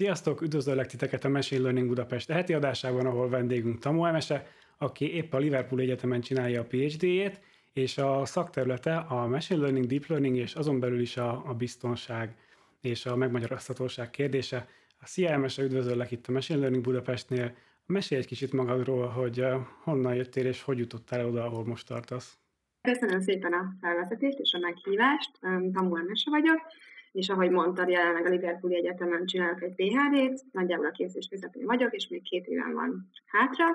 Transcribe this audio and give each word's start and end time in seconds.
Sziasztok, 0.00 0.40
üdvözöllek 0.40 0.86
titeket 0.86 1.24
a 1.24 1.28
Machine 1.28 1.62
Learning 1.62 1.88
Budapest 1.88 2.30
heti 2.30 2.54
adásában, 2.54 3.06
ahol 3.06 3.28
vendégünk 3.28 3.78
Tamu 3.78 4.04
Emese, 4.04 4.46
aki 4.78 5.14
épp 5.14 5.32
a 5.32 5.38
Liverpool 5.38 5.80
Egyetemen 5.80 6.20
csinálja 6.20 6.60
a 6.60 6.64
PhD-jét, 6.64 7.40
és 7.72 7.98
a 7.98 8.24
szakterülete 8.24 8.96
a 8.96 9.26
Machine 9.26 9.60
Learning, 9.60 9.86
Deep 9.86 10.06
Learning 10.06 10.36
és 10.36 10.54
azon 10.54 10.80
belül 10.80 11.00
is 11.00 11.16
a, 11.16 11.42
a 11.46 11.54
biztonság 11.54 12.36
és 12.80 13.06
a 13.06 13.16
megmagyarázhatóság 13.16 14.10
kérdése. 14.10 14.68
A 15.00 15.06
Szia 15.06 15.30
Emese, 15.30 15.62
üdvözöllek 15.62 16.10
itt 16.10 16.26
a 16.26 16.32
Machine 16.32 16.58
Learning 16.58 16.82
Budapestnél. 16.82 17.54
Mesélj 17.86 18.20
egy 18.20 18.26
kicsit 18.26 18.52
magadról, 18.52 19.06
hogy 19.06 19.44
honnan 19.82 20.14
jöttél 20.14 20.46
és 20.46 20.62
hogy 20.62 20.78
jutottál 20.78 21.26
oda, 21.26 21.44
ahol 21.44 21.64
most 21.64 21.86
tartasz. 21.86 22.38
Köszönöm 22.80 23.20
szépen 23.20 23.52
a 23.52 23.74
felvezetést 23.80 24.38
és 24.38 24.52
a 24.52 24.58
meghívást. 24.58 25.30
Tamu 25.72 25.96
Emese 25.96 26.30
vagyok 26.30 26.60
és 27.12 27.28
ahogy 27.28 27.50
mondtad, 27.50 27.88
jelenleg 27.88 28.26
a 28.26 28.28
Liverpooli 28.28 28.76
Egyetemen 28.76 29.26
csinálok 29.26 29.62
egy 29.62 29.74
PhD-t, 29.74 30.44
nagyjából 30.52 30.86
a 30.86 30.90
képzés 30.90 31.28
közepén 31.30 31.66
vagyok, 31.66 31.94
és 31.94 32.08
még 32.08 32.22
két 32.22 32.46
éven 32.46 32.72
van 32.72 33.10
hátra, 33.26 33.66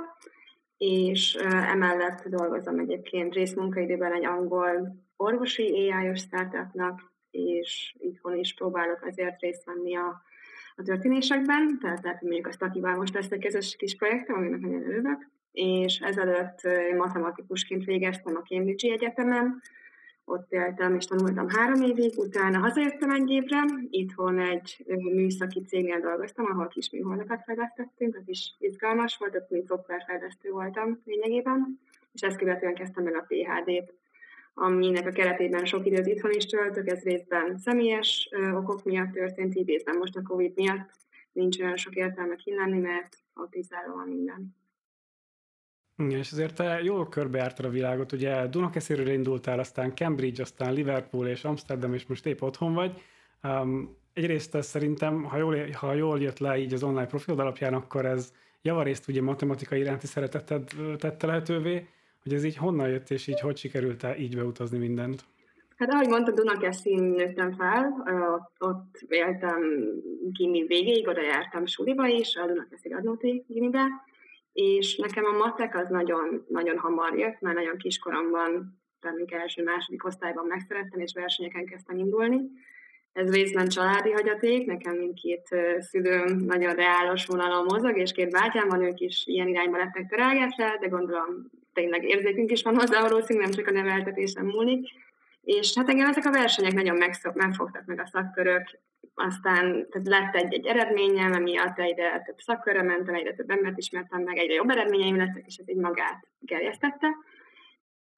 és 0.78 1.34
emellett 1.50 2.28
dolgozom 2.28 2.80
egyébként 2.80 3.34
részmunkaidőben 3.34 4.14
egy 4.14 4.26
angol 4.26 4.96
orvosi 5.16 5.92
AI-os 5.92 6.20
startupnak, 6.20 7.14
és 7.32 7.96
itthon 8.00 8.38
is 8.38 8.54
próbálok 8.54 9.02
azért 9.02 9.42
részt 9.42 9.66
venni 9.66 9.96
a, 9.96 10.22
a 10.76 10.84
történésekben, 10.84 11.80
tehát 11.82 12.04
hogy 12.04 12.18
mondjuk 12.22 12.48
a 12.48 12.52
Stakival 12.52 12.96
most 12.96 13.14
lesz 13.14 13.32
egy 13.32 13.44
közös 13.44 13.76
kis 13.76 13.96
projektem, 13.96 14.36
aminek 14.36 14.60
nagyon 14.60 14.84
örülök, 14.84 15.28
és 15.52 16.00
ezelőtt 16.00 16.62
matematikusként 16.98 17.84
végeztem 17.84 18.36
a 18.36 18.42
Cambridge 18.42 18.92
Egyetemen, 18.92 19.62
ott 20.26 20.52
éltem 20.52 20.96
és 20.96 21.06
tanultam 21.06 21.50
három 21.50 21.82
évig, 21.82 22.18
utána 22.18 22.60
hazajöttem 22.60 23.10
egy 23.10 23.30
évre, 23.30 23.64
itthon 23.90 24.40
egy 24.40 24.86
műszaki 25.14 25.62
cégnél 25.62 26.00
dolgoztam, 26.00 26.46
ahol 26.46 26.68
kis 26.68 26.90
műholdakat 26.90 27.44
fejlesztettünk, 27.44 28.16
az 28.16 28.24
is 28.26 28.56
izgalmas 28.60 29.18
volt, 29.18 29.36
ott 29.36 29.50
mint 29.50 29.68
szoftverfejlesztő 29.68 30.52
voltam 30.52 31.02
lényegében, 31.06 31.80
és 32.14 32.22
ezt 32.22 32.38
követően 32.38 32.74
kezdtem 32.74 33.04
meg 33.04 33.16
a 33.16 33.26
PHD-t, 33.28 33.94
aminek 34.54 35.08
a 35.08 35.12
keretében 35.12 35.66
sok 35.66 35.86
időt 35.86 36.08
itthon 36.08 36.32
is 36.32 36.46
töltök, 36.46 36.88
ez 36.88 37.04
részben 37.04 37.58
személyes 37.58 38.30
okok 38.54 38.84
miatt 38.84 39.12
történt, 39.12 39.56
így 39.56 39.68
részben 39.68 39.98
most 39.98 40.16
a 40.16 40.22
Covid 40.22 40.56
miatt 40.56 40.90
nincs 41.32 41.60
olyan 41.60 41.78
sok 41.78 41.96
értelme 41.96 42.36
kilenni, 42.36 42.80
mert 42.80 43.18
autizálóan 43.34 44.08
minden. 44.08 44.56
Igen, 45.98 46.18
és 46.20 46.32
azért 46.32 46.56
te 46.56 46.82
jól 46.84 47.10
körbejártad 47.10 47.66
a 47.66 47.70
világot, 47.70 48.12
ugye 48.12 48.48
Dunakeszéről 48.48 49.08
indultál, 49.08 49.60
aztán 49.60 49.96
Cambridge, 49.96 50.42
aztán 50.42 50.74
Liverpool 50.74 51.28
és 51.28 51.44
Amsterdam, 51.44 51.94
és 51.94 52.06
most 52.06 52.26
épp 52.26 52.42
otthon 52.42 52.74
vagy. 52.74 53.02
Um, 53.44 53.98
egyrészt 54.14 54.56
ez 54.56 54.66
szerintem, 54.66 55.24
ha 55.24 55.38
jól, 55.38 55.58
ha 55.72 55.94
jól 55.94 56.22
jött 56.22 56.40
le 56.40 56.58
így 56.58 56.74
az 56.74 56.84
online 56.84 57.06
profil 57.06 57.40
alapján, 57.40 57.74
akkor 57.74 58.06
ez 58.06 58.34
javarészt 58.62 59.08
ugye 59.08 59.22
matematikai 59.22 59.80
iránti 59.80 60.08
szereteted 60.08 60.70
tette 60.98 61.28
lehetővé, 61.28 61.88
hogy 62.24 62.34
ez 62.34 62.44
így 62.44 62.58
honnan 62.58 62.90
jött, 62.90 63.10
és 63.10 63.28
így 63.28 63.40
hogy 63.40 63.58
sikerült 63.58 64.04
-e 64.04 64.18
így 64.18 64.36
beutazni 64.36 64.78
mindent? 64.78 65.24
Hát 65.78 65.94
ahogy 65.94 66.08
mondta, 66.08 66.32
Dunakeszin 66.32 67.04
nőttem 67.04 67.52
fel, 67.52 68.04
ott 68.60 69.06
éltem 69.08 69.62
gimi 70.32 70.66
végéig, 70.68 71.08
oda 71.08 71.22
jártam 71.22 71.66
suliba 71.66 72.08
is, 72.08 72.36
a 72.36 72.48
Dunakeszi 72.48 72.90
Radnóti 72.90 73.44
gimibe, 73.48 73.86
és 74.56 74.96
nekem 74.96 75.26
a 75.26 75.38
matek 75.38 75.76
az 75.76 75.90
nagyon, 75.90 76.46
nagyon 76.48 76.78
hamar 76.78 77.18
jött, 77.18 77.40
már 77.40 77.54
nagyon 77.54 77.78
kiskoromban, 77.78 78.82
még 79.16 79.34
első-második 79.34 80.06
osztályban 80.06 80.46
megszerettem, 80.46 81.00
és 81.00 81.14
versenyeken 81.14 81.66
kezdtem 81.66 81.98
indulni. 81.98 82.42
Ez 83.14 83.34
részben 83.34 83.68
családi 83.68 84.12
hagyaték, 84.12 84.66
nekem 84.66 84.96
mindkét 84.96 85.48
szülőm 85.80 86.38
nagyon 86.46 86.76
reálos 86.76 87.26
vonalon 87.26 87.64
mozog, 87.64 87.98
és 87.98 88.12
két 88.12 88.32
bátyám 88.32 88.68
van, 88.68 88.84
ők 88.84 89.00
is 89.00 89.24
ilyen 89.26 89.48
irányba 89.48 89.78
lettek 89.78 90.10
terelgetve, 90.10 90.78
de 90.80 90.88
gondolom 90.88 91.50
tényleg 91.74 92.04
érzékünk 92.04 92.52
is 92.52 92.64
van 92.64 92.76
hozzá 92.76 93.02
valószínűleg, 93.02 93.50
nem 93.50 93.58
csak 93.58 93.68
a 93.68 93.78
neveltetésen 93.78 94.46
múlik. 94.46 94.88
És 95.42 95.74
hát 95.76 95.90
engem 95.90 96.10
ezek 96.10 96.26
a 96.26 96.32
versenyek 96.32 96.74
nagyon 96.74 96.98
megfogtak 97.34 97.86
meg 97.86 98.00
a 98.00 98.08
szakkörök, 98.12 98.80
aztán 99.16 99.88
tehát 99.90 100.08
lett 100.08 100.36
egy-egy 100.36 100.66
eredményem, 100.66 101.34
emiatt 101.34 101.80
egyre 101.80 102.22
több 102.26 102.40
szakkörre 102.40 102.82
mentem, 102.82 103.16
egyre 103.16 103.34
több 103.34 103.50
embert 103.50 103.78
ismertem 103.78 104.22
meg, 104.22 104.38
egyre 104.38 104.54
jobb 104.54 104.70
eredményeim 104.70 105.18
lettek, 105.18 105.46
és 105.46 105.58
ez 105.58 105.70
így 105.70 105.76
magát 105.76 106.28
gerjesztette. 106.40 107.08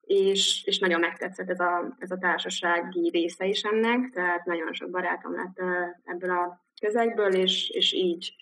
És, 0.00 0.62
és 0.64 0.78
nagyon 0.78 1.00
megtetszett 1.00 1.50
ez 1.50 1.60
a, 1.60 1.96
ez 1.98 2.10
a 2.10 2.18
társasági 2.18 3.10
része 3.10 3.46
is 3.46 3.62
ennek, 3.62 4.10
tehát 4.10 4.44
nagyon 4.44 4.72
sok 4.72 4.90
barátom 4.90 5.34
lett 5.34 5.60
ebből 6.04 6.30
a 6.30 6.64
közegből, 6.80 7.34
és, 7.34 7.70
és 7.70 7.92
így 7.92 8.34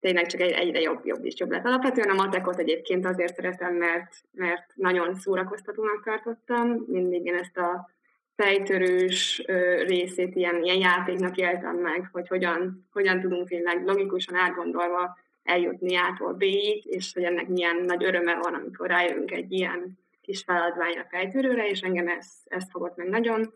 tényleg 0.00 0.26
csak 0.26 0.40
egy, 0.40 0.50
egyre 0.50 0.80
jobb, 0.80 1.06
jobb 1.06 1.24
és 1.24 1.38
jobb 1.38 1.50
lett. 1.50 1.64
Alapvetően 1.64 2.10
a 2.10 2.14
matekot 2.14 2.58
egyébként 2.58 3.06
azért 3.06 3.34
szeretem, 3.34 3.74
mert, 3.74 4.12
mert 4.32 4.72
nagyon 4.74 5.14
szórakoztatónak 5.14 6.04
tartottam, 6.04 6.68
mindig 6.86 7.24
én 7.24 7.34
ezt 7.34 7.56
a 7.56 7.90
fejtörős 8.36 9.42
részét 9.86 10.34
ilyen, 10.34 10.62
ilyen 10.62 10.78
játéknak 10.78 11.36
éltem 11.36 11.76
meg, 11.76 12.08
hogy 12.12 12.28
hogyan, 12.28 12.86
hogyan 12.92 13.20
tudunk 13.20 13.48
tényleg 13.48 13.84
logikusan 13.86 14.34
átgondolva 14.34 15.18
eljutni 15.42 15.96
ától 15.96 16.32
B-ig, 16.32 16.86
és 16.86 17.12
hogy 17.14 17.22
ennek 17.22 17.48
milyen 17.48 17.76
nagy 17.76 18.04
öröme 18.04 18.34
van, 18.34 18.54
amikor 18.54 18.86
rájövünk 18.86 19.30
egy 19.30 19.52
ilyen 19.52 19.98
kis 20.20 20.42
feladványra 20.42 21.06
fejtörőre, 21.10 21.68
és 21.68 21.80
engem 21.80 22.08
ez, 22.08 22.26
ez 22.44 22.64
fogott 22.70 22.96
meg 22.96 23.08
nagyon. 23.08 23.52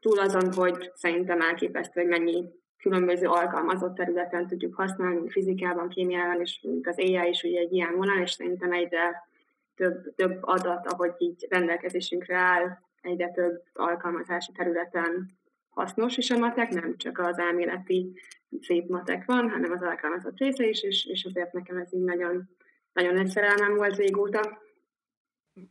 Túl 0.00 0.18
azon, 0.18 0.52
hogy 0.52 0.90
szerintem 0.94 1.40
elképesztő, 1.40 2.00
hogy 2.00 2.10
mennyi 2.10 2.44
különböző 2.78 3.26
alkalmazott 3.26 3.94
területen 3.94 4.46
tudjuk 4.46 4.74
használni, 4.74 5.30
fizikában, 5.30 5.88
kémiában, 5.88 6.40
és 6.40 6.60
az 6.82 6.98
AI 6.98 7.28
is 7.28 7.42
ugye 7.42 7.58
egy 7.58 7.72
ilyen 7.72 7.96
vonal, 7.96 8.22
és 8.22 8.30
szerintem 8.30 8.72
egyre 8.72 9.28
több, 9.76 10.14
több 10.14 10.38
adat, 10.40 10.86
ahogy 10.86 11.12
így 11.18 11.46
rendelkezésünkre 11.48 12.36
áll, 12.36 12.78
egyre 13.00 13.30
több 13.30 13.62
alkalmazási 13.72 14.52
területen 14.52 15.38
hasznos 15.68 16.16
is 16.16 16.30
a 16.30 16.38
matek, 16.38 16.68
nem 16.68 16.96
csak 16.96 17.18
az 17.18 17.38
elméleti 17.38 18.12
szép 18.60 18.88
matek 18.88 19.24
van, 19.24 19.50
hanem 19.50 19.72
az 19.72 19.82
alkalmazott 19.82 20.38
része 20.38 20.66
is, 20.66 20.82
és, 20.82 21.06
és 21.06 21.24
azért 21.24 21.52
nekem 21.52 21.76
ez 21.76 21.94
így 21.94 22.04
nagyon, 22.04 22.48
nagyon 22.92 23.14
nagy 23.14 23.28
szerelmem 23.28 23.74
volt 23.74 23.96
régóta. 23.96 24.62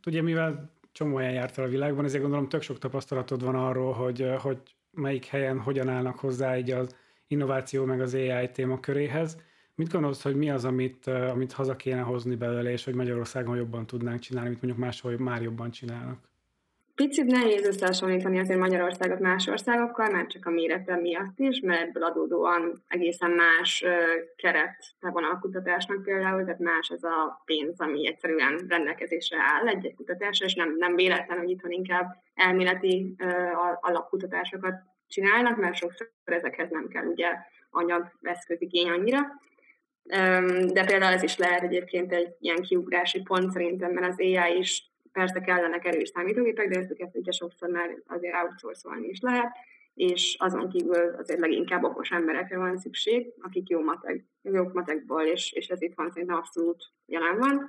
Ugye, 0.06 0.22
mivel 0.22 0.76
csomó 0.92 1.16
helyen 1.16 1.32
jártál 1.32 1.64
a 1.64 1.68
világban, 1.68 2.04
ezért 2.04 2.22
gondolom 2.22 2.48
tök 2.48 2.62
sok 2.62 2.78
tapasztalatod 2.78 3.44
van 3.44 3.54
arról, 3.54 3.92
hogy, 3.92 4.30
hogy 4.38 4.58
melyik 4.90 5.24
helyen 5.24 5.60
hogyan 5.60 5.88
állnak 5.88 6.18
hozzá 6.18 6.58
így 6.58 6.70
az 6.70 6.96
innováció 7.26 7.84
meg 7.84 8.00
az 8.00 8.14
AI 8.14 8.50
témaköréhez. 8.50 9.36
Mit 9.74 9.92
gondolsz, 9.92 10.22
hogy 10.22 10.36
mi 10.36 10.50
az, 10.50 10.64
amit, 10.64 11.06
amit 11.06 11.52
haza 11.52 11.76
kéne 11.76 12.00
hozni 12.00 12.36
belőle, 12.36 12.70
és 12.70 12.84
hogy 12.84 12.94
Magyarországon 12.94 13.56
jobban 13.56 13.86
tudnánk 13.86 14.20
csinálni, 14.20 14.48
mint 14.48 14.62
mondjuk 14.62 14.84
máshol 14.84 15.18
már 15.18 15.42
jobban 15.42 15.70
csinálnak? 15.70 16.27
Picit 16.98 17.24
nehéz 17.24 17.66
összehasonlítani 17.66 18.38
azért 18.38 18.58
Magyarországot 18.58 19.18
más 19.18 19.46
országokkal, 19.46 20.10
már 20.10 20.26
csak 20.26 20.46
a 20.46 20.50
mérete 20.50 20.96
miatt 20.96 21.38
is, 21.38 21.60
mert 21.60 21.80
ebből 21.80 22.02
adódóan 22.02 22.82
egészen 22.88 23.30
más 23.30 23.84
keret 24.36 24.76
a 25.00 25.38
kutatásnak 25.40 26.02
például, 26.02 26.44
tehát 26.44 26.58
más 26.58 26.90
az 26.90 27.04
a 27.04 27.42
pénz, 27.44 27.80
ami 27.80 28.06
egyszerűen 28.06 28.66
rendelkezésre 28.68 29.36
áll 29.40 29.68
egy-egy 29.68 29.94
kutatásra, 29.94 30.46
és 30.46 30.54
nem, 30.54 30.76
nem 30.76 30.94
véletlen, 30.94 31.38
hogy 31.38 31.50
itthon 31.50 31.70
inkább 31.70 32.16
elméleti 32.34 33.14
alapkutatásokat 33.80 34.74
csinálnak, 35.08 35.56
mert 35.56 35.74
sokszor 35.74 36.10
ezekhez 36.24 36.70
nem 36.70 36.88
kell 36.88 37.04
ugye 37.04 37.28
anyag, 37.70 38.12
eszközigény 38.22 38.88
annyira. 38.88 39.18
De 40.72 40.84
például 40.86 41.14
ez 41.14 41.22
is 41.22 41.36
lehet 41.36 41.62
egyébként 41.62 42.12
egy 42.12 42.34
ilyen 42.40 42.62
kiugrási 42.62 43.22
pont 43.22 43.52
szerintem, 43.52 43.92
mert 43.92 44.06
az 44.06 44.18
AI 44.20 44.58
is 44.58 44.90
persze 45.18 45.40
kellenek 45.40 45.84
erős 45.84 46.08
számítógépek, 46.08 46.68
de 46.68 46.78
ezt 46.78 47.16
ugye 47.16 47.32
sokszor 47.32 47.68
már 47.68 47.96
azért 48.06 48.34
outsourcolni 48.34 49.08
is 49.08 49.20
lehet, 49.20 49.56
és 49.94 50.36
azon 50.38 50.68
kívül 50.68 51.14
azért 51.18 51.40
leginkább 51.40 51.84
okos 51.84 52.10
emberekre 52.10 52.58
van 52.58 52.78
szükség, 52.78 53.32
akik 53.40 53.68
jó 53.68 53.80
matek, 53.80 54.24
jó 54.42 54.70
matekból, 54.72 55.22
és, 55.22 55.52
és 55.52 55.68
ez 55.68 55.82
itt 55.82 55.94
van 55.94 56.10
szerintem 56.10 56.36
abszolút 56.36 56.84
jelen 57.06 57.38
van. 57.38 57.68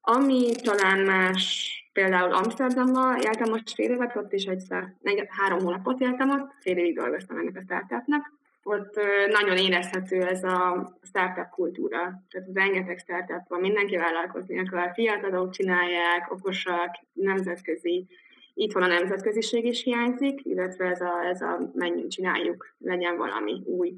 Ami 0.00 0.52
talán 0.62 0.98
más, 0.98 1.70
például 1.92 2.32
Amsterdamban 2.32 3.16
éltem 3.16 3.50
most 3.50 3.74
fél 3.74 3.90
évet, 3.90 4.16
ott 4.16 4.32
is 4.32 4.44
egyszer, 4.44 4.96
három 5.28 5.58
hónapot 5.58 6.00
éltem 6.00 6.30
ott, 6.30 6.50
fél 6.60 6.76
évig 6.76 6.96
dolgoztam 6.96 7.38
ennek 7.38 7.56
a 7.56 7.60
startupnak, 7.60 8.32
ott 8.62 9.00
nagyon 9.28 9.56
érezhető 9.56 10.26
ez 10.26 10.44
a 10.44 10.92
startup 11.02 11.48
kultúra. 11.48 11.98
Tehát 12.30 12.48
rengeteg 12.54 12.98
startup 12.98 13.48
van, 13.48 13.60
mindenki 13.60 13.96
vállalkozni 13.96 14.58
akar, 14.58 14.90
fiatalok 14.94 15.50
csinálják, 15.50 16.32
okosak, 16.32 16.90
nemzetközi. 17.12 18.06
Itthon 18.54 18.82
a 18.82 18.86
nemzetköziség 18.86 19.64
is 19.64 19.82
hiányzik, 19.82 20.44
illetve 20.44 20.84
ez 20.84 21.00
a, 21.00 21.24
ez 21.24 21.40
a 21.40 21.70
menjünk, 21.74 22.10
csináljuk, 22.10 22.74
legyen 22.78 23.16
valami 23.16 23.62
új. 23.64 23.94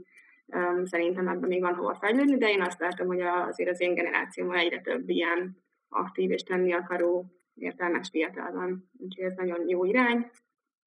Szerintem 0.85 1.29
ebben 1.29 1.49
még 1.49 1.61
van 1.61 1.75
hova 1.75 1.95
fejlődni, 1.95 2.37
de 2.37 2.51
én 2.51 2.61
azt 2.63 2.81
látom, 2.81 3.07
hogy 3.07 3.21
azért 3.21 3.71
az 3.71 3.81
én 3.81 3.95
generációmban 3.95 4.57
egyre 4.57 4.81
több 4.81 5.09
ilyen 5.09 5.57
aktív 5.89 6.31
és 6.31 6.43
tenni 6.43 6.73
akaró 6.73 7.25
értelmes 7.55 8.09
fiatal 8.09 8.53
van. 8.53 8.91
Úgyhogy 8.99 9.25
ez 9.25 9.35
nagyon 9.37 9.69
jó 9.69 9.85
irány. 9.85 10.31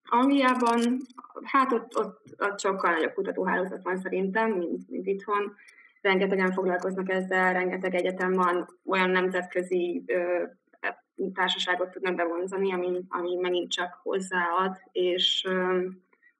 Angliában, 0.09 0.97
hát 1.43 1.71
ott, 1.71 1.97
ott, 1.97 2.21
ott 2.37 2.59
sokkal 2.59 2.91
nagyobb 2.91 3.13
kutatóhálózat 3.13 3.83
van 3.83 3.97
szerintem, 3.97 4.51
mint, 4.51 4.89
mint 4.89 5.07
itthon. 5.07 5.55
rengetegen 6.01 6.51
foglalkoznak 6.51 7.09
ezzel, 7.09 7.53
rengeteg 7.53 7.95
egyetem 7.95 8.33
van, 8.33 8.67
olyan 8.85 9.09
nemzetközi 9.09 10.03
ö, 10.05 10.43
társaságot 11.33 11.91
tudnak 11.91 12.15
bevonzani, 12.15 12.73
ami, 12.73 13.01
ami 13.09 13.35
megint 13.35 13.71
csak 13.71 13.99
hozzáad, 14.03 14.77
és 14.91 15.45
ö, 15.47 15.85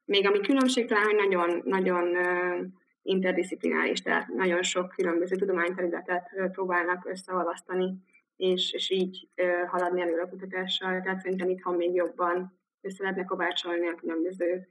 még 0.06 0.28
ami 0.28 0.40
különbség 0.40 0.88
talán, 0.88 1.04
hogy 1.04 1.16
nagyon, 1.16 1.62
nagyon 1.66 2.16
ö, 2.16 2.62
interdisziplináris, 3.02 4.02
tehát 4.02 4.28
nagyon 4.28 4.64
sok 4.64 4.90
különböző 4.90 5.36
tudományterületet 5.36 6.30
próbálnak 6.52 7.06
összeolvasztani, 7.06 7.94
és, 8.36 8.74
és 8.74 8.90
így 8.90 9.28
ö, 9.36 9.44
haladni 9.68 10.02
előre 10.02 10.22
a 10.22 10.30
kutatással. 10.30 11.02
Tehát 11.02 11.19
szerintem 11.19 11.50
itthon 11.50 11.75
még 11.75 11.94
jobban 11.94 12.58
össze 12.81 13.03
lehetne 13.03 13.24
kovácsolni 13.24 13.88
a 13.88 13.95
különböző 13.95 14.68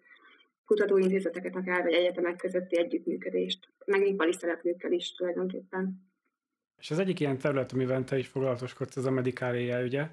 kutatóintézeteket, 0.67 1.57
akár 1.57 1.83
vagy 1.83 1.93
egyetemek 1.93 2.37
közötti 2.37 2.79
együttműködést, 2.79 3.69
meg 3.85 4.07
ipari 4.07 4.33
szereplőkkel 4.33 4.93
is 4.93 5.15
tulajdonképpen. 5.15 6.11
És 6.79 6.91
az 6.91 6.99
egyik 6.99 7.21
ilyen 7.21 7.39
terület, 7.39 7.73
amivel 7.73 8.05
te 8.05 8.19
is 8.19 8.27
foglalatoskodsz, 8.27 8.97
ez 8.97 9.05
a 9.05 9.23
AI, 9.41 9.83
ugye? 9.83 10.09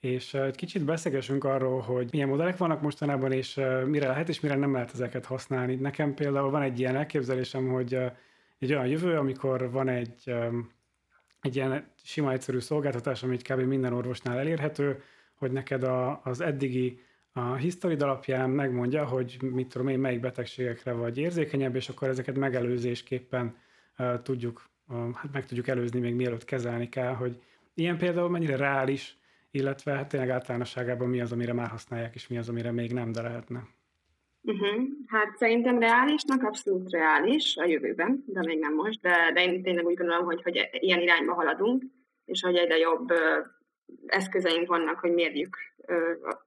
És 0.00 0.34
egy 0.34 0.56
kicsit 0.56 0.84
beszélgessünk 0.84 1.44
arról, 1.44 1.80
hogy 1.80 2.08
milyen 2.12 2.28
modellek 2.28 2.56
vannak 2.56 2.82
mostanában, 2.82 3.32
és 3.32 3.60
mire 3.86 4.06
lehet, 4.06 4.28
és 4.28 4.40
mire 4.40 4.54
nem 4.54 4.72
lehet 4.72 4.90
ezeket 4.92 5.24
használni. 5.24 5.74
Nekem 5.74 6.14
például 6.14 6.50
van 6.50 6.62
egy 6.62 6.78
ilyen 6.78 6.96
elképzelésem, 6.96 7.68
hogy 7.68 7.94
egy 8.58 8.72
olyan 8.72 8.86
jövő, 8.86 9.16
amikor 9.16 9.70
van 9.70 9.88
egy, 9.88 10.34
egy 11.40 11.56
ilyen 11.56 11.92
sima, 12.02 12.32
egyszerű 12.32 12.58
szolgáltatás, 12.58 13.22
ami 13.22 13.36
kb. 13.36 13.60
minden 13.60 13.92
orvosnál 13.92 14.38
elérhető, 14.38 15.02
hogy 15.34 15.52
neked 15.52 15.82
a, 15.82 16.20
az 16.24 16.40
eddigi 16.40 17.00
a 17.38 17.54
hisztorid 17.54 18.02
alapján 18.02 18.50
megmondja, 18.50 19.04
hogy 19.04 19.36
mit 19.40 19.68
tudom 19.68 19.88
én, 19.88 19.98
melyik 19.98 20.20
betegségekre 20.20 20.92
vagy 20.92 21.18
érzékenyebb, 21.18 21.74
és 21.74 21.88
akkor 21.88 22.08
ezeket 22.08 22.36
megelőzésképpen 22.36 23.56
uh, 23.98 24.22
tudjuk, 24.22 24.68
hát 25.14 25.32
meg 25.32 25.46
tudjuk 25.46 25.68
előzni 25.68 26.00
még 26.00 26.14
mielőtt 26.14 26.44
kezelni 26.44 26.88
kell, 26.88 27.14
hogy 27.14 27.40
ilyen 27.74 27.98
például 27.98 28.28
mennyire 28.28 28.56
reális, 28.56 29.16
illetve 29.50 29.92
hát 29.92 30.08
tényleg 30.08 30.30
általánosságában 30.30 31.08
mi 31.08 31.20
az, 31.20 31.32
amire 31.32 31.52
már 31.52 31.68
használják, 31.68 32.14
és 32.14 32.28
mi 32.28 32.38
az, 32.38 32.48
amire 32.48 32.72
még 32.72 32.92
nem, 32.92 33.12
de 33.12 33.22
lehetne. 33.22 33.62
Uh-huh. 34.42 34.84
Hát 35.06 35.36
szerintem 35.36 35.78
reálisnak 35.78 36.42
abszolút 36.42 36.90
reális 36.90 37.56
a 37.56 37.66
jövőben, 37.66 38.24
de 38.26 38.40
még 38.44 38.58
nem 38.58 38.74
most, 38.74 39.00
de, 39.00 39.30
de 39.34 39.44
én 39.44 39.62
tényleg 39.62 39.86
úgy 39.86 39.96
gondolom, 39.96 40.24
hogy, 40.24 40.42
hogy 40.42 40.68
ilyen 40.72 41.00
irányba 41.00 41.34
haladunk, 41.34 41.82
és 42.24 42.42
hogy 42.42 42.56
egyre 42.56 42.76
jobb 42.76 43.12
eszközeink 44.06 44.68
vannak, 44.68 44.98
hogy 44.98 45.12
mérjük 45.12 45.56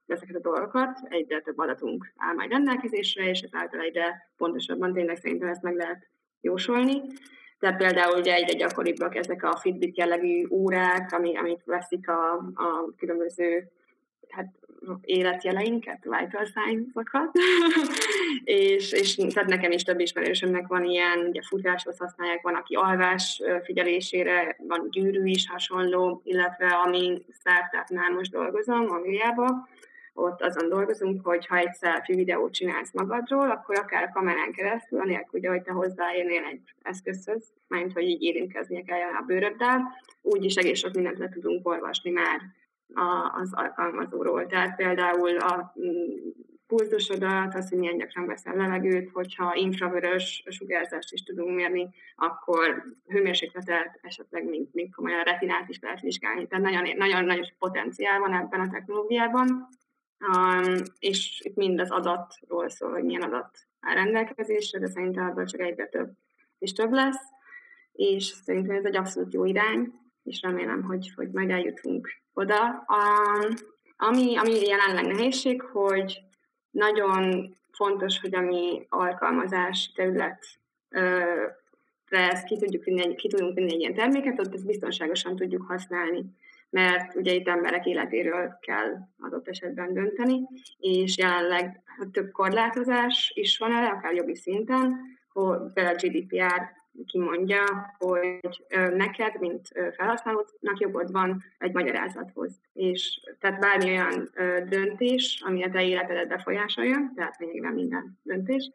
ezeket 0.06 0.36
a 0.36 0.50
dolgokat, 0.50 0.98
egyre 1.08 1.40
több 1.40 1.58
adatunk 1.58 2.12
áll 2.16 2.34
majd 2.34 2.50
rendelkezésre, 2.50 3.28
és 3.28 3.40
ezáltal 3.40 3.80
egyre 3.80 4.32
pontosabban 4.36 4.92
tényleg 4.92 5.16
szerintem 5.16 5.48
ezt 5.48 5.62
meg 5.62 5.74
lehet 5.74 6.08
jósolni. 6.40 7.02
Tehát 7.58 7.76
például 7.76 8.18
ugye 8.18 8.34
egyre 8.34 8.58
gyakoribbak 8.58 9.14
ezek 9.14 9.42
a 9.42 9.56
Fitbit 9.56 9.96
jellegű 9.96 10.46
órák, 10.50 11.12
ami, 11.12 11.36
amit 11.36 11.64
veszik 11.64 12.08
a, 12.08 12.32
a 12.54 12.94
különböző 12.96 13.70
hát, 14.28 14.46
életjeleinket, 15.02 16.02
vital 16.02 16.44
signs-okat, 16.44 17.30
és, 18.44 18.92
és 18.92 19.14
tehát 19.14 19.48
nekem 19.48 19.70
is 19.70 19.82
több 19.82 20.00
ismerősömnek 20.00 20.66
van 20.66 20.84
ilyen, 20.84 21.18
ugye 21.18 21.40
futáshoz 21.42 21.98
használják, 21.98 22.42
van, 22.42 22.54
aki 22.54 22.74
alvás 22.74 23.42
figyelésére, 23.64 24.56
van 24.58 24.88
gyűrű 24.90 25.24
is 25.24 25.48
hasonló, 25.48 26.20
illetve 26.24 26.66
ami 26.66 27.22
startupnál 27.40 28.10
most 28.10 28.30
dolgozom, 28.30 28.90
Angliában, 28.90 29.68
ott 30.14 30.42
azon 30.42 30.68
dolgozunk, 30.68 31.26
hogy 31.26 31.46
ha 31.46 31.56
egy 31.56 31.74
selfie 31.80 32.16
videót 32.16 32.52
csinálsz 32.52 32.92
magadról, 32.92 33.50
akkor 33.50 33.78
akár 33.78 34.02
a 34.02 34.12
kamerán 34.12 34.52
keresztül, 34.52 35.00
anélkül, 35.00 35.48
hogy 35.48 35.62
te 35.62 35.72
hozzáérnél 35.72 36.44
egy 36.44 36.60
eszközhöz, 36.82 37.52
mint 37.68 37.92
hogy 37.92 38.02
így 38.02 38.22
érintkeznie 38.22 38.82
kell 38.82 38.98
a 39.18 39.24
bőröddel, 39.26 39.80
úgyis 40.22 40.54
egész 40.54 40.78
sok 40.78 40.94
mindent 40.94 41.18
le 41.18 41.28
tudunk 41.28 41.68
olvasni 41.68 42.10
már 42.10 42.40
az 43.32 43.52
alkalmazóról. 43.52 44.46
Tehát 44.46 44.76
például 44.76 45.38
a 45.38 45.74
mm, 45.80 46.28
pulzusodat, 46.66 47.54
az, 47.54 47.68
hogy 47.68 47.78
milyen 47.78 47.96
gyakran 47.96 48.26
veszel 48.26 48.54
levegőt, 48.54 49.10
hogyha 49.12 49.54
infravörös 49.54 50.44
sugárzást 50.50 51.12
is 51.12 51.22
tudunk 51.22 51.54
mérni, 51.54 51.88
akkor 52.16 52.84
hőmérsékletet, 53.06 53.98
esetleg 54.02 54.44
még, 54.44 54.68
még 54.72 54.94
komolyan 54.94 55.22
retinát 55.22 55.68
is 55.68 55.78
lehet 55.80 56.00
vizsgálni. 56.00 56.46
Tehát 56.46 56.64
nagyon, 56.64 56.96
nagyon 56.96 57.24
nagyon 57.24 57.46
potenciál 57.58 58.18
van 58.18 58.34
ebben 58.34 58.60
a 58.60 58.70
technológiában, 58.70 59.68
um, 60.18 60.74
és 60.98 61.40
itt 61.44 61.56
mind 61.56 61.80
az 61.80 61.90
adatról 61.90 62.68
szól, 62.68 62.90
hogy 62.90 63.04
milyen 63.04 63.22
adat 63.22 63.58
áll 63.80 63.94
rendelkezésre, 63.94 64.78
de 64.78 64.86
szerintem 64.86 65.26
abban 65.26 65.46
csak 65.46 65.60
egyre 65.60 65.86
több 65.86 66.10
és 66.62 66.72
több 66.72 66.92
lesz, 66.92 67.22
és 67.92 68.24
szerintem 68.24 68.76
ez 68.76 68.84
egy 68.84 68.96
abszolút 68.96 69.32
jó 69.32 69.44
irány, 69.44 69.92
és 70.22 70.42
remélem, 70.42 70.82
hogy, 70.82 71.12
hogy 71.14 71.30
majd 71.30 71.50
eljutunk 71.50 72.08
oda. 72.32 72.84
A, 72.86 73.02
ami, 73.96 74.36
ami 74.36 74.60
jelenleg 74.60 75.06
nehézség, 75.06 75.62
hogy 75.62 76.20
nagyon 76.70 77.54
fontos, 77.72 78.20
hogy 78.20 78.34
a 78.34 78.40
mi 78.40 78.86
alkalmazási 78.88 79.92
terület 79.94 80.44
ezt 82.08 82.44
ki, 82.44 82.56
tudjuk 82.56 82.84
vinni, 82.84 83.14
ki 83.14 83.28
tudunk 83.28 83.54
vinni 83.54 83.72
egy 83.72 83.80
ilyen 83.80 83.94
terméket, 83.94 84.38
ott 84.38 84.54
ezt 84.54 84.66
biztonságosan 84.66 85.36
tudjuk 85.36 85.62
használni, 85.62 86.24
mert 86.70 87.14
ugye 87.14 87.32
itt 87.32 87.48
emberek 87.48 87.86
életéről 87.86 88.58
kell 88.60 88.98
adott 89.18 89.48
esetben 89.48 89.92
dönteni, 89.92 90.40
és 90.78 91.16
jelenleg 91.16 91.82
több 92.12 92.30
korlátozás 92.30 93.32
is 93.34 93.58
van 93.58 93.72
erre, 93.72 93.88
akár 93.88 94.14
jogi 94.14 94.34
szinten, 94.34 95.00
hogy 95.32 95.84
a 95.84 95.94
GDPR 95.94 96.81
kimondja, 97.06 97.94
hogy 97.98 98.64
neked, 98.96 99.40
mint 99.40 99.68
felhasználónak 99.96 100.78
jogod 100.78 101.12
van 101.12 101.42
egy 101.58 101.72
magyarázathoz. 101.72 102.60
És 102.72 103.20
tehát 103.40 103.60
bármi 103.60 103.90
olyan 103.90 104.30
döntés, 104.68 105.42
ami 105.46 105.64
a 105.64 105.70
te 105.70 105.84
életedet 105.84 106.28
befolyásolja, 106.28 107.12
tehát 107.16 107.38
nem 107.38 107.74
minden 107.74 108.18
döntés, 108.22 108.70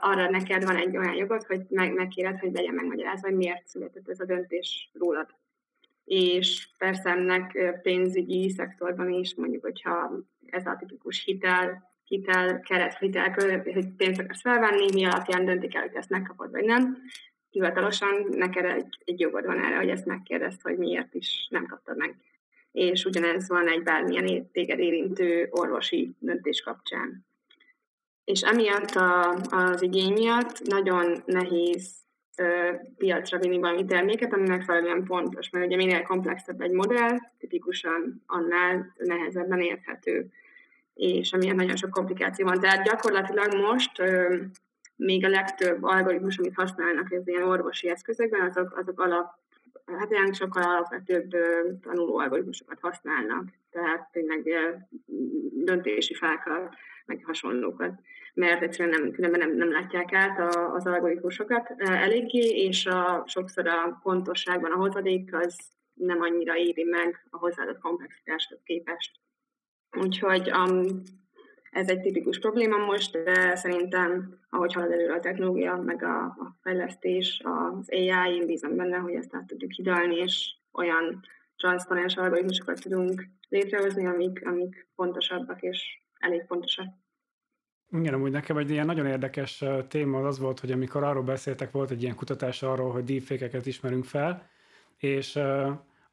arra 0.00 0.30
neked 0.30 0.64
van 0.64 0.76
egy 0.76 0.96
olyan 0.96 1.14
jogod, 1.14 1.44
hogy 1.44 1.62
meg, 1.68 1.94
megkéred, 1.94 2.38
hogy 2.38 2.52
legyen 2.52 2.74
megmagyarázva, 2.74 3.28
hogy 3.28 3.36
miért 3.36 3.66
született 3.66 4.08
ez 4.08 4.20
a 4.20 4.24
döntés 4.24 4.90
rólad. 4.92 5.26
És 6.04 6.68
persze 6.78 7.10
ennek 7.10 7.78
pénzügyi 7.82 8.50
szektorban 8.50 9.10
is, 9.10 9.34
mondjuk, 9.34 9.62
hogyha 9.62 10.12
ez 10.46 10.66
a 10.66 10.76
tipikus 10.78 11.24
hitel 11.24 11.92
hitel, 12.04 12.60
keret, 12.60 12.98
hitel, 12.98 13.32
hogy 13.62 13.88
pénzt 13.96 14.20
akarsz 14.20 14.40
felvenni, 14.40 14.92
mi 14.92 15.04
alapján 15.04 15.44
döntik 15.44 15.74
el, 15.74 15.82
hogy 15.82 15.94
ezt 15.94 16.10
megkapod, 16.10 16.50
vagy 16.50 16.64
nem. 16.64 16.96
Hivatalosan 17.50 18.26
neked 18.30 18.64
egy, 18.64 18.98
egy 19.04 19.20
jogod 19.20 19.46
van 19.46 19.64
erre, 19.64 19.76
hogy 19.76 19.88
ezt 19.88 20.06
megkérdezt, 20.06 20.62
hogy 20.62 20.78
miért 20.78 21.14
is 21.14 21.46
nem 21.50 21.66
kaptad 21.66 21.96
meg. 21.96 22.16
És 22.72 23.04
ugyanez 23.04 23.48
van 23.48 23.68
egy 23.68 23.82
bármilyen 23.82 24.50
téged 24.50 24.78
érintő 24.78 25.48
orvosi 25.50 26.14
döntés 26.18 26.60
kapcsán. 26.60 27.26
És 28.24 28.40
emiatt 28.40 28.90
a, 28.90 29.30
az 29.32 29.82
igény 29.82 30.12
miatt 30.12 30.62
nagyon 30.64 31.22
nehéz 31.26 31.94
ö, 32.36 32.72
piacra 32.96 33.38
vinni 33.38 33.58
valami 33.58 33.84
terméket, 33.84 34.32
ami 34.32 34.48
megfelelően 34.48 35.04
pontos, 35.04 35.50
mert 35.50 35.66
ugye 35.66 35.76
minél 35.76 36.02
komplexebb 36.02 36.60
egy 36.60 36.70
modell, 36.70 37.18
tipikusan 37.38 38.22
annál 38.26 38.94
nehezebben 38.96 39.60
érthető 39.60 40.32
és 40.94 41.32
amilyen 41.32 41.56
nagyon 41.56 41.76
sok 41.76 41.90
komplikáció 41.90 42.46
van. 42.46 42.60
Tehát 42.60 42.84
gyakorlatilag 42.84 43.54
most 43.54 44.02
még 44.96 45.24
a 45.24 45.28
legtöbb 45.28 45.82
algoritmus, 45.82 46.38
amit 46.38 46.54
használnak 46.54 47.12
ez 47.12 47.28
ilyen 47.28 47.42
orvosi 47.42 47.88
eszközökben, 47.88 48.40
azok, 48.40 48.76
azok 48.76 49.00
alap, 49.00 49.34
hát 49.98 50.10
ilyen 50.10 50.32
sokkal 50.32 50.62
alapvetőbb 50.62 51.30
tanuló 51.80 52.18
algoritmusokat 52.18 52.78
használnak, 52.80 53.48
tehát 53.70 54.08
tényleg 54.12 54.42
döntési 55.52 56.14
fákkal, 56.14 56.74
meg 57.06 57.22
hasonlókat, 57.24 57.92
mert 58.34 58.62
egyszerűen 58.62 59.00
nem, 59.00 59.10
különben 59.10 59.40
nem, 59.40 59.56
nem 59.56 59.72
látják 59.72 60.12
át 60.12 60.38
a, 60.38 60.74
az 60.74 60.86
algoritmusokat 60.86 61.74
eléggé, 61.78 62.64
és 62.66 62.86
a, 62.86 63.24
sokszor 63.26 63.66
a 63.66 63.98
pontosságban 64.02 64.72
a 64.72 64.76
hozadék 64.76 65.34
az 65.34 65.56
nem 65.94 66.20
annyira 66.20 66.56
éri 66.56 66.84
meg 66.84 67.26
a 67.30 67.36
hozzáadott 67.36 67.78
komplexitáshoz 67.78 68.58
képest. 68.64 69.23
Úgyhogy 69.94 70.50
um, 70.50 71.02
ez 71.70 71.88
egy 71.88 72.00
tipikus 72.00 72.38
probléma 72.38 72.76
most, 72.76 73.22
de 73.22 73.56
szerintem, 73.56 74.38
ahogy 74.50 74.72
halad 74.72 74.92
előre 74.92 75.14
a 75.14 75.20
technológia, 75.20 75.76
meg 75.76 76.02
a, 76.02 76.24
a 76.24 76.56
fejlesztés, 76.62 77.40
az 77.44 77.90
AI, 77.90 78.34
én 78.34 78.46
bízom 78.46 78.76
benne, 78.76 78.96
hogy 78.96 79.14
ezt 79.14 79.34
át 79.34 79.46
tudjuk 79.46 79.70
hidalni, 79.70 80.16
és 80.16 80.54
olyan 80.72 81.20
transzparens 81.56 82.16
algoritmusokat 82.16 82.80
tudunk 82.80 83.26
létrehozni, 83.48 84.06
amik, 84.06 84.46
amik 84.46 84.88
pontosabbak 84.94 85.62
és 85.62 85.98
elég 86.18 86.44
pontosak. 86.46 86.86
Igen, 87.90 88.14
amúgy 88.14 88.30
nekem 88.30 88.56
egy 88.56 88.70
ilyen 88.70 88.86
nagyon 88.86 89.06
érdekes 89.06 89.64
téma 89.88 90.26
az 90.26 90.38
volt, 90.38 90.60
hogy 90.60 90.72
amikor 90.72 91.02
arról 91.02 91.22
beszéltek, 91.22 91.70
volt 91.70 91.90
egy 91.90 92.02
ilyen 92.02 92.14
kutatás 92.14 92.62
arról, 92.62 92.92
hogy 92.92 93.04
deepfake-eket 93.04 93.66
ismerünk 93.66 94.04
fel, 94.04 94.50
és 94.96 95.38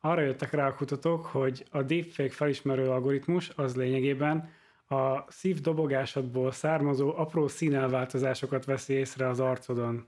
arra 0.02 0.22
jöttek 0.22 0.52
rá 0.52 0.68
a 0.68 0.74
kutatók, 0.76 1.26
hogy 1.26 1.66
a 1.72 1.82
deepfake 1.82 2.30
felismerő 2.30 2.90
algoritmus 2.90 3.52
az 3.56 3.76
lényegében 3.76 4.50
a 4.88 5.32
szívdobogásodból 5.32 6.52
származó 6.52 7.14
apró 7.18 7.48
színelváltozásokat 7.48 8.66
veszi 8.66 8.94
észre 8.94 9.28
az 9.28 9.40
arcodon. 9.40 10.08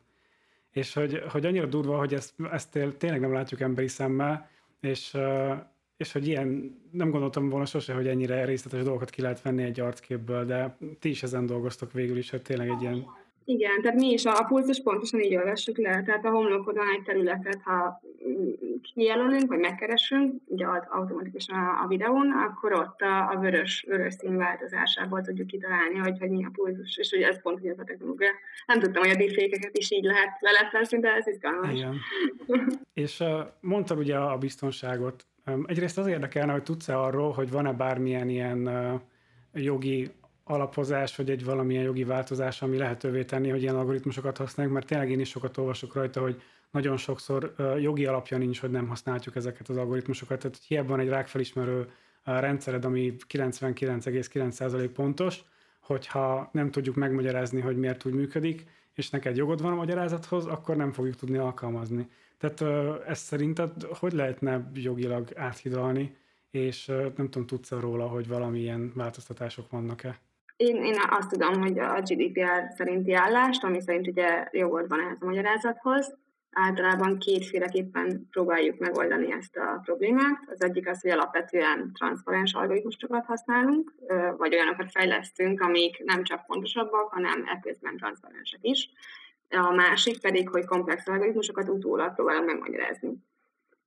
és 0.71 0.93
hogy, 0.93 1.23
hogy 1.29 1.45
annyira 1.45 1.65
durva, 1.65 1.97
hogy 1.97 2.13
ezt, 2.13 2.33
ezt 2.51 2.79
tényleg 2.97 3.19
nem 3.19 3.33
látjuk 3.33 3.61
emberi 3.61 3.87
szemmel, 3.87 4.49
és, 4.79 5.17
és 5.97 6.11
hogy 6.11 6.27
ilyen, 6.27 6.77
nem 6.91 7.09
gondoltam 7.09 7.49
volna 7.49 7.65
sose, 7.65 7.93
hogy 7.93 8.07
ennyire 8.07 8.45
részletes 8.45 8.83
dolgokat 8.83 9.09
ki 9.09 9.21
lehet 9.21 9.41
venni 9.41 9.63
egy 9.63 9.79
arcképből, 9.79 10.45
de 10.45 10.77
ti 10.99 11.09
is 11.09 11.23
ezen 11.23 11.45
dolgoztok 11.45 11.91
végül 11.91 12.17
is, 12.17 12.29
hogy 12.29 12.41
tényleg 12.41 12.69
egy 12.69 12.81
ilyen 12.81 13.05
igen, 13.45 13.81
tehát 13.81 13.97
mi 13.97 14.11
is 14.11 14.25
a, 14.25 14.37
a 14.37 14.43
pulzus 14.43 14.81
pontosan 14.81 15.19
így 15.19 15.35
olvassuk 15.35 15.77
le, 15.77 16.03
tehát 16.03 16.25
a 16.25 16.29
homlokodon 16.29 16.87
egy 16.95 17.03
területet, 17.03 17.61
ha 17.63 18.01
kijelölünk, 18.81 19.47
vagy 19.47 19.59
megkeresünk, 19.59 20.41
ugye 20.45 20.65
automatikusan 20.65 21.57
a, 21.57 21.83
a 21.83 21.87
videón, 21.87 22.31
akkor 22.31 22.73
ott 22.73 23.01
a, 23.01 23.29
a 23.29 23.37
vörös, 23.39 23.85
vörös 23.87 24.13
szín 24.13 24.37
változásából 24.37 25.21
tudjuk 25.21 25.47
kitalálni, 25.47 25.97
hogy, 25.97 26.19
hogy 26.19 26.29
mi 26.29 26.45
a 26.45 26.51
pulzus, 26.53 26.97
és 26.97 27.11
ugye 27.11 27.27
ez 27.27 27.41
pont 27.41 27.59
hogy 27.59 27.69
ez 27.69 27.79
a 27.79 27.83
technológia. 27.83 28.29
Nem 28.65 28.79
tudtam, 28.79 29.03
hogy 29.03 29.11
a 29.11 29.15
deepfake 29.15 29.69
is 29.71 29.91
így 29.91 30.03
lehet 30.03 30.29
leletlezni, 30.39 30.99
de 30.99 31.09
ez 31.09 31.27
izgalmas. 31.27 31.73
Igen. 31.73 31.95
és 32.93 33.19
uh, 33.61 33.97
ugye 33.97 34.17
a 34.17 34.37
biztonságot. 34.37 35.25
Um, 35.45 35.63
egyrészt 35.67 35.97
az 35.97 36.07
érdekelne, 36.07 36.51
hogy 36.51 36.63
tudsz-e 36.63 36.99
arról, 36.99 37.31
hogy 37.31 37.51
van-e 37.51 37.73
bármilyen 37.73 38.29
ilyen 38.29 38.69
jogi 39.53 40.11
alapozás, 40.43 41.15
vagy 41.15 41.29
egy 41.29 41.45
valamilyen 41.45 41.83
jogi 41.83 42.03
változás, 42.03 42.61
ami 42.61 42.77
lehetővé 42.77 43.23
tenni, 43.23 43.49
hogy 43.49 43.61
ilyen 43.61 43.75
algoritmusokat 43.75 44.37
használjuk, 44.37 44.75
mert 44.75 44.87
tényleg 44.87 45.11
én 45.11 45.19
is 45.19 45.29
sokat 45.29 45.57
olvasok 45.57 45.93
rajta, 45.93 46.21
hogy 46.21 46.41
nagyon 46.71 46.97
sokszor 46.97 47.55
jogi 47.79 48.05
alapja 48.05 48.37
nincs, 48.37 48.59
hogy 48.59 48.71
nem 48.71 48.87
használjuk 48.87 49.35
ezeket 49.35 49.69
az 49.69 49.77
algoritmusokat. 49.77 50.39
Tehát 50.39 50.59
hiába 50.67 50.87
van 50.87 50.99
egy 50.99 51.09
rákfelismerő 51.09 51.91
rendszered, 52.23 52.85
ami 52.85 53.15
99,9% 53.29 54.89
pontos, 54.93 55.43
hogyha 55.79 56.49
nem 56.51 56.71
tudjuk 56.71 56.95
megmagyarázni, 56.95 57.61
hogy 57.61 57.77
miért 57.77 58.05
úgy 58.05 58.13
működik, 58.13 58.65
és 58.93 59.09
neked 59.09 59.37
jogod 59.37 59.61
van 59.61 59.71
a 59.71 59.75
magyarázathoz, 59.75 60.45
akkor 60.45 60.75
nem 60.75 60.91
fogjuk 60.91 61.15
tudni 61.15 61.37
alkalmazni. 61.37 62.09
Tehát 62.37 62.61
ezt 63.07 63.25
szerinted 63.25 63.71
hogy 63.83 64.13
lehetne 64.13 64.71
jogilag 64.73 65.29
áthidalni, 65.35 66.15
és 66.51 66.85
nem 66.85 67.29
tudom, 67.29 67.47
tudsz 67.47 67.71
róla, 67.71 68.07
hogy 68.07 68.27
valamilyen 68.27 68.91
változtatások 68.95 69.69
vannak-e? 69.69 70.19
Én, 70.55 70.75
én 70.83 70.95
azt 71.09 71.29
tudom, 71.29 71.61
hogy 71.61 71.79
a 71.79 72.01
GDPR 72.01 72.73
szerinti 72.75 73.13
állást, 73.13 73.63
ami 73.63 73.81
szerint 73.81 74.07
ugye 74.07 74.47
jogod 74.51 74.87
van 74.87 74.99
ehhez 74.99 75.17
a 75.19 75.25
magyarázathoz, 75.25 76.17
általában 76.53 77.17
kétféleképpen 77.17 78.27
próbáljuk 78.31 78.79
megoldani 78.79 79.31
ezt 79.31 79.57
a 79.57 79.79
problémát. 79.83 80.43
Az 80.47 80.63
egyik 80.63 80.87
az, 80.89 81.01
hogy 81.01 81.11
alapvetően 81.11 81.91
transzparens 81.93 82.53
algoritmusokat 82.53 83.25
használunk, 83.25 83.93
vagy 84.37 84.53
olyanokat 84.53 84.91
fejlesztünk, 84.91 85.61
amik 85.61 86.03
nem 86.03 86.23
csak 86.23 86.43
fontosabbak, 86.45 87.11
hanem 87.11 87.43
ekközben 87.45 87.97
transzparensek 87.97 88.59
is. 88.61 88.89
A 89.49 89.73
másik 89.73 90.21
pedig, 90.21 90.49
hogy 90.49 90.65
komplex 90.65 91.07
algoritmusokat 91.07 91.69
utólag 91.69 92.15
próbálunk 92.15 92.45
megmagyarázni. 92.45 93.13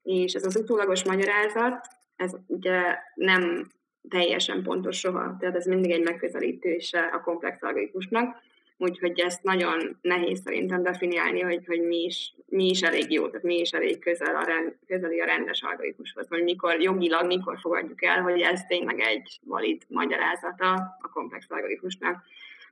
És 0.02 0.32
ez 0.32 0.44
az 0.44 0.56
utólagos 0.56 1.04
magyarázat, 1.04 1.87
ez 2.16 2.32
ugye 2.46 2.99
nem 3.14 3.66
teljesen 4.08 4.62
pontos 4.62 4.98
soha, 4.98 5.36
tehát 5.38 5.56
ez 5.56 5.66
mindig 5.66 5.90
egy 5.90 6.02
megközelítése 6.02 7.00
a 7.00 7.20
komplex 7.20 7.62
algoritmusnak, 7.62 8.42
úgyhogy 8.78 9.20
ezt 9.20 9.42
nagyon 9.42 9.98
nehéz 10.00 10.40
szerintem 10.44 10.82
definiálni, 10.82 11.40
hogy, 11.40 11.66
hogy 11.66 11.80
mi, 11.80 12.04
is, 12.04 12.34
mi 12.46 12.68
is 12.68 12.82
elég 12.82 13.10
jó, 13.10 13.26
tehát 13.26 13.42
mi 13.42 13.58
is 13.58 13.70
elég 13.70 13.98
közel 13.98 14.36
a 14.36 14.44
rend, 14.44 14.76
közeli 14.86 15.20
a 15.20 15.25
rendes 15.25 15.62
algoritmushoz, 15.62 16.28
vagy 16.28 16.42
mikor 16.42 16.80
jogilag, 16.80 17.26
mikor 17.26 17.58
fogadjuk 17.60 18.04
el, 18.04 18.22
hogy 18.22 18.40
ez 18.40 18.64
tényleg 18.64 19.00
egy 19.00 19.40
valid 19.44 19.82
magyarázata 19.88 20.72
a 21.00 21.08
komplex 21.12 21.46
algoritmusnak. 21.48 22.25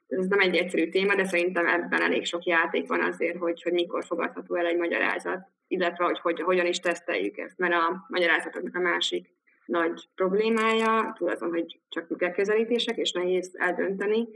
Ez 0.09 0.27
nem 0.27 0.41
egy 0.41 0.57
egyszerű 0.57 0.89
téma, 0.89 1.15
de 1.15 1.25
szerintem 1.25 1.67
ebben 1.67 2.03
elég 2.03 2.25
sok 2.25 2.45
játék 2.45 2.87
van 2.87 3.01
azért, 3.01 3.39
hogy, 3.39 3.63
hogy 3.63 3.73
mikor 3.73 4.05
fogadható 4.05 4.55
el 4.55 4.67
egy 4.67 4.77
magyarázat, 4.77 5.49
illetve 5.69 6.05
hogy, 6.05 6.19
hogy 6.19 6.41
hogyan 6.41 6.67
is 6.67 6.81
teszteljük 6.81 7.37
ezt, 7.37 7.59
mert 7.59 7.75
a 7.75 8.07
magyarázatoknak 8.09 8.75
a 8.75 8.81
másik 8.81 9.33
nagy 9.67 10.09
problémája, 10.15 11.15
túl 11.19 11.31
azon, 11.31 11.49
hogy 11.49 11.81
csak 11.89 12.33
közelítések, 12.35 12.97
és 12.97 13.13
nehéz 13.13 13.51
eldönteni, 13.55 14.29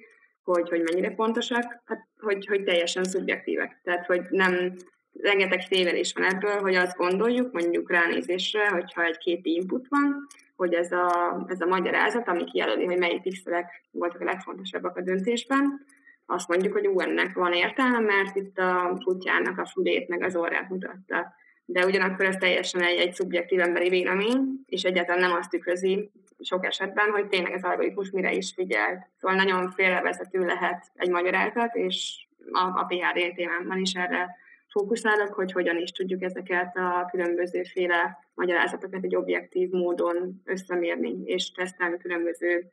hogy, 0.42 0.68
hogy 0.68 0.82
mennyire 0.82 1.10
pontosak, 1.10 1.82
hát, 1.84 2.06
hogy, 2.18 2.46
hogy 2.46 2.64
teljesen 2.64 3.04
szubjektívek. 3.04 3.80
Tehát, 3.82 4.06
hogy 4.06 4.22
nem, 4.30 4.74
rengeteg 5.20 5.68
tévelés 5.68 6.12
van 6.12 6.24
ebből, 6.24 6.60
hogy 6.60 6.74
azt 6.74 6.96
gondoljuk, 6.96 7.52
mondjuk 7.52 7.90
ránézésre, 7.90 8.68
hogyha 8.68 9.04
egy 9.04 9.18
képi 9.18 9.54
input 9.54 9.86
van, 9.88 10.26
hogy 10.56 10.74
ez 10.74 10.92
a, 10.92 11.44
ez 11.48 11.60
a 11.60 11.66
magyarázat, 11.66 12.28
ami 12.28 12.44
kijelöli, 12.44 12.84
hogy 12.84 12.98
melyik 12.98 13.22
pixelek 13.22 13.82
voltak 13.90 14.20
a 14.20 14.24
legfontosabbak 14.24 14.96
a 14.96 15.00
döntésben, 15.00 15.86
azt 16.26 16.48
mondjuk, 16.48 16.72
hogy 16.72 16.86
ú, 16.86 17.00
ennek 17.00 17.34
van 17.34 17.52
értelme, 17.52 17.98
mert 17.98 18.36
itt 18.36 18.58
a 18.58 18.98
kutyának 19.04 19.58
a 19.58 19.66
fülét 19.66 20.08
meg 20.08 20.22
az 20.22 20.36
orrát 20.36 20.68
mutatta 20.68 21.34
de 21.70 21.86
ugyanakkor 21.86 22.24
ez 22.24 22.36
teljesen 22.36 22.82
egy, 22.82 22.98
egy 22.98 23.14
szubjektív 23.14 23.60
emberi 23.60 23.88
vélemény, 23.88 24.60
és 24.66 24.82
egyáltalán 24.82 25.20
nem 25.20 25.36
azt 25.38 25.50
tükrözi 25.50 26.10
sok 26.40 26.66
esetben, 26.66 27.10
hogy 27.10 27.28
tényleg 27.28 27.52
az 27.52 27.64
algoritmus 27.64 28.10
mire 28.10 28.32
is 28.32 28.52
figyelt. 28.54 29.06
Szóval 29.20 29.36
nagyon 29.36 29.70
félrevezető 29.70 30.44
lehet 30.44 30.86
egy 30.94 31.10
magyarázat, 31.10 31.74
és 31.74 32.26
a, 32.52 32.58
a 32.58 32.86
PHD 32.88 33.34
témámban 33.34 33.78
is 33.78 33.92
erre 33.92 34.36
fókuszálok, 34.68 35.34
hogy 35.34 35.52
hogyan 35.52 35.76
is 35.76 35.90
tudjuk 35.90 36.22
ezeket 36.22 36.76
a 36.76 37.08
különbözőféle 37.10 38.18
magyarázatokat 38.34 39.04
egy 39.04 39.16
objektív 39.16 39.70
módon 39.70 40.42
összemérni, 40.44 41.22
és 41.24 41.50
tesztelni 41.50 41.98
különböző 41.98 42.72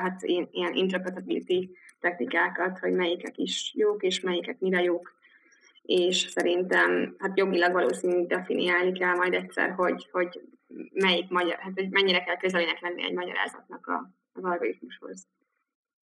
hát 0.00 0.22
ilyen 0.22 0.74
interpretability 0.74 1.70
technikákat, 2.00 2.78
hogy 2.78 2.92
melyikek 2.92 3.38
is 3.38 3.72
jók, 3.76 4.02
és 4.02 4.20
melyikek 4.20 4.58
mire 4.58 4.82
jók 4.82 5.18
és 5.90 6.16
szerintem 6.16 7.14
hát 7.18 7.38
jogilag 7.38 7.72
valószínűleg 7.72 8.26
definiálni 8.26 8.92
kell 8.92 9.14
majd 9.14 9.34
egyszer, 9.34 9.70
hogy, 9.70 10.08
hogy 10.12 10.40
melyik 10.92 11.28
magyar, 11.28 11.58
hát 11.58 11.72
hogy 11.74 11.88
mennyire 11.90 12.22
kell 12.22 12.36
közelének 12.36 12.80
lenni 12.80 13.02
egy 13.02 13.12
magyarázatnak 13.12 13.86
a, 13.86 14.10
az 14.32 14.44
algoritmushoz. 14.44 15.26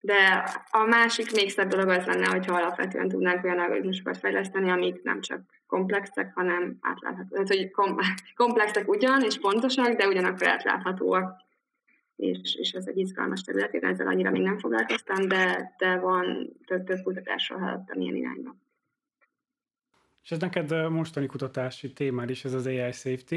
De 0.02 0.50
a 0.72 0.84
másik 0.84 1.32
még 1.36 1.50
szebb 1.50 1.70
dolog 1.70 1.90
az 1.90 2.06
lenne, 2.06 2.28
hogyha 2.28 2.56
alapvetően 2.56 3.08
tudnánk 3.08 3.44
olyan 3.44 3.60
algoritmusokat 3.60 4.18
fejleszteni, 4.18 4.70
amik 4.70 5.04
nem 5.04 5.22
csak 5.22 5.42
komplexek, 5.68 6.32
hanem 6.34 6.78
átláthatóak. 6.82 7.48
Tehát, 7.48 7.48
hogy 7.48 7.72
kom- 7.72 8.02
komplexek 8.44 8.88
ugyan, 8.88 9.22
és 9.22 9.40
pontosak, 9.40 9.94
de 9.94 10.08
ugyanakkor 10.08 10.48
átláthatóak. 10.48 11.46
És, 12.16 12.56
és 12.56 12.72
ez 12.72 12.88
egy 12.88 12.98
izgalmas 12.98 13.42
terület, 13.42 13.74
én 13.74 13.86
ezzel 13.86 14.08
annyira 14.08 14.32
még 14.32 14.42
nem 14.42 14.60
foglalkoztam, 14.60 15.28
de, 15.28 15.74
de 15.78 15.98
van 15.98 16.56
több-több 16.66 17.02
kutatásról 17.04 17.60
hallottam 17.60 18.02
ilyen 18.02 18.16
irányba. 18.16 18.56
És 20.28 20.34
ez 20.34 20.40
neked 20.40 20.90
mostani 20.90 21.26
kutatási 21.26 21.94
témád 21.94 22.30
is, 22.30 22.46
ez 22.46 22.54
az 22.54 22.66
AI 22.66 22.92
safety, 22.92 23.36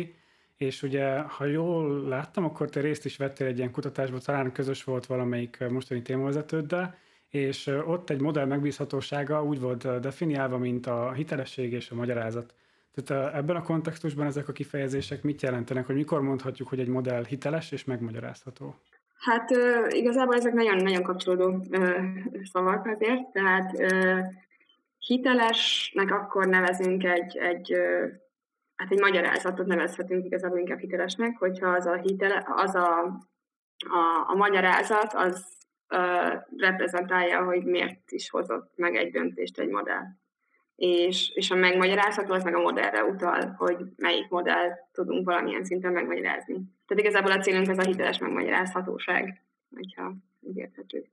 és 0.56 0.82
ugye, 0.82 1.18
ha 1.18 1.44
jól 1.44 2.08
láttam, 2.08 2.44
akkor 2.44 2.68
te 2.68 2.80
részt 2.80 3.04
is 3.04 3.16
vettél 3.16 3.46
egy 3.46 3.58
ilyen 3.58 3.70
kutatásban, 3.70 4.20
talán 4.24 4.52
közös 4.52 4.84
volt 4.84 5.06
valamelyik 5.06 5.64
mostani 5.68 6.02
témavezetőddel, 6.02 6.94
és 7.28 7.66
ott 7.66 8.10
egy 8.10 8.20
modell 8.20 8.46
megbízhatósága 8.46 9.44
úgy 9.44 9.60
volt 9.60 10.00
definiálva, 10.00 10.58
mint 10.58 10.86
a 10.86 11.12
hitelesség 11.12 11.72
és 11.72 11.90
a 11.90 11.94
magyarázat. 11.94 12.54
Tehát 12.94 13.34
ebben 13.34 13.56
a 13.56 13.62
kontextusban 13.62 14.26
ezek 14.26 14.48
a 14.48 14.52
kifejezések 14.52 15.22
mit 15.22 15.42
jelentenek, 15.42 15.86
hogy 15.86 15.94
mikor 15.94 16.20
mondhatjuk, 16.20 16.68
hogy 16.68 16.80
egy 16.80 16.88
modell 16.88 17.24
hiteles 17.24 17.72
és 17.72 17.84
megmagyarázható? 17.84 18.74
Hát 19.18 19.50
igazából 19.88 20.34
ezek 20.34 20.52
nagyon-nagyon 20.52 21.02
kapcsolódó 21.02 21.64
szavak 22.52 22.86
azért, 22.86 23.32
tehát 23.32 23.72
hitelesnek 25.00 26.10
akkor 26.10 26.46
nevezünk 26.46 27.04
egy, 27.04 27.36
egy, 27.36 27.76
hát 28.76 28.90
egy 28.90 29.00
magyarázatot 29.00 29.66
nevezhetünk 29.66 30.24
igazából 30.24 30.58
inkább 30.58 30.78
hitelesnek, 30.78 31.38
hogyha 31.38 31.68
az 31.68 31.86
a, 31.86 31.94
hitele, 31.94 32.46
az 32.56 32.74
a, 32.74 32.98
a, 33.88 34.24
a 34.26 34.34
magyarázat 34.34 35.14
az 35.14 35.46
uh, 35.88 36.42
reprezentálja, 36.56 37.44
hogy 37.44 37.64
miért 37.64 38.10
is 38.10 38.30
hozott 38.30 38.72
meg 38.76 38.96
egy 38.96 39.10
döntést 39.10 39.58
egy 39.58 39.68
modell. 39.68 40.04
És, 40.76 41.30
és 41.34 41.50
a 41.50 41.54
megmagyarázható 41.54 42.32
az 42.32 42.44
meg 42.44 42.54
a 42.54 42.60
modellre 42.60 43.04
utal, 43.04 43.54
hogy 43.58 43.76
melyik 43.96 44.28
modell 44.28 44.70
tudunk 44.92 45.24
valamilyen 45.24 45.64
szinten 45.64 45.92
megmagyarázni. 45.92 46.54
Tehát 46.86 47.02
igazából 47.02 47.32
a 47.32 47.38
célunk 47.40 47.68
ez 47.68 47.78
a 47.78 47.82
hiteles 47.82 48.18
megmagyarázhatóság, 48.18 49.42
hogyha 49.74 50.14
így 50.40 50.56
érthető. 50.56 51.06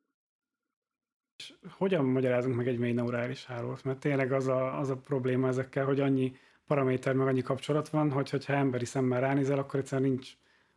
És 1.37 1.53
hogyan 1.69 2.05
magyarázunk 2.05 2.55
meg 2.55 2.67
egy 2.67 2.77
mély 2.77 2.91
neurális 2.93 3.45
hálót? 3.45 3.83
Mert 3.83 3.99
tényleg 3.99 4.31
az 4.31 4.47
a, 4.47 4.79
az 4.79 4.89
a 4.89 4.97
probléma 4.97 5.47
ezekkel, 5.47 5.85
hogy 5.85 5.99
annyi 5.99 6.35
paraméter, 6.67 7.13
meg 7.13 7.27
annyi 7.27 7.41
kapcsolat 7.41 7.89
van, 7.89 8.11
hogy 8.11 8.29
hogyha 8.29 8.53
emberi 8.53 8.85
szemmel 8.85 9.19
ránézel, 9.19 9.57
akkor 9.57 9.79
egyszerűen 9.79 10.09
nincs, 10.09 10.31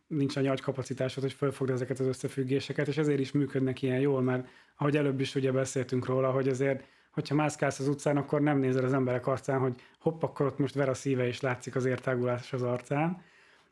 nincs 0.07 0.35
annyi 0.35 0.47
agykapacitásod, 0.47 1.23
hogy 1.23 1.33
fölfogd 1.33 1.69
ezeket 1.69 1.99
az 1.99 2.05
összefüggéseket, 2.07 2.87
és 2.87 2.97
ezért 2.97 3.19
is 3.19 3.31
működnek 3.31 3.81
ilyen 3.81 3.99
jól, 3.99 4.21
mert 4.21 4.47
ahogy 4.75 4.97
előbb 4.97 5.19
is 5.19 5.35
ugye 5.35 5.51
beszéltünk 5.51 6.05
róla, 6.05 6.31
hogy 6.31 6.47
azért 6.47 6.83
hogyha 7.11 7.35
mászkálsz 7.35 7.79
az 7.79 7.87
utcán, 7.87 8.17
akkor 8.17 8.41
nem 8.41 8.57
nézel 8.57 8.83
az 8.83 8.93
emberek 8.93 9.27
arcán, 9.27 9.59
hogy 9.59 9.81
hopp, 9.99 10.23
akkor 10.23 10.45
ott 10.45 10.57
most 10.57 10.75
ver 10.75 10.89
a 10.89 10.93
szíve, 10.93 11.27
és 11.27 11.41
látszik 11.41 11.75
az 11.75 11.85
értágulás 11.85 12.53
az 12.53 12.61
arcán. 12.61 13.21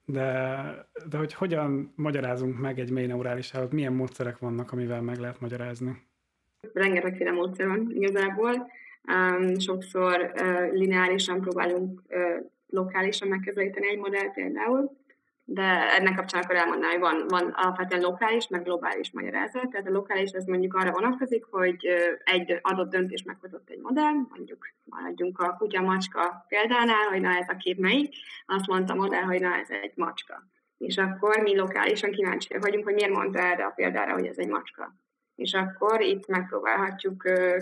De, 0.06 0.90
de 1.10 1.18
hogy 1.18 1.34
hogyan 1.34 1.94
magyarázunk 1.96 2.60
meg 2.60 2.80
egy 2.80 2.92
mély 2.92 3.06
neurális 3.06 3.52
hálót, 3.52 3.72
milyen 3.72 3.94
módszerek 3.94 4.38
vannak, 4.38 4.72
amivel 4.72 5.02
meg 5.02 5.18
lehet 5.18 5.40
magyarázni? 5.40 6.08
Rengetegféle 6.74 7.32
módszer 7.32 7.68
van 7.68 7.92
igazából. 7.92 8.72
sokszor 9.58 10.32
lineárisan 10.72 11.42
próbálunk 11.42 12.02
lokálisan 12.70 13.28
megközelíteni 13.28 13.88
egy 13.88 13.98
modellt 13.98 14.34
például, 14.34 14.98
de 15.44 15.96
ennek 15.98 16.16
kapcsán 16.16 16.44
akkor 16.44 16.56
elmondanám, 16.56 16.92
hogy 16.92 17.00
van, 17.00 17.26
van 17.28 17.52
alapvetően 17.56 18.02
lokális, 18.02 18.48
meg 18.48 18.64
globális 18.64 19.12
magyarázat. 19.12 19.70
Tehát 19.70 19.88
a 19.88 19.92
lokális 19.92 20.32
az 20.32 20.46
mondjuk 20.46 20.74
arra 20.74 20.92
vonatkozik, 20.92 21.46
hogy 21.46 21.88
egy 22.24 22.60
adott 22.62 22.90
döntés 22.90 23.24
meghozott 23.24 23.70
egy 23.70 23.80
modell, 23.82 24.14
mondjuk 24.30 24.68
maradjunk 24.84 25.40
a 25.40 25.56
kutya-macska 25.58 26.46
példánál, 26.48 27.08
hogy 27.10 27.22
na 27.22 27.30
ez 27.30 27.50
a 27.50 27.56
kép 27.56 27.80
melyik, 27.80 28.16
azt 28.46 28.68
mondta 28.68 28.94
a 28.94 28.96
modell, 28.96 29.24
hogy 29.24 29.42
na 29.42 29.56
ez 29.56 29.70
egy 29.70 29.94
macska. 29.96 30.48
És 30.78 30.98
akkor 30.98 31.38
mi 31.38 31.56
lokálisan 31.56 32.12
kíváncsiak 32.12 32.62
vagyunk, 32.62 32.84
hogy 32.84 32.94
miért 32.94 33.16
mondta 33.16 33.40
erre 33.40 33.66
a 33.66 33.74
példára, 33.76 34.14
hogy 34.14 34.26
ez 34.26 34.38
egy 34.38 34.48
macska. 34.48 34.96
És 35.40 35.54
akkor 35.54 36.02
itt 36.02 36.28
megpróbálhatjuk 36.28 37.18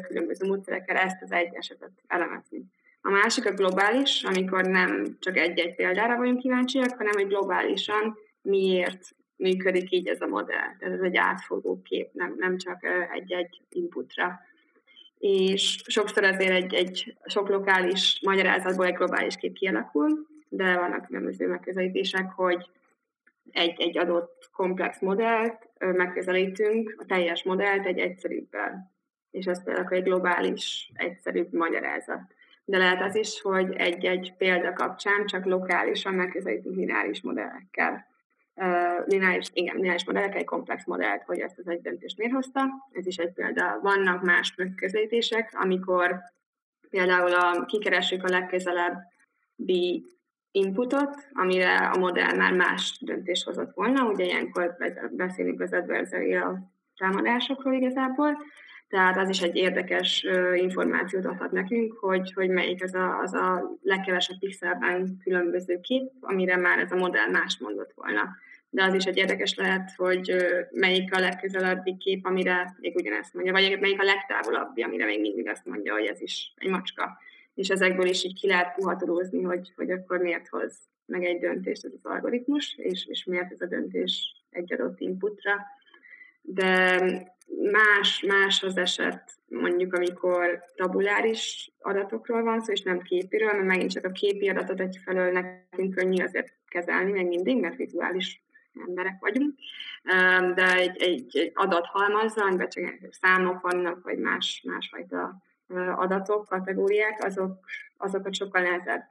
különböző 0.08 0.48
módszerekkel 0.48 0.96
ezt 0.96 1.22
az 1.22 1.32
egy 1.32 1.54
esetet 1.54 1.92
elemezni. 2.08 2.64
A 3.02 3.10
másik 3.10 3.46
a 3.46 3.54
globális, 3.54 4.24
amikor 4.24 4.66
nem 4.66 5.18
csak 5.20 5.38
egy-egy 5.38 5.76
példára 5.76 6.18
vagyunk 6.18 6.40
kíváncsiak, 6.40 6.98
hanem 6.98 7.14
hogy 7.14 7.28
globálisan 7.28 8.18
miért 8.42 9.16
működik 9.36 9.92
így 9.92 10.08
ez 10.08 10.22
a 10.22 10.28
modell. 10.28 10.76
Tehát 10.80 10.96
ez 10.96 11.02
egy 11.02 11.16
átfogó 11.16 11.82
kép, 11.82 12.10
nem, 12.14 12.36
nem 12.38 12.58
csak 12.58 12.80
egy-egy 13.14 13.62
inputra. 13.70 14.40
És 15.18 15.82
sokszor 15.86 16.24
azért 16.24 16.54
egy, 16.54 16.74
egy 16.74 17.16
sok 17.26 17.50
lokális 17.50 18.20
magyarázatból 18.26 18.86
egy 18.86 18.94
globális 18.94 19.36
kép 19.36 19.54
kialakul, 19.54 20.28
de 20.50 20.78
vannak 20.78 21.06
különböző 21.06 21.48
megközelítések, 21.48 22.32
hogy 22.32 22.70
egy, 23.52 23.82
egy 23.82 23.98
adott 23.98 24.50
komplex 24.54 25.00
modellt 25.00 25.67
megközelítünk, 25.80 26.96
a 26.98 27.06
teljes 27.06 27.44
modellt 27.44 27.86
egy 27.86 28.00
egyszerűbbel. 28.00 28.92
És 29.32 29.46
ez 29.46 29.64
például 29.64 29.88
egy 29.96 30.04
globális, 30.04 30.92
egyszerűbb 30.94 31.54
magyarázat 31.54 32.22
de 32.70 32.78
lehet 32.78 33.02
az 33.02 33.16
is, 33.16 33.42
hogy 33.42 33.74
egy-egy 33.74 34.34
példa 34.38 34.74
kapcsán 34.74 35.26
csak 35.26 35.46
lokálisan 35.46 36.14
megközelítünk 36.14 36.76
lineáris 36.76 37.22
modellekkel. 37.22 38.08
Uh, 38.56 39.06
lineáris, 39.06 39.50
igen, 39.54 39.76
lineáris 39.76 40.06
modellekkel 40.06 40.40
egy 40.40 40.46
komplex 40.46 40.86
modellt, 40.86 41.24
hogy 41.24 41.40
ezt 41.40 41.58
az 41.58 41.68
egy 41.68 41.82
döntést 41.82 42.18
miért 42.18 42.34
hozta. 42.34 42.66
Ez 42.92 43.06
is 43.06 43.18
egy 43.18 43.34
példa. 43.34 43.80
Vannak 43.82 44.24
más 44.24 44.56
megközelítések, 44.56 45.52
amikor 45.54 46.22
például 46.90 47.34
a, 47.34 47.66
kikeressük 47.66 48.24
a 48.24 48.30
legközelebbi 48.30 50.06
inputot, 50.58 51.28
amire 51.34 51.76
a 51.76 51.98
modell 51.98 52.36
már 52.36 52.54
más 52.54 52.98
döntést 53.02 53.46
hozott 53.46 53.74
volna. 53.74 54.06
Ugye 54.06 54.26
ilyenkor 54.26 54.76
beszélünk 55.12 55.62
az 55.62 55.74
adversarial 55.74 56.72
támadásokról 56.98 57.74
igazából, 57.74 58.38
tehát 58.90 59.18
az 59.18 59.30
is 59.30 59.42
egy 59.42 59.56
érdekes 59.56 60.26
információt 60.56 61.26
adhat 61.26 61.52
nekünk, 61.52 61.94
hogy, 61.94 62.34
hogy 62.34 62.50
melyik 62.50 62.84
az 62.84 62.94
a, 62.94 63.20
az 63.20 63.34
a 63.34 63.78
legkevesebb 63.82 64.40
pixelben 64.40 65.18
különböző 65.24 65.80
kép, 65.80 66.12
amire 66.20 66.58
már 66.58 66.80
ez 66.80 66.92
a 66.92 66.96
modell 66.96 67.30
más 67.30 67.58
mondott 67.58 67.92
volna. 67.96 68.36
De 68.70 68.84
az 68.84 68.94
is 68.94 69.04
egy 69.04 69.18
érdekes 69.18 69.56
lehet, 69.56 69.92
hogy 69.96 70.36
melyik 70.72 71.16
a 71.16 71.20
legközelebbi 71.20 71.98
kép, 71.98 72.26
amire 72.26 72.76
még 72.80 72.96
ugyanezt 72.96 73.34
mondja, 73.34 73.52
vagy 73.52 73.80
melyik 73.80 74.02
a 74.02 74.06
legtávolabbi, 74.06 74.82
amire 74.82 75.06
még 75.06 75.22
mindig 75.22 75.48
azt 75.48 75.66
mondja, 75.66 75.94
hogy 75.94 76.06
ez 76.06 76.22
is 76.22 76.54
egy 76.56 76.70
macska. 76.70 77.18
És 77.58 77.70
ezekből 77.70 78.08
is 78.08 78.24
így 78.24 78.40
ki 78.40 78.48
lehet 78.48 78.76
puhatolózni, 78.76 79.42
hogy, 79.42 79.74
hogy 79.76 79.92
akkor 79.92 80.20
miért 80.20 80.48
hoz 80.48 80.80
meg 81.06 81.24
egy 81.24 81.40
döntést 81.40 81.86
ez 81.86 81.92
az 81.94 82.12
algoritmus, 82.12 82.76
és, 82.78 83.06
és 83.06 83.24
miért 83.24 83.52
ez 83.52 83.62
a 83.62 83.66
döntés 83.66 84.44
egy 84.50 84.74
adott 84.74 85.00
inputra. 85.00 85.56
De 86.42 87.00
más, 87.72 88.24
más 88.28 88.64
az 88.64 88.78
eset, 88.78 89.32
mondjuk 89.48 89.94
amikor 89.94 90.64
tabuláris 90.76 91.72
adatokról 91.80 92.44
van 92.44 92.62
szó, 92.62 92.72
és 92.72 92.82
nem 92.82 93.02
képiről, 93.02 93.52
mert 93.52 93.66
megint 93.66 93.92
csak 93.92 94.06
a 94.06 94.12
képi 94.12 94.50
adatot 94.50 94.80
egyfelől 94.80 95.32
nekünk 95.32 95.96
könnyű 95.96 96.24
azért 96.24 96.54
kezelni, 96.68 97.12
meg 97.12 97.28
mindig, 97.28 97.60
mert 97.60 97.76
vizuális 97.76 98.42
emberek 98.88 99.18
vagyunk, 99.20 99.56
de 100.56 100.76
egy, 100.76 101.02
egy, 101.02 101.38
egy 101.38 101.52
adathalmazzal, 101.54 102.48
amiben 102.48 102.70
csak 102.70 102.84
számok 103.10 103.62
vannak, 103.62 104.04
vagy 104.04 104.18
más, 104.18 104.64
másfajta 104.66 105.42
adatok, 105.96 106.48
kategóriák, 106.48 107.24
azok, 107.24 107.66
azokat 107.98 108.36
sokkal 108.36 108.62
nehezebb 108.62 109.04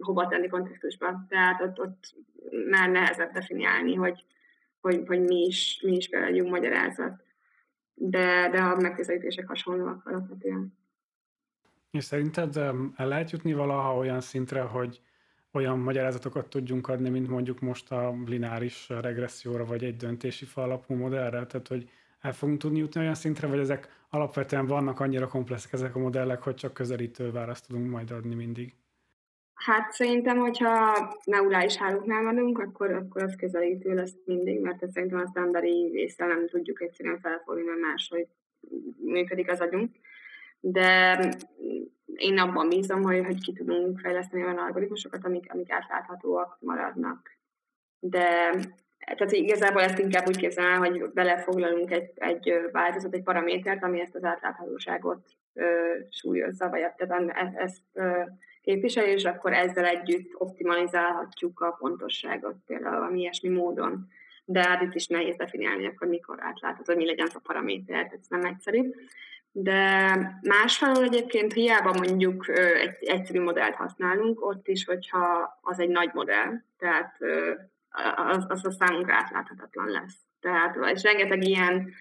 hova 0.00 0.26
tenni 0.26 0.48
kontextusba. 0.48 1.24
Tehát 1.28 1.60
ott, 1.60 1.80
ott 1.80 2.14
már 2.70 2.90
nehezebb 2.90 3.32
definiálni, 3.32 3.94
hogy, 3.94 4.24
hogy, 4.80 5.02
hogy 5.06 5.20
mi 5.20 5.44
is, 5.44 5.80
mi 5.84 5.96
is 5.96 6.08
kell 6.08 6.42
magyarázat 6.42 7.26
de, 7.98 8.48
de 8.50 8.60
a 8.60 8.76
megközelítések 8.76 9.46
hasonlóak 9.46 10.06
alapvetően. 10.06 10.76
És 11.90 12.04
szerinted 12.04 12.56
el 12.96 13.08
lehet 13.08 13.30
jutni 13.30 13.52
valaha 13.52 13.96
olyan 13.96 14.20
szintre, 14.20 14.60
hogy 14.60 15.00
olyan 15.52 15.78
magyarázatokat 15.78 16.48
tudjunk 16.48 16.88
adni, 16.88 17.08
mint 17.08 17.28
mondjuk 17.28 17.60
most 17.60 17.92
a 17.92 18.14
lineáris 18.26 18.88
regresszióra, 18.88 19.64
vagy 19.64 19.84
egy 19.84 19.96
döntési 19.96 20.44
falapú 20.44 20.94
modellre? 20.94 21.46
Tehát, 21.46 21.68
hogy 21.68 21.90
el 22.20 22.32
fogunk 22.32 22.58
tudni 22.58 22.78
jutni 22.78 23.00
olyan 23.00 23.14
szintre, 23.14 23.46
vagy 23.46 23.58
ezek 23.58 23.88
alapvetően 24.10 24.66
vannak 24.66 25.00
annyira 25.00 25.28
komplexek 25.28 25.72
ezek 25.72 25.94
a 25.94 25.98
modellek, 25.98 26.42
hogy 26.42 26.54
csak 26.54 26.74
közelítő 26.74 27.30
választ 27.30 27.66
tudunk 27.66 27.90
majd 27.90 28.10
adni 28.10 28.34
mindig? 28.34 28.74
Hát 29.54 29.92
szerintem, 29.92 30.38
hogyha 30.38 31.08
neurális 31.24 31.76
hálóknál 31.76 32.22
vagyunk, 32.22 32.58
akkor, 32.58 32.92
akkor 32.92 33.22
az 33.22 33.34
közelítő 33.36 33.94
lesz 33.94 34.14
mindig, 34.24 34.60
mert 34.60 34.82
ez 34.82 34.92
szerintem 34.92 35.18
az 35.18 35.30
emberi 35.34 35.90
része 35.92 36.26
nem 36.26 36.48
tudjuk 36.48 36.82
egyszerűen 36.82 37.18
felfogni, 37.20 37.62
mert 37.62 37.80
máshogy 37.80 38.26
működik 38.96 39.50
az 39.50 39.60
agyunk. 39.60 39.96
De 40.60 41.18
én 42.14 42.38
abban 42.38 42.68
bízom, 42.68 43.02
hogy, 43.02 43.24
hogy 43.24 43.40
ki 43.40 43.52
tudunk 43.52 43.98
fejleszteni 43.98 44.42
olyan 44.42 44.58
algoritmusokat, 44.58 45.24
amik, 45.24 45.52
amik 45.52 45.72
átláthatóak 45.72 46.56
maradnak. 46.60 47.36
De 47.98 48.54
tehát 48.98 49.32
igazából 49.32 49.82
ezt 49.82 49.98
inkább 49.98 50.28
úgy 50.28 50.36
képzelem, 50.36 50.78
hogy 50.78 51.10
belefoglalunk 51.14 51.90
egy, 51.90 52.10
egy 52.14 52.52
változat, 52.72 53.14
egy 53.14 53.22
paramétert, 53.22 53.82
ami 53.82 54.00
ezt 54.00 54.14
az 54.14 54.24
átláthatóságot 54.24 55.26
ö, 55.54 55.64
súlyozza, 56.10 56.68
vagy 56.68 56.80
tehát 56.96 57.32
ezt, 57.34 57.56
ezt 57.56 58.00
képviseli, 58.62 59.10
és 59.10 59.24
akkor 59.24 59.52
ezzel 59.52 59.84
együtt 59.84 60.30
optimalizálhatjuk 60.34 61.60
a 61.60 61.76
pontosságot 61.78 62.56
például 62.66 62.98
valami 62.98 63.20
ilyesmi 63.20 63.48
módon. 63.48 64.06
De 64.44 64.62
hát 64.62 64.82
itt 64.82 64.94
is 64.94 65.06
nehéz 65.06 65.36
definiálni, 65.36 65.86
akkor 65.86 66.08
mikor 66.08 66.36
átlátható, 66.40 66.92
hogy 66.92 66.96
mi 66.96 67.06
legyen 67.06 67.26
az 67.26 67.34
a 67.34 67.40
paraméter, 67.42 68.10
ez 68.12 68.26
nem 68.28 68.44
egyszerű. 68.44 68.90
De 69.52 69.80
másfelől 70.42 71.04
egyébként 71.04 71.52
hiába 71.52 71.92
mondjuk 71.92 72.48
egy 72.82 72.96
egyszerű 73.00 73.40
modellt 73.40 73.74
használunk, 73.74 74.46
ott 74.46 74.68
is, 74.68 74.84
hogyha 74.84 75.58
az 75.62 75.78
egy 75.78 75.88
nagy 75.88 76.10
modell, 76.12 76.52
tehát 76.78 77.18
az, 78.16 78.44
az 78.48 78.64
a 78.64 78.70
számunkra 78.70 79.14
átláthatatlan 79.14 79.88
lesz. 79.88 80.16
Tehát, 80.40 80.76
és 80.94 81.02
rengeteg 81.02 81.44
ilyen, 81.44 81.92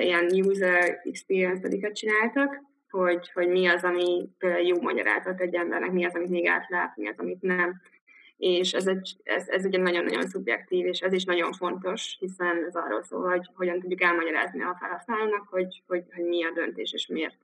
ilyen 0.00 0.24
user 0.24 1.00
experience 1.04 1.60
pedig 1.60 1.92
csináltak, 1.92 2.62
hogy, 2.90 3.30
hogy 3.32 3.48
mi 3.48 3.66
az, 3.66 3.84
ami 3.84 4.28
jó 4.62 4.80
magyarázat 4.80 5.40
egy 5.40 5.54
embernek, 5.54 5.90
mi 5.90 6.04
az, 6.04 6.14
amit 6.14 6.28
még 6.28 6.46
átlát, 6.46 6.96
mi 6.96 7.08
az, 7.08 7.18
amit 7.18 7.42
nem. 7.42 7.80
És 8.36 8.72
ez, 8.72 8.86
egy, 8.86 9.16
ez, 9.22 9.48
ez 9.48 9.64
ugye 9.64 9.78
nagyon-nagyon 9.78 10.28
szubjektív, 10.28 10.86
és 10.86 11.00
ez 11.00 11.12
is 11.12 11.24
nagyon 11.24 11.52
fontos, 11.52 12.16
hiszen 12.18 12.64
ez 12.66 12.74
arról 12.74 13.02
szól, 13.02 13.28
hogy 13.28 13.48
hogyan 13.54 13.80
tudjuk 13.80 14.02
elmagyarázni 14.02 14.62
a 14.62 14.76
felhasználónak, 14.80 15.48
hogy, 15.50 15.82
hogy, 15.86 16.04
hogy 16.14 16.24
mi 16.24 16.44
a 16.44 16.50
döntés 16.54 16.92
és 16.92 17.06
miért. 17.06 17.36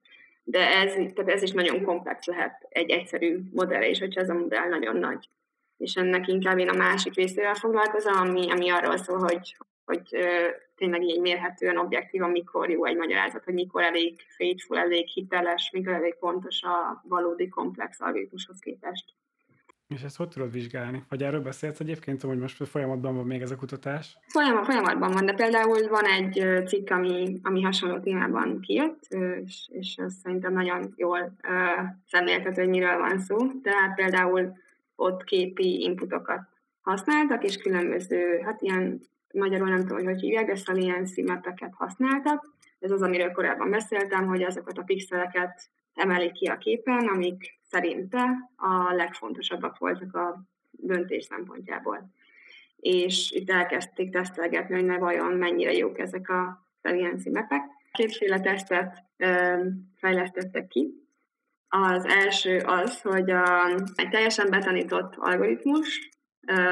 De 0.45 0.77
ez, 0.77 0.93
tehát 0.93 1.31
ez 1.31 1.43
is 1.43 1.51
nagyon 1.51 1.83
komplex 1.83 2.27
lehet 2.27 2.67
egy 2.69 2.91
egyszerű 2.91 3.39
modell, 3.53 3.83
és 3.83 3.99
hogyha 3.99 4.21
ez 4.21 4.29
a 4.29 4.35
modell 4.35 4.69
nagyon 4.69 4.97
nagy. 4.97 5.29
És 5.77 5.95
ennek 5.95 6.29
inkább 6.29 6.59
én 6.59 6.69
a 6.69 6.77
másik 6.77 7.15
részével 7.15 7.55
foglalkozom, 7.55 8.17
ami, 8.17 8.51
ami 8.51 8.71
arról 8.71 8.97
szól, 8.97 9.19
hogy, 9.19 9.57
hogy 9.85 10.03
tényleg 10.77 11.03
így 11.03 11.21
mérhetően 11.21 11.77
objektív, 11.77 12.23
amikor 12.23 12.71
jó 12.71 12.85
egy 12.85 12.97
magyarázat, 12.97 13.45
hogy 13.45 13.55
mikor 13.55 13.83
elég 13.83 14.21
faithful, 14.37 14.79
elég 14.79 15.07
hiteles, 15.07 15.71
mikor 15.73 15.93
elég 15.93 16.15
pontos 16.15 16.63
a 16.63 17.03
valódi 17.09 17.49
komplex 17.49 18.01
algoritmushoz 18.01 18.59
képest. 18.59 19.15
És 19.89 20.03
ezt 20.03 20.17
hogy 20.17 20.29
tudod 20.29 20.53
vizsgálni? 20.53 21.05
Vagy 21.09 21.23
erről 21.23 21.41
beszélsz 21.41 21.81
egyébként, 21.81 22.23
hogy 22.23 22.39
most 22.39 22.69
folyamatban 22.69 23.15
van 23.17 23.27
még 23.27 23.43
ez 23.43 23.51
a 23.51 23.57
kutatás? 23.57 24.19
Folyamat, 24.27 24.65
folyamatban 24.65 25.13
van, 25.13 25.27
de 25.27 25.33
például 25.33 25.89
van 25.89 26.05
egy 26.05 26.67
cikk, 26.67 26.91
ami, 26.91 27.41
ami 27.43 27.63
hasonló 27.63 27.99
témában 27.99 28.61
kijött, 28.61 29.01
és, 29.45 29.69
és 29.73 29.97
ez 29.97 30.15
szerintem 30.23 30.53
nagyon 30.53 30.93
jól 30.97 31.37
uh, 31.49 31.87
szemléltető, 32.07 32.61
hogy 32.61 32.71
miről 32.71 32.99
van 32.99 33.19
szó. 33.19 33.37
Tehát 33.63 33.95
például 33.95 34.57
ott 34.97 35.25
képi 35.25 35.83
inputokat 35.83 36.41
használtak, 36.81 37.45
és 37.45 37.57
különböző, 37.57 38.41
hát 38.45 38.63
ilyen 38.63 39.01
magyarul 39.33 39.69
nem 39.69 39.81
tudom, 39.81 39.97
hogy 39.97 40.07
hogy 40.07 40.21
hívják, 40.21 40.47
de 40.47 40.55
saliency 40.55 41.23
mapeket 41.23 41.75
használtak. 41.75 42.55
Ez 42.79 42.91
az, 42.91 43.03
amiről 43.03 43.33
korábban 43.33 43.71
beszéltem, 43.71 44.27
hogy 44.27 44.43
azokat 44.43 44.79
a 44.79 44.83
pixeleket 44.83 45.71
emelik 45.95 46.33
ki 46.33 46.47
a 46.47 46.59
képen, 46.59 47.09
amik 47.09 47.59
szerinte 47.63 48.51
a 48.57 48.93
legfontosabbak 48.93 49.79
voltak 49.79 50.15
a 50.15 50.43
döntés 50.71 51.25
szempontjából. 51.25 52.11
És 52.77 53.31
itt 53.31 53.51
elkezdték 53.51 54.11
tesztelgetni, 54.11 54.75
hogy 54.75 54.85
ne 54.85 54.99
vajon 54.99 55.33
mennyire 55.33 55.73
jók 55.73 55.99
ezek 55.99 56.29
a 56.29 56.67
saliency 56.83 57.31
mapek. 57.31 57.63
Kétféle 57.93 58.41
tesztet 58.41 59.05
fejlesztettek 59.95 60.67
ki. 60.67 61.06
Az 61.83 62.05
első 62.05 62.59
az, 62.59 63.01
hogy 63.01 63.31
a, 63.31 63.75
egy 63.95 64.09
teljesen 64.11 64.51
betanított 64.51 65.15
algoritmus, 65.17 66.11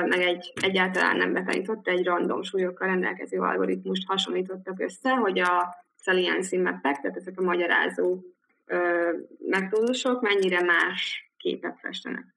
meg 0.08 0.20
egy 0.20 0.52
egyáltalán 0.62 1.16
nem 1.16 1.32
betanított, 1.32 1.88
egy 1.88 2.04
random 2.04 2.42
súlyokkal 2.42 2.88
rendelkező 2.88 3.38
algoritmust 3.38 4.06
hasonlítottak 4.06 4.80
össze, 4.80 5.10
hogy 5.10 5.38
a 5.38 5.74
saliency 6.00 6.56
mappek, 6.56 7.00
tehát 7.00 7.16
ezek 7.16 7.40
a 7.40 7.42
magyarázó 7.42 8.18
metódusok 9.38 10.20
mennyire 10.20 10.62
más 10.62 11.30
képet 11.36 11.78
festenek. 11.78 12.34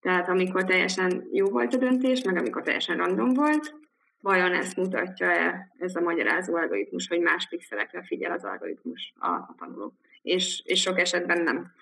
Tehát 0.00 0.28
amikor 0.28 0.64
teljesen 0.64 1.28
jó 1.32 1.48
volt 1.48 1.74
a 1.74 1.78
döntés, 1.78 2.22
meg 2.22 2.36
amikor 2.36 2.62
teljesen 2.62 2.96
random 2.96 3.34
volt, 3.34 3.74
vajon 4.20 4.52
ezt 4.52 4.76
mutatja-e 4.76 5.72
ez 5.78 5.96
a 5.96 6.00
magyarázó 6.00 6.56
algoritmus, 6.56 7.08
hogy 7.08 7.20
más 7.20 7.48
pixelekre 7.48 8.02
figyel 8.02 8.32
az 8.32 8.44
algoritmus 8.44 9.12
a, 9.18 9.26
a 9.26 9.54
tanuló. 9.58 9.94
És, 10.22 10.62
és 10.64 10.80
sok 10.80 10.98
esetben 10.98 11.42
nem. 11.42 11.72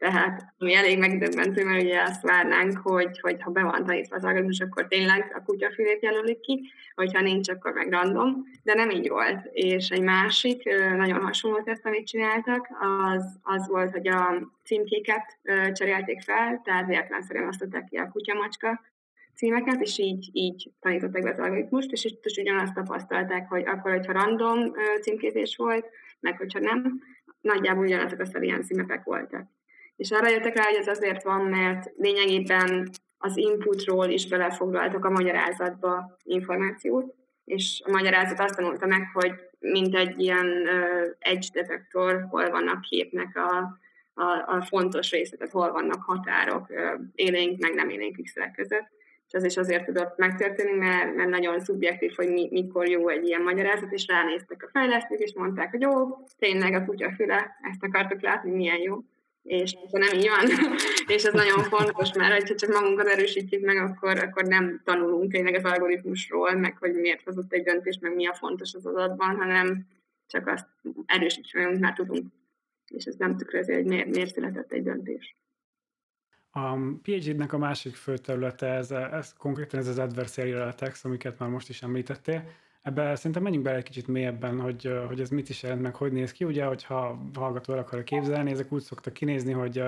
Tehát 0.00 0.52
ami 0.58 0.74
elég 0.74 0.98
megdöbbentő, 0.98 1.64
mert 1.64 1.82
ugye 1.82 2.02
azt 2.02 2.22
várnánk, 2.22 2.78
hogy, 2.78 3.20
hogy 3.20 3.42
ha 3.42 3.50
be 3.50 3.62
van 3.62 3.84
tanítva 3.84 4.16
az 4.16 4.24
algoritmus, 4.24 4.60
akkor 4.60 4.86
tényleg 4.86 5.32
a 5.34 5.42
kutyafülét 5.42 6.02
jelölik 6.02 6.40
ki, 6.40 6.72
hogyha 6.94 7.20
nincs, 7.20 7.48
akkor 7.48 7.72
meg 7.72 7.90
random, 7.90 8.46
de 8.62 8.74
nem 8.74 8.90
így 8.90 9.08
volt. 9.08 9.48
És 9.52 9.88
egy 9.88 10.02
másik, 10.02 10.62
nagyon 10.96 11.20
hasonló 11.20 11.62
teszt, 11.62 11.86
amit 11.86 12.06
csináltak, 12.06 12.68
az, 12.80 13.38
az 13.42 13.68
volt, 13.68 13.90
hogy 13.90 14.08
a 14.08 14.50
címkéket 14.64 15.38
cserélték 15.72 16.22
fel, 16.22 16.60
tehát 16.64 16.86
véletlenszerűen 16.86 17.48
osztották 17.48 17.84
ki 17.84 17.96
a 17.96 18.10
kutyamacska 18.12 18.80
címeket, 19.34 19.80
és 19.80 19.98
így, 19.98 20.28
így 20.32 20.70
tanították 20.80 21.22
be 21.22 21.30
az 21.30 21.38
algoritmust, 21.38 21.92
és 21.92 22.04
itt 22.04 22.24
is 22.24 22.36
ugyanazt 22.36 22.74
tapasztalták, 22.74 23.48
hogy 23.48 23.66
akkor, 23.66 23.92
hogyha 23.92 24.12
random 24.12 24.72
címkézés 25.00 25.56
volt, 25.56 25.86
meg 26.20 26.36
hogyha 26.36 26.58
nem, 26.58 27.02
nagyjából 27.40 27.84
ugyanazok 27.84 28.20
a 28.20 28.38
ilyen 28.40 28.62
címepek 28.62 29.04
voltak. 29.04 29.58
És 30.00 30.10
arra 30.10 30.28
jöttek 30.28 30.56
rá, 30.56 30.64
hogy 30.64 30.78
ez 30.78 30.88
azért 30.88 31.22
van, 31.22 31.40
mert 31.40 31.90
lényegében 31.96 32.90
az 33.18 33.36
inputról 33.36 34.08
is 34.08 34.28
belefoglaltak 34.28 35.04
a 35.04 35.10
magyarázatba 35.10 36.16
információt, 36.22 37.14
és 37.44 37.82
a 37.84 37.90
magyarázat 37.90 38.40
azt 38.40 38.56
tanulta 38.56 38.86
meg, 38.86 39.10
hogy 39.12 39.32
mint 39.58 39.94
egy 39.94 40.20
ilyen 40.20 40.46
uh, 40.46 41.16
edge 41.18 41.46
detektor, 41.52 42.26
hol 42.30 42.50
vannak 42.50 42.80
képnek 42.80 43.36
a, 43.36 43.78
a, 44.14 44.56
a 44.56 44.64
fontos 44.68 45.10
részletek, 45.10 45.52
hol 45.52 45.72
vannak 45.72 46.02
határok 46.02 46.70
uh, 46.70 47.00
élénk, 47.14 47.60
meg 47.60 47.74
nem 47.74 47.88
élénk 47.88 48.16
pixelek 48.16 48.54
között. 48.54 48.88
És 49.26 49.32
ez 49.32 49.44
is 49.44 49.56
azért 49.56 49.84
tudott 49.84 50.16
megtörténni, 50.16 50.78
mert, 50.78 51.14
mert 51.14 51.30
nagyon 51.30 51.60
szubjektív, 51.60 52.12
hogy 52.16 52.28
mi, 52.28 52.48
mikor 52.50 52.88
jó 52.88 53.08
egy 53.08 53.26
ilyen 53.26 53.42
magyarázat, 53.42 53.92
és 53.92 54.06
ránéztek 54.06 54.62
a 54.62 54.70
fejlesztők, 54.72 55.18
és 55.18 55.34
mondták, 55.34 55.70
hogy 55.70 55.80
jó, 55.80 56.24
tényleg 56.38 56.74
a 56.74 56.84
kutya 56.84 57.12
füle, 57.16 57.56
ezt 57.70 57.82
akartuk 57.84 58.20
látni, 58.20 58.50
milyen 58.50 58.80
jó 58.80 58.98
és 59.42 59.76
ha 59.90 59.98
nem 59.98 60.18
így 60.18 60.28
van, 60.28 60.74
és 61.16 61.24
ez 61.24 61.32
nagyon 61.32 61.62
fontos, 61.62 62.12
mert 62.12 62.48
ha 62.48 62.54
csak 62.54 62.70
magunkat 62.70 63.06
erősítjük 63.06 63.64
meg, 63.64 63.76
akkor, 63.76 64.18
akkor 64.18 64.44
nem 64.44 64.80
tanulunk 64.84 65.32
tényleg 65.32 65.54
az 65.54 65.64
algoritmusról, 65.64 66.52
meg 66.52 66.76
hogy 66.78 66.94
miért 66.94 67.22
hozott 67.22 67.52
egy 67.52 67.62
döntés, 67.62 67.98
meg 68.00 68.14
mi 68.14 68.26
a 68.26 68.34
fontos 68.34 68.74
az 68.74 68.86
adatban, 68.86 69.36
hanem 69.36 69.86
csak 70.26 70.46
azt 70.46 70.66
erősítjük 71.06 71.54
meg, 71.54 71.66
amit 71.66 71.80
már 71.80 71.92
tudunk. 71.92 72.26
És 72.86 73.04
ez 73.04 73.14
nem 73.16 73.36
tükrözi, 73.36 73.72
hogy 73.72 73.84
miért, 73.84 74.08
miért 74.08 74.34
született 74.34 74.72
egy 74.72 74.82
döntés. 74.82 75.36
A 76.50 76.76
PhD-nek 77.02 77.52
a 77.52 77.58
másik 77.58 77.94
fő 77.94 78.16
területe, 78.16 78.66
ez, 78.66 78.90
ez 78.90 79.32
konkrétan 79.32 79.80
ez 79.80 79.86
az 79.86 79.98
adversarial 79.98 80.68
attacks, 80.68 81.04
amiket 81.04 81.38
már 81.38 81.48
most 81.48 81.68
is 81.68 81.82
említettél. 81.82 82.44
Ebbe 82.82 83.14
szerintem 83.16 83.42
menjünk 83.42 83.64
bele 83.64 83.76
egy 83.76 83.84
kicsit 83.84 84.06
mélyebben, 84.06 84.60
hogy, 84.60 84.92
hogy 85.08 85.20
ez 85.20 85.28
mit 85.28 85.48
is 85.48 85.62
jelent, 85.62 85.82
meg 85.82 85.94
hogy 85.94 86.12
néz 86.12 86.32
ki. 86.32 86.44
Ugye, 86.44 86.64
hogyha 86.64 87.30
hallgató 87.34 87.72
el 87.72 87.78
akarja 87.78 88.04
képzelni, 88.04 88.50
ezek 88.50 88.72
úgy 88.72 88.82
szoktak 88.82 89.12
kinézni, 89.12 89.52
hogy 89.52 89.82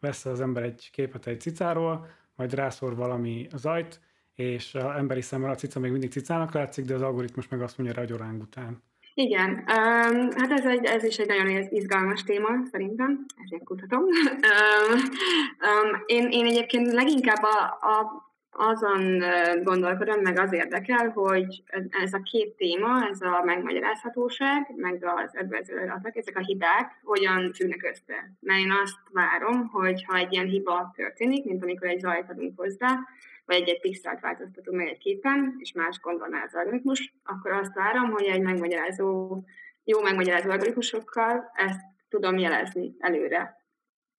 vesz 0.00 0.24
az 0.24 0.40
ember 0.40 0.62
egy 0.62 0.90
képet 0.92 1.26
egy 1.26 1.40
cicáról, 1.40 2.06
majd 2.36 2.54
rászor 2.54 2.96
valami 2.96 3.46
zajt, 3.54 4.00
és 4.34 4.74
az 4.74 4.96
emberi 4.96 5.20
szemmel 5.20 5.50
a 5.50 5.54
cica 5.54 5.80
még 5.80 5.90
mindig 5.90 6.10
cicának 6.10 6.52
látszik, 6.52 6.84
de 6.84 6.94
az 6.94 7.02
algoritmus 7.02 7.48
meg 7.48 7.62
azt 7.62 7.78
mondja 7.78 8.06
rá, 8.16 8.26
hogy 8.26 8.40
után. 8.40 8.82
Igen, 9.14 9.50
um, 9.50 10.30
hát 10.30 10.50
ez, 10.50 10.64
egy, 10.64 10.84
ez 10.84 11.04
is 11.04 11.18
egy 11.18 11.26
nagyon 11.26 11.66
izgalmas 11.70 12.22
téma, 12.22 12.48
szerintem, 12.70 13.26
ezért 13.44 13.64
kutatom. 13.64 14.02
um, 14.50 14.98
um, 14.98 16.02
én, 16.06 16.28
én 16.30 16.46
egyébként 16.46 16.92
leginkább 16.92 17.42
a, 17.42 17.64
a 17.64 18.24
azon 18.56 19.22
gondolkodom, 19.62 20.20
meg 20.20 20.38
az 20.38 20.52
érdekel, 20.52 21.08
hogy 21.08 21.62
ez 22.02 22.12
a 22.12 22.22
két 22.22 22.56
téma, 22.56 23.08
ez 23.10 23.20
a 23.20 23.42
megmagyarázhatóság, 23.44 24.72
meg 24.76 25.04
az 25.04 25.36
edvezőadatok, 25.36 26.16
ezek 26.16 26.36
a 26.36 26.44
hibák 26.44 27.00
hogyan 27.02 27.52
függnek 27.52 27.82
össze. 27.82 28.32
Mert 28.40 28.60
én 28.60 28.72
azt 28.82 28.98
várom, 29.12 29.68
hogy 29.68 30.04
ha 30.04 30.16
egy 30.16 30.32
ilyen 30.32 30.46
hiba 30.46 30.92
történik, 30.96 31.44
mint 31.44 31.62
amikor 31.62 31.88
egy 31.88 32.00
zajt 32.00 32.30
adunk 32.30 32.60
hozzá, 32.60 32.98
vagy 33.44 33.56
egy-egy 33.56 33.80
pixelt 33.80 34.20
változtatunk 34.20 34.76
meg 34.76 34.88
egy 34.88 34.98
képen, 34.98 35.54
és 35.58 35.72
más 35.72 36.00
gondolná 36.00 36.42
az 36.42 36.54
algoritmus, 36.54 37.14
akkor 37.24 37.50
azt 37.50 37.74
várom, 37.74 38.10
hogy 38.10 38.24
egy 38.24 38.42
megmagyarázó, 38.42 39.40
jó 39.84 40.00
megmagyarázó 40.02 40.50
algoritmusokkal 40.50 41.50
ezt 41.54 41.80
tudom 42.08 42.38
jelezni 42.38 42.94
előre 42.98 43.63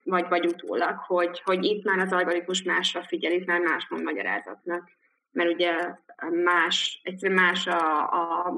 vagy, 0.06 0.28
vagy 0.28 0.46
utólag, 0.46 0.98
hogy, 0.98 1.42
hogy 1.44 1.64
itt 1.64 1.84
már 1.84 1.98
az 1.98 2.12
algoritmus 2.12 2.62
másra 2.62 3.02
figyel, 3.02 3.32
itt 3.32 3.46
már 3.46 3.60
más 3.60 3.88
mond 3.88 4.02
magyarázatnak. 4.02 4.90
Mert 5.30 5.52
ugye 5.52 5.72
más, 6.44 7.00
egyszerűen 7.04 7.40
más 7.40 7.66
a, 7.66 8.00
a 8.02 8.54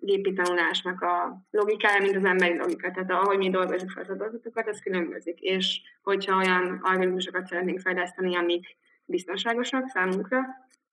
gépi 0.00 0.32
tanulásnak 0.32 1.02
a 1.02 1.42
logikája, 1.50 2.00
mint 2.02 2.16
az 2.16 2.24
emberi 2.24 2.56
logika. 2.56 2.90
Tehát 2.90 3.10
ahogy 3.10 3.38
mi 3.38 3.50
dolgozunk 3.50 3.90
fel 3.90 4.02
az 4.02 4.10
adatokat, 4.10 4.68
az 4.68 4.80
különbözik. 4.80 5.40
És 5.40 5.80
hogyha 6.02 6.36
olyan 6.36 6.80
algoritmusokat 6.82 7.46
szeretnénk 7.46 7.80
fejleszteni, 7.80 8.36
amik 8.36 8.76
biztonságosak 9.04 9.88
számunkra, 9.88 10.40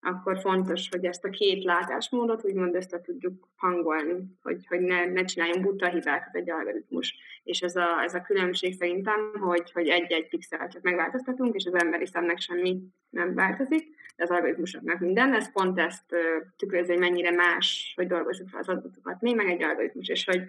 akkor 0.05 0.39
fontos, 0.39 0.89
hogy 0.89 1.05
ezt 1.05 1.25
a 1.25 1.29
két 1.29 1.63
látásmódot 1.63 2.45
úgymond 2.45 2.75
össze 2.75 3.01
tudjuk 3.01 3.47
hangolni, 3.55 4.23
hogy, 4.41 4.65
hogy 4.67 4.79
ne, 4.79 5.05
ne 5.05 5.23
csináljunk 5.23 5.65
buta 5.65 5.89
hibákat 5.89 6.35
egy 6.35 6.49
algoritmus. 6.49 7.15
És 7.43 7.61
ez 7.61 7.75
a, 7.75 8.01
ez 8.03 8.13
a 8.13 8.21
különbség 8.21 8.73
szerintem, 8.73 9.33
hogy, 9.39 9.71
hogy 9.71 9.87
egy-egy 9.87 10.27
pixelt 10.27 10.71
csak 10.71 10.81
megváltoztatunk, 10.81 11.55
és 11.55 11.65
az 11.65 11.73
emberi 11.73 12.05
szemnek 12.05 12.39
semmi 12.39 12.79
nem 13.09 13.33
változik, 13.33 13.87
de 14.15 14.23
az 14.23 14.29
algoritmusoknak 14.29 14.99
minden. 14.99 15.33
Ez 15.33 15.51
pont 15.51 15.79
ezt 15.79 16.15
tükrözi, 16.57 16.91
hogy 16.91 16.99
mennyire 16.99 17.31
más, 17.31 17.93
hogy 17.95 18.07
dolgozzuk 18.07 18.49
fel 18.49 18.59
az 18.59 18.69
adatokat 18.69 19.21
mi, 19.21 19.33
meg 19.33 19.49
egy 19.49 19.63
algoritmus, 19.63 20.07
és 20.07 20.25
hogy 20.25 20.41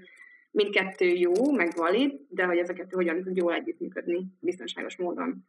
mindkettő 0.50 1.06
jó, 1.06 1.52
meg 1.52 1.72
valid, 1.76 2.20
de 2.28 2.44
hogy 2.44 2.58
ezeket 2.58 2.92
hogyan 2.92 3.22
tud 3.22 3.36
jól 3.36 3.54
együttműködni 3.54 4.26
biztonságos 4.40 4.96
módon 4.96 5.46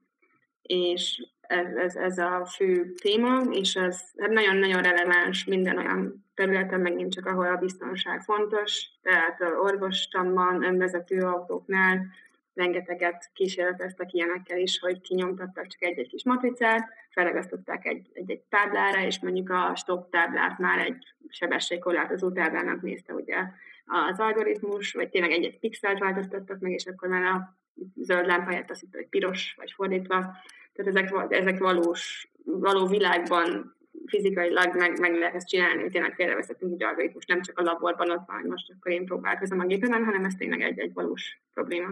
és 0.67 1.27
ez, 1.41 1.75
ez, 1.75 1.95
ez 1.95 2.17
a 2.17 2.45
fő 2.55 2.93
téma, 3.01 3.41
és 3.51 3.75
ez 3.75 4.01
nagyon-nagyon 4.15 4.81
releváns 4.81 5.45
minden 5.45 5.77
olyan 5.77 6.25
területen, 6.33 6.79
megint 6.79 7.13
csak 7.13 7.25
ahol 7.25 7.47
a 7.47 7.57
biztonság 7.57 8.21
fontos, 8.21 8.89
tehát 9.01 9.41
orvostamban, 9.41 10.63
önvezető 10.63 11.19
autóknál 11.19 12.05
rengeteget 12.53 13.29
kísérleteztek 13.33 14.13
ilyenekkel 14.13 14.57
is, 14.57 14.79
hogy 14.79 15.01
kinyomtattak 15.01 15.67
csak 15.67 15.83
egy-egy 15.83 16.07
kis 16.07 16.23
matricát, 16.23 16.89
felegasztották 17.09 17.85
egy-egy 17.85 18.41
táblára, 18.49 19.01
és 19.01 19.19
mondjuk 19.19 19.49
a 19.49 19.75
stop 19.75 20.09
táblát 20.09 20.57
már 20.57 20.79
egy 20.79 21.13
sebességkorlátozó 21.29 22.31
táblának 22.31 22.81
nézte 22.81 23.13
ugye 23.13 23.37
az 23.85 24.19
algoritmus, 24.19 24.93
vagy 24.93 25.09
tényleg 25.09 25.31
egy-egy 25.31 25.59
pixelt 25.59 25.99
változtattak 25.99 26.59
meg, 26.59 26.71
és 26.71 26.85
akkor 26.85 27.09
már 27.09 27.23
a 27.23 27.57
zöld 27.95 28.25
lámpa 28.25 28.49
helyett 28.49 28.69
azt 28.69 28.79
hitt, 28.79 28.95
hogy 28.95 29.07
piros, 29.07 29.53
vagy 29.57 29.71
fordítva. 29.71 30.35
Tehát 30.77 30.95
ezek, 30.95 31.31
ezek 31.33 31.59
valós, 31.59 32.31
való 32.43 32.87
világban 32.87 33.75
fizikailag 34.05 34.75
meg, 34.75 34.99
meg 34.99 35.15
lehet 35.15 35.35
ezt 35.35 35.47
csinálni, 35.47 35.81
hogy 35.81 35.91
tényleg 35.91 36.13
félrevezetünk 36.13 36.73
egy 36.73 36.83
algoritmus, 36.83 37.25
nem 37.25 37.41
csak 37.41 37.59
a 37.59 37.63
laborban 37.63 38.11
ott 38.11 38.25
van, 38.27 38.39
hogy 38.39 38.49
most 38.49 38.73
akkor 38.77 38.91
én 38.91 39.05
próbálkozom 39.05 39.59
a 39.59 39.65
gépemen, 39.65 40.03
hanem 40.03 40.25
ez 40.25 40.33
tényleg 40.35 40.61
egy, 40.61 40.79
egy 40.79 40.93
valós 40.93 41.41
probléma. 41.53 41.89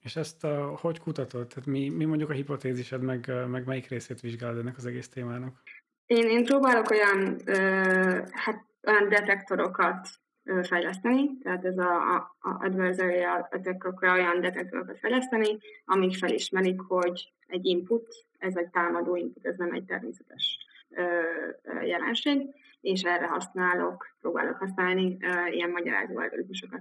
És 0.00 0.16
ezt 0.16 0.44
uh, 0.44 0.78
hogy 0.78 0.98
kutatod? 0.98 1.46
Tehát 1.46 1.66
mi, 1.66 1.88
mi 1.88 2.04
mondjuk 2.04 2.30
a 2.30 2.32
hipotézised, 2.32 3.02
meg, 3.02 3.32
meg 3.48 3.66
melyik 3.66 3.88
részét 3.88 4.20
vizsgálod 4.20 4.58
ennek 4.58 4.76
az 4.76 4.86
egész 4.86 5.08
témának? 5.08 5.62
Én, 6.06 6.28
én 6.28 6.44
próbálok 6.44 6.90
olyan, 6.90 7.40
uh, 7.46 8.28
hát, 8.30 8.64
olyan 8.82 9.08
detektorokat 9.08 10.08
fejleszteni, 10.62 11.38
tehát 11.38 11.64
ez 11.64 11.78
a, 11.78 12.14
a, 12.14 12.36
a 12.38 12.64
adversarial 12.64 13.48
attack 13.50 14.02
olyan 14.02 14.40
detektorokat 14.40 14.98
fejleszteni, 14.98 15.58
amik 15.84 16.16
felismerik, 16.16 16.80
hogy 16.80 17.32
egy 17.46 17.66
input, 17.66 18.26
ez 18.38 18.56
egy 18.56 18.68
támadó 18.68 19.16
input, 19.16 19.46
ez 19.46 19.56
nem 19.56 19.72
egy 19.72 19.84
természetes 19.84 20.58
ö, 20.88 21.02
jelenség, 21.82 22.46
és 22.80 23.02
erre 23.02 23.26
használok, 23.26 24.16
próbálok 24.20 24.56
használni 24.56 25.16
ö, 25.20 25.46
ilyen 25.46 25.70
magyarázó 25.70 26.18
algoritmusokat. 26.18 26.80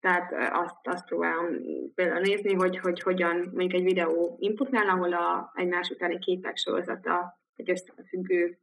Tehát 0.00 0.52
azt, 0.52 0.76
azt 0.82 1.06
próbálom 1.06 1.46
például 1.94 2.20
nézni, 2.20 2.54
hogy, 2.54 2.78
hogy 2.78 3.00
hogyan 3.00 3.36
mondjuk 3.36 3.72
egy 3.72 3.84
videó 3.84 4.36
inputnál, 4.40 4.88
ahol 4.88 5.12
a 5.12 5.52
egymás 5.54 5.90
utáni 5.90 6.18
képek 6.18 6.56
sorozata 6.56 7.38
egy 7.56 7.70
összefüggő 7.70 8.58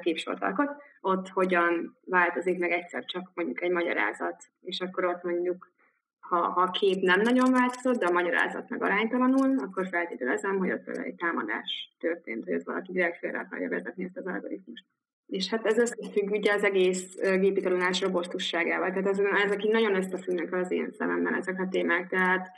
képsort 0.00 0.42
alkot, 0.42 0.70
ott 1.06 1.28
hogyan 1.28 1.96
változik 2.04 2.58
meg 2.58 2.70
egyszer 2.70 3.04
csak 3.04 3.30
mondjuk 3.34 3.62
egy 3.62 3.70
magyarázat, 3.70 4.44
és 4.60 4.80
akkor 4.80 5.04
ott 5.04 5.22
mondjuk 5.22 5.74
ha, 6.18 6.36
ha 6.36 6.60
a 6.60 6.70
kép 6.70 7.02
nem 7.02 7.20
nagyon 7.20 7.52
változott, 7.52 7.98
de 7.98 8.06
a 8.06 8.12
magyarázat 8.12 8.68
meg 8.68 8.82
aránytalanul, 8.82 9.58
akkor 9.58 9.88
feltételezem, 9.88 10.58
hogy 10.58 10.72
ott 10.72 10.88
egy 10.88 11.14
támadás 11.14 11.94
történt, 11.98 12.44
hogy 12.44 12.52
ez 12.52 12.64
valaki 12.64 12.92
direkt 12.92 13.18
félre 13.18 13.38
akarja 13.38 13.68
vezetni 13.68 14.04
ezt 14.04 14.16
az 14.16 14.26
algoritmust. 14.26 14.84
És 15.26 15.48
hát 15.48 15.66
ez 15.66 15.78
összefügg 15.78 16.30
ugye 16.30 16.52
az 16.52 16.64
egész 16.64 17.16
gépi 17.20 17.60
tanulás 17.60 18.00
robosztusságával. 18.00 18.88
Tehát 18.88 19.06
ez, 19.06 19.18
ezek 19.44 19.64
így 19.64 19.72
nagyon 19.72 19.94
összefüggnek 19.94 20.52
az 20.52 20.70
én 20.70 20.90
szememben 20.98 21.34
ezek 21.34 21.60
a 21.60 21.68
témák. 21.68 22.08
Tehát 22.08 22.48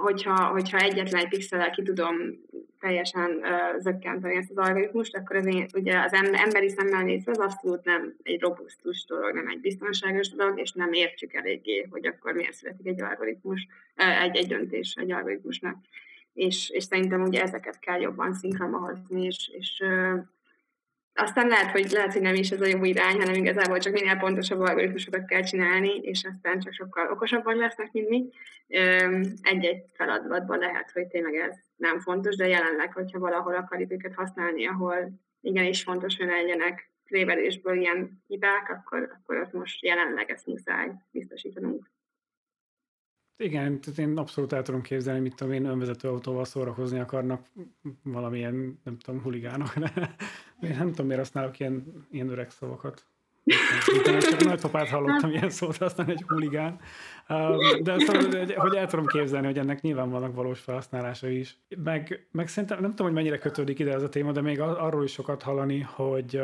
hogyha, 0.00 0.46
hogyha 0.46 0.78
egyetlen 0.78 1.20
egy 1.20 1.28
pixellel 1.28 1.70
ki 1.70 1.82
tudom 1.82 2.16
teljesen 2.80 3.30
uh, 3.30 3.80
zökkenteni 3.80 4.36
ezt 4.36 4.50
az 4.50 4.56
algoritmust, 4.56 5.16
akkor 5.16 5.36
az 5.36 5.46
én, 5.46 5.66
ugye 5.74 5.98
az 5.98 6.12
emberi 6.32 6.68
szemmel 6.68 7.02
nézve 7.02 7.30
az 7.30 7.38
abszolút 7.38 7.84
nem 7.84 8.14
egy 8.22 8.40
robusztus 8.40 9.04
dolog, 9.04 9.34
nem 9.34 9.48
egy 9.48 9.60
biztonságos 9.60 10.28
dolog, 10.28 10.58
és 10.58 10.72
nem 10.72 10.92
értjük 10.92 11.34
eléggé, 11.34 11.86
hogy 11.90 12.06
akkor 12.06 12.32
miért 12.32 12.52
születik 12.52 12.86
egy 12.86 13.02
algoritmus, 13.02 13.66
uh, 13.96 14.22
egy, 14.22 14.36
egy 14.36 14.46
döntés 14.46 14.94
egy 14.94 15.12
algoritmusnak. 15.12 15.76
És, 16.34 16.70
és 16.70 16.84
szerintem 16.84 17.22
ugye 17.22 17.42
ezeket 17.42 17.78
kell 17.78 18.00
jobban 18.00 18.34
szinkronba 18.34 18.78
hozni, 18.78 19.24
és, 19.24 19.50
és 19.58 19.82
uh, 19.84 20.18
aztán 21.14 21.48
lehet 21.48 21.70
hogy, 21.70 21.90
lehet, 21.90 22.12
hogy 22.12 22.22
nem 22.22 22.34
is 22.34 22.50
ez 22.50 22.60
a 22.60 22.66
jó 22.66 22.84
irány, 22.84 23.18
hanem 23.18 23.34
igazából 23.34 23.78
csak 23.78 23.92
minél 23.92 24.16
pontosabb 24.16 24.60
algoritmusokat 24.60 25.24
kell 25.24 25.42
csinálni, 25.42 25.96
és 25.96 26.24
aztán 26.24 26.60
csak 26.60 26.72
sokkal 26.72 27.10
okosabban 27.10 27.56
lesznek, 27.56 27.92
mint 27.92 28.08
mi. 28.08 28.28
Egy-egy 29.42 29.84
feladatban 29.92 30.58
lehet, 30.58 30.90
hogy 30.90 31.06
tényleg 31.06 31.34
ez 31.34 31.56
nem 31.76 32.00
fontos, 32.00 32.36
de 32.36 32.46
jelenleg, 32.46 32.92
hogyha 32.92 33.18
valahol 33.18 33.54
akarjuk 33.54 33.92
őket 33.92 34.14
használni, 34.14 34.66
ahol 34.66 35.12
igenis 35.40 35.82
fontos, 35.82 36.16
hogy 36.16 36.26
legyenek 36.26 36.90
révedésből 37.04 37.80
ilyen 37.80 38.22
hibák, 38.26 38.70
akkor, 38.70 39.10
akkor 39.18 39.36
ott 39.36 39.52
most 39.52 39.82
jelenleg 39.82 40.30
ezt 40.30 40.46
muszáj 40.46 40.92
biztosítanunk. 41.10 41.90
Igen, 43.36 43.80
tehát 43.80 43.98
én 43.98 44.16
abszolút 44.16 44.52
el 44.52 44.62
tudom 44.62 44.82
képzelni, 44.82 45.20
mit 45.20 45.34
tudom 45.34 45.52
én, 45.52 45.64
önvezető 45.64 46.08
autóval 46.08 46.44
szórakozni 46.44 46.98
akarnak 46.98 47.46
valamilyen, 48.02 48.80
nem 48.84 48.98
tudom, 48.98 49.22
huligánok, 49.22 49.72
én 50.62 50.76
nem 50.78 50.88
tudom, 50.88 51.06
miért 51.06 51.20
használok 51.20 51.58
ilyen, 51.58 52.06
ilyen 52.10 52.28
öreg 52.28 52.50
szavakat. 52.50 53.06
Csak 54.20 54.44
nagypapát 54.44 54.88
hallottam 54.88 55.30
ilyen 55.30 55.50
szót 55.50 55.76
aztán 55.76 56.10
egy 56.10 56.24
huligán. 56.26 56.80
De 57.82 57.98
szóval, 57.98 58.46
hogy 58.54 58.74
el 58.74 58.86
tudom 58.86 59.06
képzelni, 59.06 59.46
hogy 59.46 59.58
ennek 59.58 59.80
nyilván 59.80 60.10
vannak 60.10 60.34
valós 60.34 60.60
felhasználása 60.60 61.28
is. 61.28 61.56
Meg, 61.84 62.26
meg 62.30 62.48
szerintem 62.48 62.80
nem 62.80 62.90
tudom, 62.90 63.06
hogy 63.06 63.14
mennyire 63.14 63.38
kötődik 63.38 63.78
ide 63.78 63.92
ez 63.92 64.02
a 64.02 64.08
téma, 64.08 64.32
de 64.32 64.40
még 64.40 64.60
arról 64.60 65.04
is 65.04 65.12
sokat 65.12 65.42
hallani, 65.42 65.80
hogy 65.80 66.42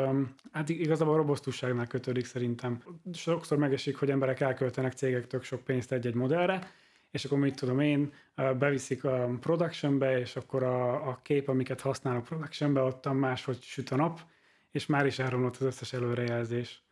hát 0.51 0.69
igazából 0.69 1.13
a 1.13 1.17
robosztusságnál 1.17 1.87
kötődik 1.87 2.25
szerintem. 2.25 2.83
Sokszor 3.13 3.57
megesik, 3.57 3.97
hogy 3.97 4.09
emberek 4.09 4.39
elköltenek 4.39 4.93
cégek 4.93 5.27
tök 5.27 5.43
sok 5.43 5.63
pénzt 5.63 5.91
egy-egy 5.91 6.15
modellre, 6.15 6.71
és 7.11 7.25
akkor 7.25 7.37
mit 7.37 7.55
tudom 7.55 7.79
én, 7.79 8.13
beviszik 8.35 9.03
a 9.03 9.37
productionbe, 9.39 10.19
és 10.19 10.35
akkor 10.35 10.63
a, 10.63 11.07
a 11.07 11.19
kép, 11.21 11.47
amiket 11.47 11.81
használnak 11.81 12.23
productionbe, 12.23 12.81
ott 12.81 13.13
máshogy 13.13 13.61
süt 13.61 13.89
a 13.89 13.95
nap, 13.95 14.19
és 14.71 14.85
már 14.85 15.05
is 15.05 15.19
elromlott 15.19 15.55
az 15.55 15.65
összes 15.65 15.93
előrejelzés. 15.93 16.83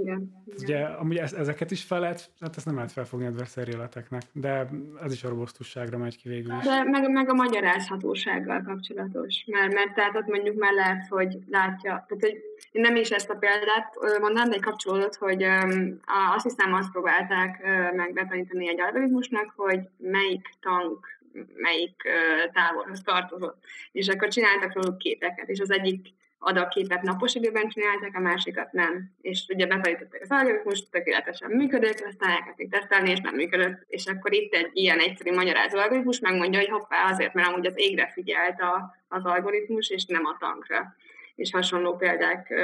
Igen. 0.00 0.42
Ugye, 0.58 0.84
amúgy 0.84 1.16
ezeket 1.16 1.70
is 1.70 1.82
fel 1.82 2.00
lehet, 2.00 2.30
hát 2.40 2.56
ezt 2.56 2.66
nem 2.66 2.74
lehet 2.74 2.92
felfogni 2.92 3.26
adversarialeteknek, 3.26 4.22
de 4.32 4.68
ez 5.02 5.12
is 5.12 5.24
a 5.24 5.28
robosztusságra 5.28 5.98
megy 5.98 6.16
ki 6.16 6.28
végül 6.28 6.54
is. 6.56 6.64
De 6.64 6.82
meg, 6.82 7.10
meg 7.10 7.28
a 7.28 7.34
magyarázhatósággal 7.34 8.62
kapcsolatos, 8.62 9.44
mert, 9.46 9.72
mert 9.72 9.94
tehát 9.94 10.16
ott 10.16 10.26
mondjuk 10.26 10.56
már 10.58 10.72
lehet, 10.72 11.06
hogy 11.08 11.38
látja, 11.50 11.90
tehát 11.90 12.20
hogy 12.20 12.42
én 12.72 12.80
nem 12.82 12.96
is 12.96 13.10
ezt 13.10 13.30
a 13.30 13.34
példát 13.34 13.94
mondanám, 14.20 14.48
de 14.48 14.54
egy 14.54 14.62
kapcsolódott, 14.62 15.16
hogy 15.16 15.44
um, 15.44 16.00
azt 16.34 16.44
hiszem 16.44 16.74
azt 16.74 16.90
próbálták 16.90 17.60
uh, 17.62 17.96
meg 17.96 18.12
betanítani 18.12 18.68
egy 18.68 18.80
algoritmusnak, 18.80 19.52
hogy 19.56 19.88
melyik 19.98 20.48
tank 20.60 21.12
melyik 21.56 22.02
uh, 22.04 22.52
távolhoz 22.52 23.02
tartozott. 23.02 23.64
És 23.92 24.08
akkor 24.08 24.28
csináltak 24.28 24.74
róluk 24.74 24.98
képeket, 24.98 25.48
és 25.48 25.60
az 25.60 25.70
egyik 25.70 26.06
adagképet 26.44 27.02
napos 27.02 27.34
időben 27.34 27.68
csinálták, 27.68 28.16
a 28.16 28.20
másikat 28.20 28.72
nem. 28.72 29.10
És 29.20 29.46
ugye 29.48 29.66
betanították 29.66 30.22
az 30.22 30.30
algoritmus, 30.30 30.88
tökéletesen 30.88 31.50
működött, 31.50 32.00
aztán 32.00 32.30
elkezdték 32.30 32.70
tesztelni, 32.70 33.10
és 33.10 33.20
nem 33.20 33.34
működött. 33.34 33.84
És 33.86 34.06
akkor 34.06 34.32
itt 34.32 34.54
egy 34.54 34.70
ilyen 34.72 34.98
egyszerű 34.98 35.34
magyarázó 35.34 35.78
algoritmus 35.78 36.18
megmondja, 36.18 36.58
hogy 36.58 36.68
hoppá, 36.68 37.10
azért, 37.10 37.34
mert 37.34 37.48
amúgy 37.48 37.66
az 37.66 37.74
égre 37.76 38.10
figyelt 38.12 38.60
a, 38.60 38.94
az 39.08 39.24
algoritmus, 39.24 39.88
és 39.88 40.04
nem 40.04 40.24
a 40.24 40.36
tankra. 40.38 40.96
És 41.34 41.50
hasonló 41.50 41.96
példák 41.96 42.54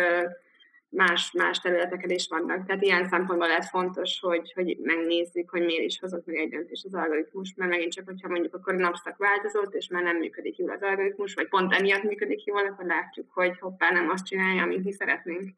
más, 0.90 1.33
más 1.33 1.59
területeken 1.59 2.11
is 2.11 2.29
vannak. 2.29 2.66
Tehát 2.66 2.83
ilyen 2.83 3.09
szempontból 3.09 3.48
lehet 3.48 3.68
fontos, 3.68 4.20
hogy, 4.20 4.53
hogy 4.53 4.79
megnézzük, 4.83 5.50
hogy 5.50 5.64
miért 5.64 5.85
is 5.85 5.98
hozott 5.98 6.26
meg 6.26 6.37
egy 6.37 6.48
döntés 6.48 6.85
az 6.85 6.94
algoritmus, 6.94 7.55
mert 7.57 7.70
megint 7.70 7.92
csak, 7.92 8.05
hogyha 8.05 8.29
mondjuk 8.29 8.55
akkor 8.55 8.74
a 8.74 8.76
napszak 8.76 9.16
változott, 9.16 9.74
és 9.74 9.88
már 9.88 10.03
nem 10.03 10.16
működik 10.16 10.59
jól 10.59 10.70
az 10.70 10.83
algoritmus, 10.83 11.35
vagy 11.35 11.48
pont 11.48 11.74
emiatt 11.74 12.03
működik 12.03 12.44
jól, 12.44 12.66
akkor 12.66 12.85
látjuk, 12.85 13.31
hogy 13.33 13.59
hoppá, 13.59 13.90
nem 13.90 14.09
azt 14.09 14.26
csinálja, 14.26 14.62
amit 14.62 14.85
mi 14.85 14.92
szeretnénk, 14.92 15.50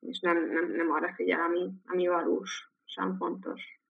és 0.00 0.20
nem, 0.20 0.52
nem, 0.52 0.72
nem 0.76 0.90
arra 0.90 1.12
figyel, 1.14 1.40
ami, 1.40 1.70
ami 1.86 2.06
valósan 2.06 3.16
fontos. 3.18 3.80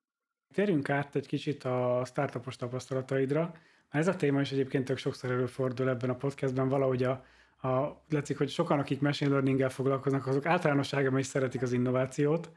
Térjünk 0.55 0.91
át 0.91 1.17
egy 1.17 1.27
kicsit 1.27 1.65
a 1.65 2.03
startupos 2.05 2.57
tapasztalataidra. 2.57 3.53
Ez 3.91 4.09
a 4.09 4.17
téma 4.17 4.41
is 4.41 4.53
egyébként 4.53 4.85
tök 4.85 4.99
sokszor 4.99 5.31
előfordul 5.31 5.89
ebben 5.89 6.11
a 6.11 6.17
podcastben, 6.17 6.69
valahogy 6.69 7.03
a 7.03 7.25
a, 7.65 8.03
látszik, 8.11 8.39
hogy 8.39 8.49
sokan, 8.49 8.79
akik 8.79 9.01
machine 9.01 9.31
learning 9.31 9.71
foglalkoznak, 9.71 10.27
azok 10.27 10.47
általánosságban 10.47 11.19
is 11.19 11.27
szeretik 11.27 11.63
az 11.63 11.73
innovációt. 11.73 12.51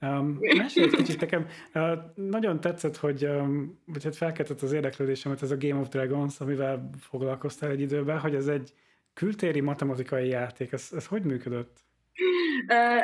Um, 0.00 0.38
mesélj 0.56 0.86
egy 0.86 0.96
kicsit 0.96 1.20
nekem. 1.20 1.46
Uh, 1.74 1.98
nagyon 2.14 2.60
tetszett, 2.60 2.96
hogy, 2.96 3.24
um, 3.24 3.78
hogy 3.92 4.04
hát 4.04 4.16
felkeltett 4.16 4.60
az 4.60 4.72
érdeklődésemet 4.72 5.42
ez 5.42 5.50
a 5.50 5.56
Game 5.56 5.80
of 5.80 5.88
Dragons, 5.88 6.40
amivel 6.40 6.90
foglalkoztál 7.00 7.70
egy 7.70 7.80
időben, 7.80 8.18
hogy 8.18 8.34
ez 8.34 8.46
egy 8.46 8.72
kültéri 9.14 9.60
matematikai 9.60 10.28
játék. 10.28 10.72
Ez, 10.72 10.88
ez 10.92 11.06
hogy 11.06 11.22
működött? 11.22 11.82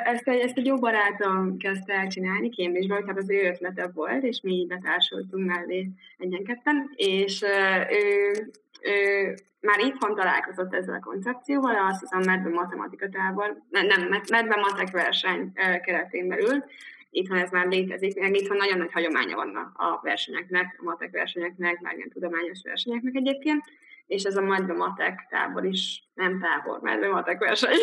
Ezt 0.05 0.29
egy, 0.29 0.41
ezt 0.41 0.57
egy 0.57 0.67
jó 0.67 0.77
barátom 0.77 1.57
kezdte 1.57 1.93
el 1.93 2.07
csinálni 2.07 2.51
Cambridge-ből, 2.51 3.01
tehát 3.01 3.19
az 3.19 3.31
ő 3.31 3.47
ötlete 3.47 3.91
volt, 3.95 4.23
és 4.23 4.41
mi 4.43 4.53
így 4.53 4.67
betársultunk 4.67 5.47
mellé 5.47 5.89
egyenketten, 6.19 6.91
és 6.95 7.43
ő, 7.91 8.51
ő 8.83 9.35
már 9.61 9.79
itthon 9.79 10.15
találkozott 10.15 10.75
ezzel 10.75 10.95
a 10.95 11.05
koncepcióval, 11.05 11.77
azt 11.77 12.01
hiszem 12.01 12.21
medve 12.21 12.49
matematika 12.49 13.09
távol, 13.09 13.67
nem, 13.71 14.21
medve 14.31 14.57
matek 14.57 14.91
verseny 14.91 15.53
keretén 15.85 16.29
belül, 16.29 16.65
itthon 17.11 17.39
ez 17.39 17.51
már 17.51 17.67
létezik, 17.67 18.21
meg 18.21 18.35
itthon 18.35 18.57
nagyon 18.57 18.79
nagy 18.79 18.93
hagyománya 18.93 19.37
van 19.37 19.73
a 19.77 20.01
versenyeknek, 20.03 20.77
a 20.79 20.83
matek 20.83 21.11
versenyeknek, 21.11 21.81
meg 21.81 21.97
ilyen 21.97 22.09
tudományos 22.09 22.61
versenyeknek 22.65 23.15
egyébként, 23.15 23.65
és 24.07 24.23
ez 24.23 24.37
a 24.37 24.41
medve 24.41 24.75
matek 24.75 25.27
tábor 25.29 25.65
is, 25.65 26.03
nem 26.15 26.41
tábor, 26.41 26.81
medve 26.81 27.09
matek 27.09 27.39
verseny. 27.39 27.79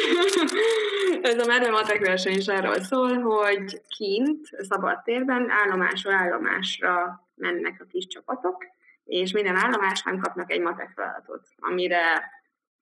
ez 1.21 1.39
a 1.39 1.45
medve 1.45 1.69
matek 1.69 2.05
verseny 2.05 2.35
is 2.35 2.47
arról 2.47 2.79
szól, 2.79 3.21
hogy 3.21 3.81
kint, 3.97 4.47
szabad 4.59 5.03
térben, 5.03 5.49
állomásról 5.49 6.13
állomásra 6.13 7.21
mennek 7.35 7.81
a 7.81 7.85
kis 7.89 8.07
csapatok, 8.07 8.65
és 9.07 9.31
minden 9.31 9.55
állomásnál 9.55 10.17
kapnak 10.17 10.51
egy 10.51 10.61
matek 10.61 10.91
feladatot, 10.95 11.47
amire 11.55 12.31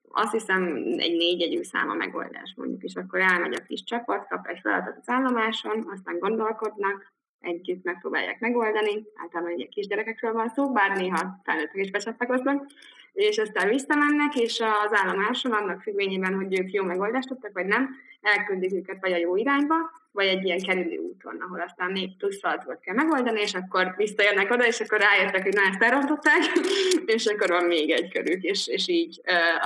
azt 0.08 0.32
hiszem 0.32 0.62
egy 0.96 1.16
négyegyű 1.16 1.62
szám 1.62 1.90
a 1.90 1.94
megoldás 1.94 2.54
mondjuk, 2.56 2.82
és 2.82 2.94
akkor 2.94 3.20
elmegy 3.20 3.54
a 3.54 3.64
kis 3.64 3.82
csapat, 3.82 4.28
kap 4.28 4.46
egy 4.46 4.58
feladatot 4.62 4.96
az 5.00 5.08
állomáson, 5.08 5.88
aztán 5.92 6.18
gondolkodnak, 6.18 7.14
együtt 7.40 7.84
megpróbálják 7.84 8.40
megoldani, 8.40 9.04
általában 9.14 9.52
egy 9.52 9.68
kisgyerekekről 9.68 10.32
van 10.32 10.48
szó, 10.48 10.72
bár 10.72 10.96
néha 10.96 11.40
felnőttek 11.44 11.80
is 11.80 11.90
becsatlakoznak, 11.90 12.66
és 13.12 13.38
aztán 13.38 13.68
visszamennek, 13.68 14.34
és 14.34 14.60
az 14.60 14.92
állomáson 14.92 15.52
annak 15.52 15.82
függvényében, 15.82 16.34
hogy 16.34 16.60
ők 16.60 16.72
jó 16.72 16.84
megoldást 16.84 17.30
adtak, 17.30 17.52
vagy 17.52 17.66
nem, 17.66 17.96
elküldik 18.20 18.72
őket 18.72 19.00
vagy 19.00 19.12
a 19.12 19.16
jó 19.16 19.36
irányba, 19.36 19.74
vagy 20.16 20.26
egy 20.26 20.44
ilyen 20.44 20.62
kerülő 20.62 20.96
úton, 20.96 21.36
ahol 21.40 21.60
aztán 21.60 21.92
négy 21.92 22.16
plusz 22.16 22.40
feladatot 22.40 22.80
kell 22.80 22.94
megoldani, 22.94 23.40
és 23.40 23.54
akkor 23.54 23.94
visszajönnek 23.96 24.50
oda, 24.50 24.66
és 24.66 24.80
akkor 24.80 25.00
rájöttek, 25.00 25.42
hogy 25.42 25.54
na, 25.54 25.60
ezt 25.70 25.82
elrontották, 25.82 26.42
és 27.16 27.26
akkor 27.26 27.48
van 27.48 27.64
még 27.64 27.90
egy 27.90 28.12
körük, 28.12 28.42
és, 28.42 28.66
és 28.66 28.88
így 28.88 29.20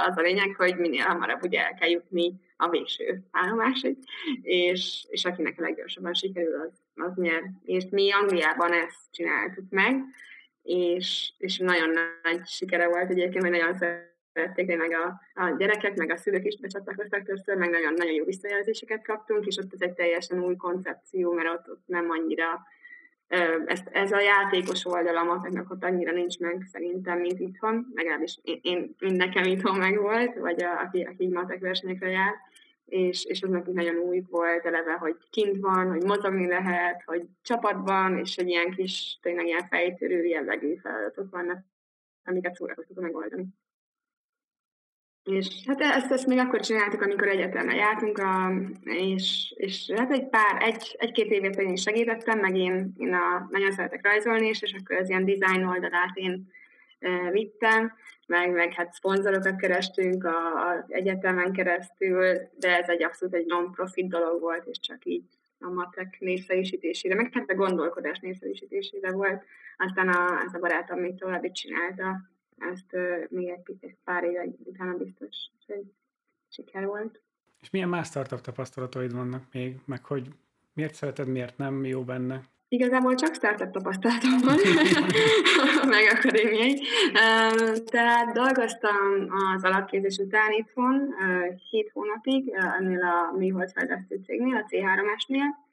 az 0.07 0.17
a 0.17 0.21
lényeg, 0.21 0.55
hogy 0.57 0.77
minél 0.77 1.05
hamarabb 1.05 1.43
ugye 1.43 1.65
el 1.65 1.75
kell 1.75 1.89
jutni 1.89 2.33
a 2.57 2.69
végső 2.69 3.23
állomásig, 3.31 3.97
és, 4.43 5.05
és 5.09 5.25
akinek 5.25 5.59
a 5.59 5.63
leggyorsabban 5.63 6.15
sikerül, 6.15 6.61
az, 6.61 7.05
az 7.05 7.13
nyer. 7.15 7.43
És 7.65 7.85
mi 7.91 8.13
Angliában 8.13 8.73
ezt 8.73 9.01
csináltuk 9.11 9.65
meg, 9.71 10.05
és, 10.63 11.33
és 11.39 11.59
nagyon 11.59 11.91
nagy 12.23 12.47
sikere 12.47 12.89
volt 12.89 13.11
egyébként, 13.11 13.43
mert 13.43 13.55
nagyon 13.55 13.75
szerették, 14.41 14.77
meg 14.77 14.93
a, 14.93 15.21
a 15.41 15.55
gyerekek, 15.59 15.97
meg 15.97 16.11
a 16.11 16.17
szülők 16.17 16.45
is 16.45 16.61
becsatlakoztak 16.61 17.23
többször, 17.23 17.57
meg 17.57 17.71
nagyon, 17.71 17.93
nagyon 17.93 18.15
jó 18.15 18.25
visszajelzéseket 18.25 19.05
kaptunk, 19.05 19.47
és 19.47 19.57
ott 19.57 19.73
ez 19.73 19.81
egy 19.81 19.95
teljesen 19.95 20.45
új 20.45 20.57
koncepció, 20.57 21.33
mert 21.33 21.49
ott, 21.49 21.71
ott 21.71 21.83
nem 21.87 22.11
annyira 22.11 22.67
ez, 23.67 23.81
ez 23.91 24.13
a 24.13 24.21
játékos 24.21 24.87
oldala 24.87 25.23
mateknak 25.23 25.71
ott 25.71 25.85
annyira 25.85 26.13
nincs 26.13 26.39
meg 26.39 26.67
szerintem, 26.73 27.19
mint 27.19 27.41
itthon, 27.41 27.87
legalábbis 27.95 28.39
én, 28.43 28.59
én, 28.63 28.95
én 28.99 29.13
nekem 29.15 29.45
itthon 29.45 29.79
meg 29.79 30.01
volt, 30.01 30.35
vagy 30.35 30.63
a, 30.63 30.81
aki, 30.81 31.03
aki 31.03 31.29
matek 31.29 31.61
versenyekre 31.61 32.09
jár, 32.09 32.35
és, 32.85 33.25
és 33.25 33.43
az 33.43 33.51
nekünk 33.51 33.77
nagyon 33.77 33.97
új 33.97 34.23
volt 34.31 34.67
eleve, 34.67 34.93
hogy 34.93 35.17
kint 35.31 35.57
van, 35.61 35.89
hogy 35.91 36.03
mozogni 36.03 36.47
lehet, 36.47 37.03
hogy 37.07 37.23
csapatban, 37.43 38.19
és 38.19 38.37
egy 38.37 38.49
ilyen 38.49 38.71
kis, 38.71 39.19
tényleg 39.23 39.47
ilyen 39.47 39.67
fejtörő 39.69 40.25
jellegű 40.25 40.75
feladatok 40.77 41.31
vannak, 41.31 41.65
amiket 42.25 42.55
szórakoztatok 42.55 43.03
megoldani. 43.03 43.47
És 45.25 45.49
hát 45.67 45.81
ezt, 45.81 46.13
ezt 46.13 46.27
még 46.27 46.39
akkor 46.39 46.61
csináltuk, 46.61 47.03
amikor 47.03 47.29
egyetemre 47.29 47.75
jártunk, 47.75 48.19
a, 48.19 48.53
és, 48.85 49.55
és 49.57 49.91
hát 49.97 50.13
egy 50.13 50.29
pár, 50.29 50.63
egy, 50.63 50.97
egy-két 50.99 51.31
évet 51.31 51.57
én 51.57 51.69
is 51.69 51.83
segítettem, 51.83 52.39
meg 52.39 52.57
én, 52.57 52.93
én 52.97 53.15
a, 53.15 53.47
nagyon 53.51 53.73
szeretek 53.73 54.05
rajzolni 54.05 54.49
is, 54.49 54.63
és 54.63 54.73
akkor 54.73 54.97
az 54.97 55.09
ilyen 55.09 55.25
design 55.25 55.65
oldalát 55.65 56.11
én 56.15 56.47
e, 56.99 57.31
vittem, 57.31 57.93
meg, 58.27 58.53
meg 58.53 58.73
hát 58.73 58.93
szponzorokat 58.93 59.57
kerestünk 59.57 60.25
az 60.25 60.85
egyetemen 60.89 61.53
keresztül, 61.53 62.39
de 62.59 62.79
ez 62.79 62.89
egy 62.89 63.03
abszolút 63.03 63.35
egy 63.35 63.47
non-profit 63.47 64.09
dolog 64.09 64.41
volt, 64.41 64.67
és 64.67 64.81
csak 64.81 65.05
így 65.05 65.25
a 65.59 65.71
matek 65.71 66.17
népszerűsítésére, 66.19 67.15
meg 67.15 67.31
hát 67.33 67.51
a 67.51 67.55
gondolkodás 67.55 68.19
népszerűsítésére 68.19 69.13
volt. 69.13 69.45
Aztán 69.77 70.09
a, 70.09 70.43
ez 70.47 70.55
a 70.55 70.59
barátom 70.59 70.99
még 70.99 71.19
tovább 71.19 71.51
csinálta 71.51 72.17
ezt 72.73 72.97
még 73.29 73.49
egy 73.49 73.63
picit 73.63 73.97
pár 74.05 74.25
éve 74.25 74.45
utána 74.65 74.97
biztos, 74.97 75.37
hogy 75.67 75.93
siker 76.49 76.87
volt. 76.87 77.21
És 77.61 77.71
milyen 77.71 77.89
más 77.89 78.07
startup 78.07 78.41
tapasztalataid 78.41 79.13
vannak 79.13 79.43
még, 79.53 79.81
meg 79.85 80.05
hogy 80.05 80.29
miért 80.73 80.95
szereted, 80.95 81.29
miért 81.29 81.59
nem 81.59 81.85
jó 81.85 82.05
benne? 82.05 82.43
Igazából 82.69 83.15
csak 83.15 83.35
startup 83.35 83.71
tapasztalatom 83.71 84.39
van, 84.45 84.59
meg 85.95 86.05
akadémiai. 86.17 86.83
Tehát 87.85 88.33
dolgoztam 88.33 89.29
az 89.55 89.65
alapképzés 89.65 90.17
után 90.17 90.53
itthon 90.53 91.15
7 91.71 91.91
hónapig, 91.93 92.53
ennél 92.79 93.03
a 93.03 93.37
műhold 93.37 93.71
fejlesztő 93.71 94.21
cégnél, 94.25 94.57
a 94.57 94.67
C3-esnél. 94.71 95.69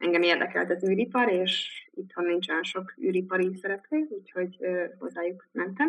Engem 0.00 0.22
érdekelt 0.22 0.70
az 0.70 0.88
űripar, 0.88 1.32
és 1.32 1.82
itthon 1.94 2.24
nincs 2.24 2.48
olyan 2.48 2.62
sok 2.62 2.94
űripari 3.02 3.54
szereplő, 3.54 4.06
úgyhogy 4.10 4.56
hozzájuk 4.98 5.48
mentem. 5.52 5.88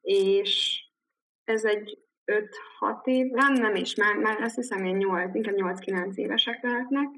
És 0.00 0.82
ez 1.44 1.64
egy 1.64 1.98
5-6 2.26 3.04
év, 3.04 3.26
nem, 3.30 3.52
nem 3.52 3.74
is, 3.74 3.94
már, 3.94 4.16
már 4.16 4.40
azt 4.40 4.54
hiszem, 4.54 4.84
hogy 4.84 4.96
8, 4.96 5.34
inkább 5.34 5.54
8-9 5.56 6.14
évesek 6.14 6.62
lehetnek, 6.62 7.08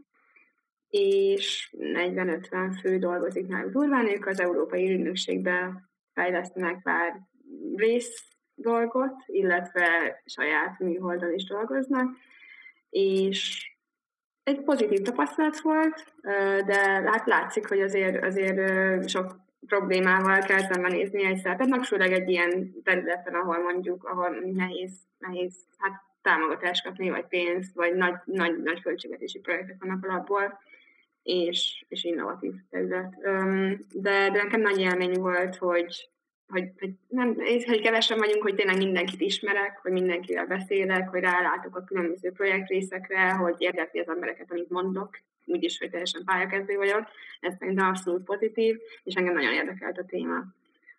és 0.89 1.75
40-50 1.79 2.79
fő 2.81 2.99
dolgozik 2.99 3.47
náluk 3.47 3.73
durván, 3.73 4.09
ők 4.09 4.27
az 4.27 4.41
Európai 4.41 4.93
Ügynökségbe 4.93 5.89
fejlesztenek 6.13 6.83
pár 6.83 7.21
rész 7.77 8.29
dolgot, 8.55 9.15
illetve 9.27 10.23
saját 10.25 10.79
műholdon 10.79 11.35
is 11.35 11.45
dolgoznak, 11.45 12.17
és 12.91 13.69
egy 14.45 14.61
pozitív 14.61 15.01
tapasztalat 15.01 15.61
volt, 15.61 16.15
de 16.67 16.81
hát 17.11 17.27
látszik, 17.27 17.69
hogy 17.69 17.81
azért, 17.81 18.25
azért 18.25 19.09
sok 19.09 19.37
problémával 19.67 20.39
kell 20.39 20.59
szembenézni 20.73 21.25
egy 21.25 21.39
szertetnek, 21.39 21.85
főleg 21.85 22.13
egy 22.13 22.29
ilyen 22.29 22.75
területen, 22.83 23.35
ahol 23.35 23.59
mondjuk, 23.59 24.05
ahol 24.05 24.31
nehéz, 24.53 24.93
nehéz 25.19 25.55
hát 25.79 25.93
támogatást 26.23 26.85
kapni, 26.85 27.11
vagy 27.11 27.27
pénzt, 27.27 27.75
vagy 27.75 27.95
nagy, 27.95 28.15
nagy, 28.25 28.63
nagy 28.63 28.83
költségvetési 28.83 29.39
projektek 29.39 29.77
vannak 29.81 30.05
alapból 30.05 30.59
és, 31.23 31.85
és 31.89 32.05
innovatív 32.05 32.53
terület. 32.71 33.15
De, 33.93 34.31
de 34.31 34.43
nekem 34.43 34.61
nagy 34.61 34.79
élmény 34.79 35.21
volt, 35.21 35.57
hogy, 35.57 36.09
hogy, 36.49 36.71
hogy, 36.79 36.91
nem, 37.09 37.35
hogy 37.67 37.81
kevesen 37.81 38.19
vagyunk, 38.19 38.43
hogy 38.43 38.55
tényleg 38.55 38.77
mindenkit 38.77 39.21
ismerek, 39.21 39.79
hogy 39.83 39.93
mindenkivel 39.93 40.47
beszélek, 40.47 41.09
hogy 41.09 41.21
rálátok 41.21 41.77
a 41.77 41.85
különböző 41.85 42.31
projektrészekre, 42.33 43.33
hogy 43.33 43.55
érdekli 43.59 44.01
az 44.01 44.09
embereket, 44.09 44.51
amit 44.51 44.71
mondok, 44.71 45.19
úgyis, 45.47 45.79
hogy 45.79 45.91
teljesen 45.91 46.25
pályakezdő 46.25 46.77
vagyok. 46.77 47.09
Ez 47.41 47.55
szerintem 47.59 47.87
abszolút 47.87 48.25
pozitív, 48.25 48.77
és 49.03 49.15
engem 49.15 49.35
nagyon 49.35 49.53
érdekelt 49.53 49.99
a 49.99 50.05
téma. 50.05 50.45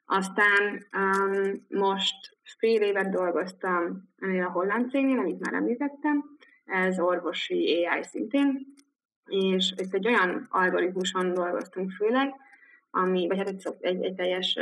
Aztán 0.06 0.86
um, 0.98 1.66
most 1.70 2.38
fél 2.58 2.82
évet 2.82 3.10
dolgoztam 3.10 4.10
ennél 4.20 4.44
a 4.44 4.52
holland 4.52 4.90
cégnél, 4.90 5.18
amit 5.18 5.40
már 5.40 5.54
említettem, 5.54 6.24
ez 6.66 7.00
orvosi 7.00 7.86
AI 7.86 8.04
szintén, 8.04 8.74
és 9.26 9.74
itt 9.78 9.94
egy 9.94 10.08
olyan 10.08 10.48
algoritmuson 10.50 11.34
dolgoztunk 11.34 11.92
főleg, 11.92 12.34
ami, 12.98 13.28
vagy 13.28 13.38
hát 13.38 13.48
egy, 13.48 13.68
egy, 13.80 14.04
egy 14.04 14.16
teljes 14.16 14.58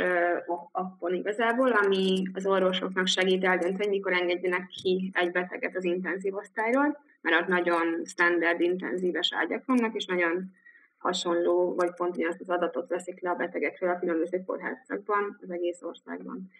uh, 0.46 0.58
appon 0.72 1.14
igazából, 1.14 1.72
ami 1.72 2.22
az 2.32 2.46
orvosoknak 2.46 3.06
segít 3.06 3.44
eldönteni, 3.44 3.88
mikor 3.88 4.12
engedjenek 4.12 4.66
ki 4.66 5.10
egy 5.14 5.30
beteget 5.30 5.76
az 5.76 5.84
intenzív 5.84 6.34
osztályról, 6.34 6.98
mert 7.20 7.40
ott 7.40 7.46
nagyon 7.46 8.02
standard 8.04 8.60
intenzíves 8.60 9.32
ágyak 9.34 9.64
vannak, 9.66 9.94
és 9.94 10.06
nagyon 10.06 10.52
hasonló, 10.98 11.74
vagy 11.74 11.94
pont 11.94 12.16
ugyanazt 12.16 12.40
az 12.40 12.48
adatot 12.48 12.88
veszik 12.88 13.20
le 13.20 13.30
a 13.30 13.34
betegekről 13.34 13.90
a 13.90 13.98
különböző 13.98 14.42
kórházakban, 14.46 15.38
az 15.42 15.50
egész 15.50 15.82
országban. 15.82 16.50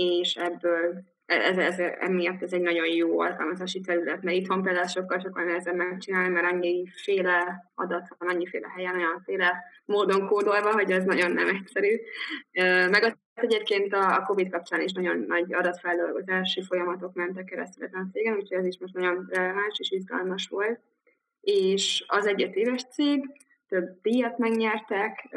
És 0.00 0.34
ebből 0.34 1.02
ez, 1.26 1.58
ez, 1.58 1.78
emiatt 1.78 2.42
ez 2.42 2.52
egy 2.52 2.60
nagyon 2.60 2.86
jó 2.86 3.20
alkalmazási 3.20 3.80
terület, 3.80 4.22
mert 4.22 4.36
itthon 4.36 4.62
például 4.62 4.86
sokkal 4.86 5.18
sokkal 5.18 5.44
nehezebb 5.44 5.74
megcsinálni, 5.74 6.28
mert 6.28 6.52
annyiféle 6.52 7.70
adat 7.74 8.08
van, 8.18 8.28
annyiféle 8.28 8.68
helyen, 8.68 8.94
olyanféle 8.94 9.64
módon 9.84 10.26
kódolva, 10.26 10.72
hogy 10.72 10.90
ez 10.90 11.04
nagyon 11.04 11.32
nem 11.32 11.48
egyszerű. 11.48 12.00
Meg 12.90 13.02
az 13.02 13.14
egyébként 13.34 13.92
a 13.92 14.22
COVID 14.26 14.50
kapcsán 14.50 14.80
is 14.80 14.92
nagyon 14.92 15.24
nagy 15.26 15.54
adatfeldolgozási 15.54 16.62
folyamatok 16.62 17.14
mentek 17.14 17.44
keresztül 17.44 17.88
a 17.92 18.06
cégen, 18.12 18.34
úgyhogy 18.34 18.58
ez 18.58 18.66
is 18.66 18.78
most 18.78 18.94
nagyon 18.94 19.28
releváns 19.30 19.78
és 19.78 19.90
izgalmas 19.90 20.48
volt. 20.48 20.80
És 21.40 22.04
az 22.06 22.26
egy 22.26 22.50
éves 22.54 22.84
cég, 22.92 23.30
több 23.68 24.00
díjat 24.02 24.38
megnyertek, 24.38 25.28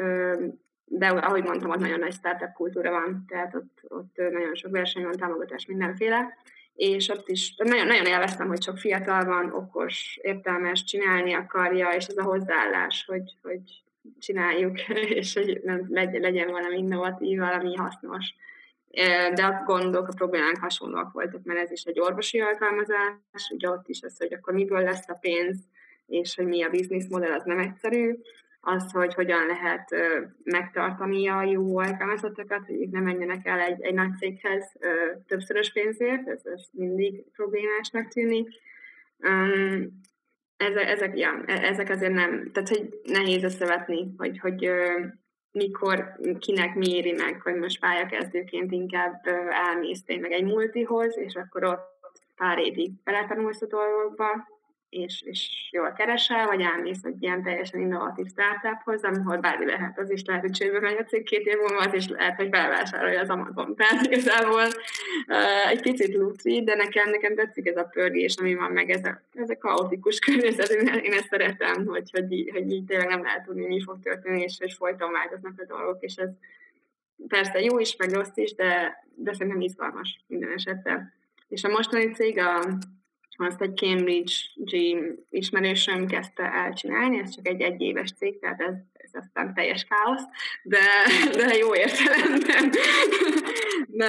de 0.94 1.06
ahogy 1.06 1.42
mondtam, 1.42 1.70
ott 1.70 1.78
nagyon 1.78 1.98
nagy 1.98 2.12
startup 2.12 2.52
kultúra 2.52 2.90
van, 2.90 3.24
tehát 3.28 3.54
ott, 3.54 3.78
ott 3.88 4.16
nagyon 4.16 4.54
sok 4.54 4.70
verseny 4.70 5.02
van, 5.02 5.12
támogatás 5.12 5.66
mindenféle, 5.66 6.36
és 6.74 7.08
ott 7.08 7.28
is 7.28 7.54
nagyon, 7.56 7.86
nagyon 7.86 8.06
élveztem, 8.06 8.48
hogy 8.48 8.62
sok 8.62 8.78
fiatal 8.78 9.24
van, 9.24 9.52
okos, 9.52 10.18
értelmes, 10.22 10.84
csinálni 10.84 11.32
akarja, 11.32 11.88
és 11.90 12.06
ez 12.06 12.16
a 12.16 12.22
hozzáállás, 12.22 13.04
hogy, 13.06 13.36
hogy 13.42 13.60
csináljuk, 14.18 14.88
és 15.20 15.34
hogy 15.34 15.60
nem, 15.64 15.86
legyen, 15.90 16.50
valami 16.50 16.78
innovatív, 16.78 17.38
valami 17.38 17.74
hasznos. 17.74 18.34
De 19.34 19.44
a 19.44 19.62
gondok, 19.64 20.08
a 20.08 20.14
problémák 20.16 20.58
hasonlóak 20.58 21.12
voltak, 21.12 21.44
mert 21.44 21.60
ez 21.60 21.70
is 21.70 21.82
egy 21.82 22.00
orvosi 22.00 22.40
alkalmazás, 22.40 23.50
ugye 23.50 23.70
ott 23.70 23.88
is 23.88 24.02
az, 24.02 24.18
hogy 24.18 24.32
akkor 24.32 24.54
miből 24.54 24.82
lesz 24.82 25.08
a 25.08 25.18
pénz, 25.20 25.58
és 26.06 26.34
hogy 26.34 26.46
mi 26.46 26.62
a 26.62 26.68
bizniszmodell, 26.68 27.32
az 27.32 27.44
nem 27.44 27.58
egyszerű 27.58 28.16
az, 28.64 28.92
hogy 28.92 29.14
hogyan 29.14 29.46
lehet 29.46 29.94
megtartani 30.44 31.28
a 31.28 31.42
jó 31.42 31.78
alkalmazottakat, 31.78 32.66
hogy 32.66 32.88
ne 32.90 33.00
menjenek 33.00 33.46
el 33.46 33.60
egy, 33.60 33.82
egy 33.82 33.94
nagy 33.94 34.16
céghez 34.18 34.72
többszörös 35.26 35.72
pénzért, 35.72 36.28
ez, 36.28 36.40
ez 36.44 36.62
mindig 36.70 37.24
problémásnak 37.32 38.08
tűnik. 38.08 38.48
Um, 39.18 40.00
ezek, 40.56 40.88
ezek, 40.88 41.18
ja, 41.18 41.42
e, 41.46 41.52
ezek 41.52 41.90
azért 41.90 42.12
nem, 42.12 42.50
tehát 42.52 42.68
hogy 42.68 43.00
nehéz 43.02 43.42
összevetni, 43.42 44.14
hogy, 44.16 44.38
hogy 44.38 44.70
mikor, 45.52 46.18
kinek 46.38 46.74
mi 46.74 46.90
éri 46.90 47.12
meg, 47.12 47.40
hogy 47.40 47.54
most 47.54 47.80
pályakezdőként 47.80 48.72
inkább 48.72 49.26
elmész 49.50 50.04
tényleg 50.04 50.32
egy 50.32 50.44
multihoz, 50.44 51.18
és 51.18 51.34
akkor 51.34 51.64
ott 51.64 52.22
pár 52.36 52.58
évig 52.58 52.90
beletanulsz 53.04 53.62
a 53.62 53.66
dolgokba, 53.66 54.26
és, 54.92 55.22
és 55.24 55.68
jól 55.70 55.92
keresel, 55.92 56.46
vagy 56.46 56.60
elmész 56.60 57.04
egy 57.04 57.22
ilyen 57.22 57.42
teljesen 57.42 57.80
innovatív 57.80 58.26
startuphoz, 58.26 59.02
ahol 59.02 59.36
bármi 59.36 59.64
lehet, 59.66 59.98
az 59.98 60.10
is 60.10 60.24
lehet, 60.24 60.42
hogy 60.42 60.50
csőbe 60.50 60.80
megy 60.80 60.96
a 60.98 61.04
cég 61.04 61.22
két 61.22 61.46
év 61.46 61.56
múlva, 61.56 61.78
az 61.78 61.94
is 61.94 62.08
lehet, 62.08 62.36
hogy 62.36 62.50
belvásárolja 62.50 63.20
az 63.20 63.28
Amazon. 63.28 63.74
Tehát 63.76 64.06
igazából 64.06 64.64
uh, 65.26 65.70
egy 65.70 65.80
picit 65.80 66.14
luci, 66.14 66.62
de 66.64 66.74
nekem, 66.74 67.10
nekem 67.10 67.34
tetszik 67.34 67.68
ez 67.68 67.76
a 67.76 67.84
pörgés, 67.84 68.36
ami 68.36 68.54
van 68.54 68.72
meg, 68.72 68.90
ez 68.90 69.04
a, 69.04 69.20
ez 69.34 69.50
a 69.50 69.58
kaotikus 69.58 70.18
környezet, 70.26 70.70
én 70.70 71.12
ezt 71.12 71.28
szeretem, 71.28 71.86
hogy, 71.86 72.10
hogy, 72.10 72.32
így, 72.32 72.50
hogy 72.50 72.70
így 72.70 72.84
tényleg 72.84 73.08
nem 73.08 73.22
lehet 73.22 73.44
tudni, 73.44 73.66
mi 73.66 73.82
fog 73.82 73.98
történni, 74.02 74.42
és, 74.42 74.56
és 74.58 74.74
folyton 74.74 75.12
változnak 75.12 75.54
a 75.56 75.64
dolgok, 75.64 76.02
és 76.02 76.14
ez 76.14 76.30
persze 77.28 77.60
jó 77.60 77.78
is, 77.78 77.96
meg 77.96 78.12
rossz 78.12 78.36
is, 78.36 78.54
de, 78.54 79.04
de 79.14 79.32
szerintem 79.32 79.60
izgalmas 79.60 80.20
minden 80.26 80.52
esetben. 80.52 81.12
És 81.48 81.64
a 81.64 81.68
mostani 81.68 82.12
cég 82.12 82.38
a 82.38 82.78
azt 83.42 83.62
egy 83.62 83.76
Cambridge 83.76 84.32
Gym 84.54 85.24
ismerősöm 85.30 86.06
kezdte 86.06 86.42
el 86.42 86.72
csinálni, 86.72 87.18
ez 87.18 87.34
csak 87.34 87.48
egy 87.48 87.60
egyéves 87.60 88.12
cég, 88.12 88.38
tehát 88.38 88.60
ez, 88.60 88.74
ez 88.92 89.10
aztán 89.12 89.54
teljes 89.54 89.86
káosz, 89.88 90.24
de, 90.62 90.78
de 91.36 91.56
jó 91.56 91.74
értelemben. 91.74 92.70
De 93.86 94.08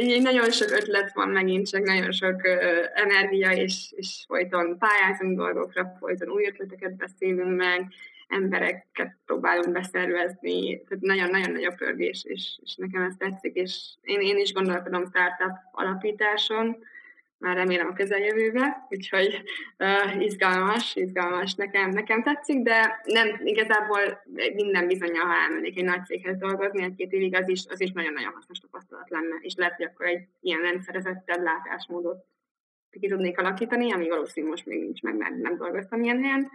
így 0.00 0.22
nagyon 0.22 0.50
sok 0.50 0.70
ötlet 0.70 1.12
van 1.14 1.28
megint, 1.28 1.68
csak 1.68 1.84
nagyon 1.84 2.12
sok 2.12 2.40
energia, 2.94 3.50
és, 3.50 3.92
és 3.96 4.24
folyton 4.26 4.78
pályázunk 4.78 5.36
dolgokra, 5.36 5.96
folyton 6.00 6.28
új 6.28 6.46
ötleteket 6.46 6.96
beszélünk 6.96 7.56
meg, 7.56 7.86
embereket 8.28 9.16
próbálunk 9.26 9.72
beszervezni, 9.72 10.82
tehát 10.82 11.04
nagyon-nagyon 11.04 11.50
nagy 11.50 11.64
a 11.64 11.74
pörgés, 11.76 12.24
és, 12.24 12.58
és 12.62 12.74
nekem 12.74 13.02
ez 13.02 13.14
tetszik, 13.18 13.54
és 13.54 13.94
én, 14.02 14.20
én 14.20 14.38
is 14.38 14.52
gondolkodom 14.52 15.06
startup 15.06 15.56
alapításon, 15.72 16.76
már 17.44 17.56
remélem 17.56 17.86
a 17.86 17.92
közeljövőbe, 17.92 18.86
úgyhogy 18.90 19.42
uh, 19.78 20.22
izgalmas, 20.22 20.96
izgalmas, 20.96 21.54
nekem, 21.54 21.90
nekem 21.90 22.22
tetszik, 22.22 22.62
de 22.62 23.00
nem 23.04 23.40
igazából 23.44 24.22
minden 24.54 24.86
bizony, 24.86 25.16
ha 25.16 25.34
elmennék 25.34 25.78
egy 25.78 25.84
nagy 25.84 26.04
céghez 26.04 26.36
dolgozni 26.36 26.82
egy-két 26.82 27.12
évig, 27.12 27.34
az 27.34 27.48
is, 27.48 27.64
az 27.68 27.80
is 27.80 27.92
nagyon-nagyon 27.92 28.32
hasznos 28.32 28.58
tapasztalat 28.58 29.10
lenne, 29.10 29.36
és 29.40 29.54
lehet, 29.54 29.76
hogy 29.76 29.86
akkor 29.86 30.06
egy 30.06 30.28
ilyen 30.40 30.60
rendszerezettebb 30.60 31.42
látásmódot 31.42 32.24
ki 32.90 33.08
tudnék 33.08 33.38
alakítani, 33.38 33.92
ami 33.92 34.08
valószínű 34.08 34.48
most 34.48 34.66
még 34.66 34.80
nincs 34.80 35.02
meg, 35.02 35.16
mert 35.16 35.36
nem 35.36 35.56
dolgoztam 35.56 36.02
ilyen 36.02 36.22
helyen, 36.22 36.50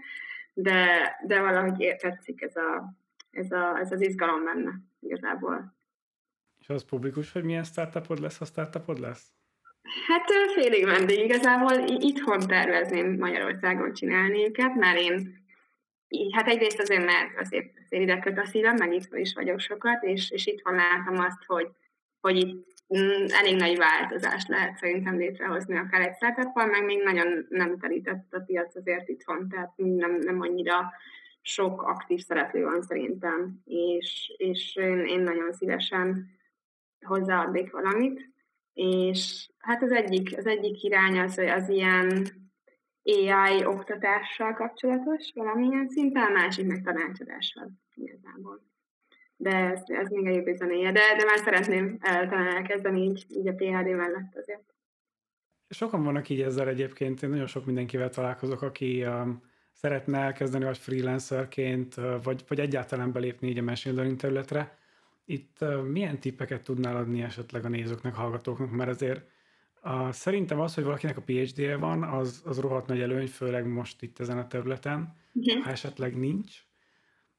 de, 0.53 0.87
de 1.27 1.41
valahogy 1.41 1.95
tetszik 1.97 2.41
ez, 2.41 2.55
a, 2.55 2.93
ez, 3.31 3.51
a, 3.51 3.79
ez 3.79 3.91
az 3.91 4.01
izgalom 4.01 4.43
benne 4.43 4.71
igazából. 4.99 5.77
És 6.59 6.69
az 6.69 6.85
publikus, 6.85 7.31
hogy 7.31 7.43
milyen 7.43 7.63
startupod 7.63 8.19
lesz, 8.19 8.37
ha 8.37 8.45
startupod 8.45 8.99
lesz? 8.99 9.38
Hát 10.07 10.31
félig 10.53 10.85
meddig 10.85 11.19
igazából. 11.19 11.71
Itthon 11.99 12.39
tervezném 12.39 13.17
Magyarországon 13.17 13.93
csinálni 13.93 14.45
őket, 14.45 14.75
mert 14.75 14.99
én 14.99 15.37
hát 16.31 16.47
egyrészt 16.47 16.79
azért, 16.79 17.05
mert 17.05 17.39
azért, 17.39 17.71
azért 17.85 18.03
ide 18.03 18.19
köt 18.19 18.37
a 18.37 18.45
szívem, 18.45 18.75
meg 18.75 18.93
itt 18.93 19.15
is 19.15 19.33
vagyok 19.33 19.59
sokat, 19.59 20.03
és, 20.03 20.31
és 20.31 20.45
itthon 20.45 20.75
látom 20.75 21.25
azt, 21.25 21.43
hogy, 21.45 21.67
hogy 22.19 22.37
itt 22.37 22.65
mm, 22.97 23.25
elég 23.27 23.55
nagy 23.55 23.77
változást 23.77 24.47
lehet 24.47 24.77
szerintem 24.77 25.17
létrehozni 25.17 25.77
akár 25.77 26.01
egy 26.01 26.15
startup 26.15 26.55
meg 26.55 26.85
még 26.85 27.03
nagyon 27.03 27.45
nem 27.49 27.77
terített 27.79 28.33
a 28.33 28.39
piac 28.39 28.75
azért 28.75 29.09
itthon, 29.09 29.49
tehát 29.49 29.71
nem, 29.75 30.11
nem 30.11 30.41
annyira 30.41 30.91
sok 31.41 31.81
aktív 31.81 32.19
szereplő 32.19 32.63
van 32.63 32.81
szerintem, 32.81 33.59
és, 33.65 34.33
és 34.37 34.75
én, 34.75 35.05
én 35.05 35.19
nagyon 35.19 35.53
szívesen 35.53 36.37
hozzáadnék 37.05 37.71
valamit, 37.71 38.29
és 38.79 39.49
hát 39.57 39.83
az 39.83 39.91
egyik, 39.91 40.37
az 40.37 40.45
egyik 40.45 40.83
irány 40.83 41.19
az, 41.19 41.35
hogy 41.35 41.47
az 41.47 41.69
ilyen 41.69 42.27
AI 43.03 43.65
oktatással 43.65 44.53
kapcsolatos 44.53 45.31
valamilyen 45.33 45.87
szinten, 45.87 46.23
a 46.23 46.29
másik 46.29 46.65
meg 46.65 46.81
tanácsadással 46.81 47.71
igazából. 47.93 48.67
De 49.35 49.55
ez, 49.55 49.81
ez 49.85 50.09
még 50.09 50.25
a 50.25 50.29
jövő 50.29 50.55
zenéje. 50.55 50.91
De, 50.91 51.01
de 51.17 51.25
már 51.25 51.37
szeretném 51.37 51.97
talán 51.99 52.55
elkezdeni 52.55 53.01
így, 53.01 53.25
így 53.29 53.47
a 53.47 53.53
PHD 53.53 53.87
mellett 53.95 54.35
azért. 54.35 54.73
Sokan 55.69 56.03
vannak 56.03 56.29
így 56.29 56.41
ezzel 56.41 56.67
egyébként, 56.67 57.23
én 57.23 57.29
nagyon 57.29 57.47
sok 57.47 57.65
mindenkivel 57.65 58.09
találkozok, 58.09 58.61
aki 58.61 59.05
um, 59.05 59.41
szeretne 59.73 60.17
elkezdeni 60.17 60.65
vagy 60.65 60.77
freelancerként, 60.77 61.97
uh, 61.97 62.23
vagy, 62.23 62.43
vagy 62.47 62.59
egyáltalán 62.59 63.11
belépni 63.11 63.47
így 63.47 63.57
a 63.57 63.63
machine 63.63 63.95
learning 63.95 64.19
területre, 64.19 64.78
itt 65.29 65.65
milyen 65.91 66.19
tippeket 66.19 66.63
tudnál 66.63 66.95
adni 66.95 67.21
esetleg 67.21 67.65
a 67.65 67.69
nézőknek, 67.69 68.15
hallgatóknak, 68.15 68.71
mert 68.71 68.89
azért 68.89 69.21
uh, 69.83 70.11
szerintem 70.11 70.59
az, 70.59 70.73
hogy 70.73 70.83
valakinek 70.83 71.17
a 71.17 71.21
PhD-je 71.21 71.77
van, 71.77 72.03
az, 72.03 72.41
az 72.45 72.59
rohadt 72.59 72.87
nagy 72.87 73.01
előny, 73.01 73.27
főleg 73.27 73.67
most 73.67 74.01
itt 74.01 74.19
ezen 74.19 74.37
a 74.37 74.47
területen. 74.47 75.13
Uh-huh. 75.33 75.63
Ha 75.63 75.71
esetleg 75.71 76.17
nincs, 76.17 76.55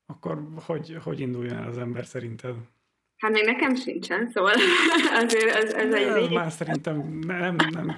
akkor 0.07 0.49
hogy, 0.67 0.97
hogy 1.03 1.21
induljon 1.21 1.57
el 1.57 1.69
az 1.69 1.79
ember 1.79 2.07
szerinted? 2.07 2.55
Hát 3.17 3.33
még 3.33 3.45
nekem 3.45 3.75
sincsen, 3.75 4.31
szóval 4.31 4.55
azért 5.25 5.55
ez, 5.55 5.73
ez 5.73 5.95
egy... 5.95 6.25
Ez 6.25 6.29
már 6.29 6.51
szerintem 6.51 7.19
nem, 7.27 7.57
nem, 7.71 7.97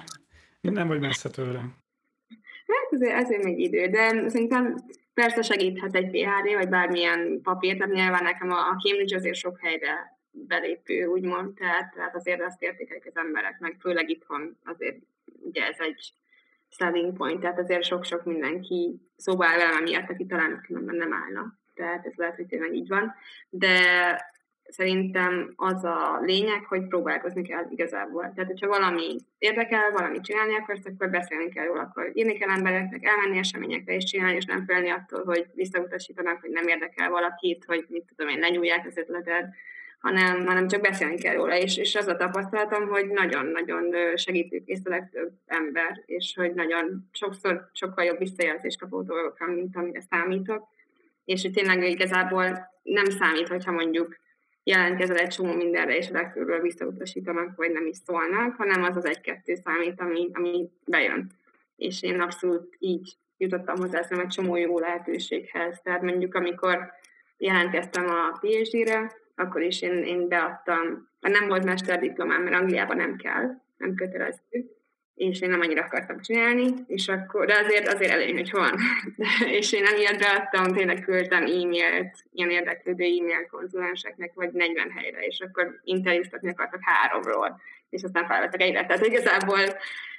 nem 0.61 0.87
vagy 0.87 0.99
messze 0.99 1.29
tőle. 1.29 1.59
Hát 2.67 2.91
azért, 2.91 3.23
azért 3.23 3.43
még 3.43 3.59
idő, 3.59 3.87
de 3.87 4.29
szerintem 4.29 4.75
Persze 5.13 5.41
segíthet 5.41 5.95
egy 5.95 6.09
PHD, 6.09 6.53
vagy 6.53 6.69
bármilyen 6.69 7.41
papír, 7.41 7.77
tehát 7.77 7.93
nyilván 7.93 8.23
nekem 8.23 8.51
a, 8.51 8.75
Cambridge 8.83 9.15
azért 9.15 9.35
sok 9.35 9.59
helyre 9.59 10.17
belépő, 10.31 11.05
úgymond, 11.05 11.53
tehát, 11.53 11.93
tehát 11.93 12.15
azért 12.15 12.41
azt 12.41 12.61
értékelik 12.61 13.05
az 13.05 13.15
emberek, 13.15 13.59
meg 13.59 13.75
főleg 13.79 14.09
itthon 14.09 14.57
azért 14.63 14.97
ugye 15.39 15.65
ez 15.65 15.79
egy 15.79 16.13
selling 16.69 17.17
point, 17.17 17.39
tehát 17.39 17.59
azért 17.59 17.83
sok-sok 17.83 18.23
mindenki 18.23 19.01
szóba 19.15 19.45
áll 19.45 19.57
velem, 19.57 19.83
miatt, 19.83 20.09
aki 20.09 20.25
talán 20.25 20.65
nem 20.67 21.13
állna. 21.13 21.57
Tehát 21.73 22.05
ez 22.05 22.13
lehet, 22.15 22.35
hogy 22.35 22.45
tényleg 22.45 22.73
így 22.73 22.87
van. 22.87 23.13
De 23.49 23.81
szerintem 24.73 25.53
az 25.55 25.83
a 25.83 26.19
lényeg, 26.21 26.65
hogy 26.65 26.87
próbálkozni 26.87 27.41
kell 27.41 27.65
igazából. 27.69 28.31
Tehát, 28.35 28.49
hogyha 28.49 28.67
valami 28.67 29.15
érdekel, 29.37 29.91
valami 29.91 30.19
csinálni 30.19 30.55
akarsz, 30.55 30.85
akkor 30.85 31.09
beszélni 31.09 31.49
kell 31.49 31.65
róla, 31.65 31.81
akkor 31.81 32.11
írni 32.13 32.33
kell 32.37 32.49
embereknek, 32.49 33.05
elmenni 33.05 33.37
eseményekre 33.37 33.93
és 33.93 34.03
csinálni, 34.03 34.35
és 34.35 34.45
nem 34.45 34.65
félni 34.65 34.89
attól, 34.89 35.23
hogy 35.23 35.45
visszautasítanak, 35.53 36.41
hogy 36.41 36.49
nem 36.49 36.67
érdekel 36.67 37.09
valakit, 37.09 37.65
hogy 37.65 37.85
mit 37.89 38.05
tudom 38.07 38.33
én, 38.33 38.39
ne 38.39 38.49
nyúlják 38.49 38.85
az 38.87 38.97
ötleted, 38.97 39.45
hanem, 39.99 40.45
hanem 40.45 40.67
csak 40.67 40.81
beszélni 40.81 41.17
kell 41.17 41.35
róla, 41.35 41.57
és, 41.57 41.77
és 41.77 41.95
az 41.95 42.07
a 42.07 42.15
tapasztalatom, 42.15 42.87
hogy 42.87 43.07
nagyon-nagyon 43.07 43.95
segítőkész 44.15 44.85
a 44.85 44.89
legtöbb 44.89 45.31
ember, 45.45 46.03
és 46.05 46.33
hogy 46.35 46.53
nagyon 46.53 47.09
sokszor 47.11 47.69
sokkal 47.73 48.05
jobb 48.05 48.17
visszajelzést 48.17 48.79
kapó 48.79 49.01
dolgokra, 49.01 49.47
mint 49.47 49.75
amire 49.75 50.01
számítok, 50.01 50.67
és 51.25 51.41
hogy 51.41 51.51
tényleg 51.51 51.89
igazából 51.89 52.71
nem 52.83 53.05
számít, 53.05 53.47
hogyha 53.47 53.71
mondjuk 53.71 54.21
jelentkezel 54.63 55.17
egy 55.17 55.27
csomó 55.27 55.53
mindenre, 55.53 55.97
és 55.97 56.09
a 56.09 56.13
legfőbből 56.13 56.61
visszautasítanak, 56.61 57.55
vagy 57.55 57.71
nem 57.71 57.85
is 57.85 57.97
szólnak, 58.05 58.55
hanem 58.55 58.83
az 58.83 58.95
az 58.95 59.05
egy-kettő 59.05 59.55
számít, 59.55 59.99
ami, 59.99 60.29
ami 60.33 60.69
bejön. 60.85 61.31
És 61.75 62.03
én 62.03 62.21
abszolút 62.21 62.75
így 62.79 63.13
jutottam 63.37 63.75
hozzá 63.75 63.99
egy 64.09 64.27
csomó 64.27 64.55
jó 64.55 64.79
lehetőséghez. 64.79 65.81
Tehát 65.83 66.01
mondjuk, 66.01 66.35
amikor 66.35 66.91
jelentkeztem 67.37 68.05
a 68.05 68.37
PhD-re, 68.39 69.11
akkor 69.35 69.61
is 69.61 69.81
én, 69.81 70.03
én 70.03 70.27
beadtam, 70.27 71.09
mert 71.19 71.39
nem 71.39 71.47
volt 71.47 71.63
mesterdiplomám, 71.63 72.43
mert 72.43 72.55
Angliában 72.55 72.97
nem 72.97 73.15
kell, 73.15 73.61
nem 73.77 73.95
kötelező, 73.95 74.75
és 75.15 75.41
én 75.41 75.49
nem 75.49 75.61
annyira 75.61 75.83
akartam 75.83 76.19
csinálni, 76.19 76.65
és 76.87 77.07
akkor, 77.07 77.45
de 77.45 77.53
azért, 77.63 77.93
azért 77.93 78.11
előny, 78.11 78.33
hogy 78.33 78.51
van. 78.51 78.75
és 79.59 79.71
én 79.73 79.85
emiatt 79.85 80.19
beadtam, 80.19 80.73
tényleg 80.73 81.03
küldtem 81.03 81.43
e-mailt, 81.43 82.15
ilyen 82.31 82.49
érdeklődő 82.49 83.03
e-mail 83.03 83.47
konzulenseknek, 83.51 84.31
vagy 84.33 84.51
40 84.51 84.91
helyre, 84.91 85.19
és 85.19 85.39
akkor 85.39 85.79
interjúztatni 85.83 86.49
akartak 86.49 86.81
háromról, 86.83 87.61
és 87.89 88.03
aztán 88.03 88.27
felvettek 88.27 88.61
egyre. 88.61 88.85
Tehát 88.85 89.05
igazából 89.05 89.59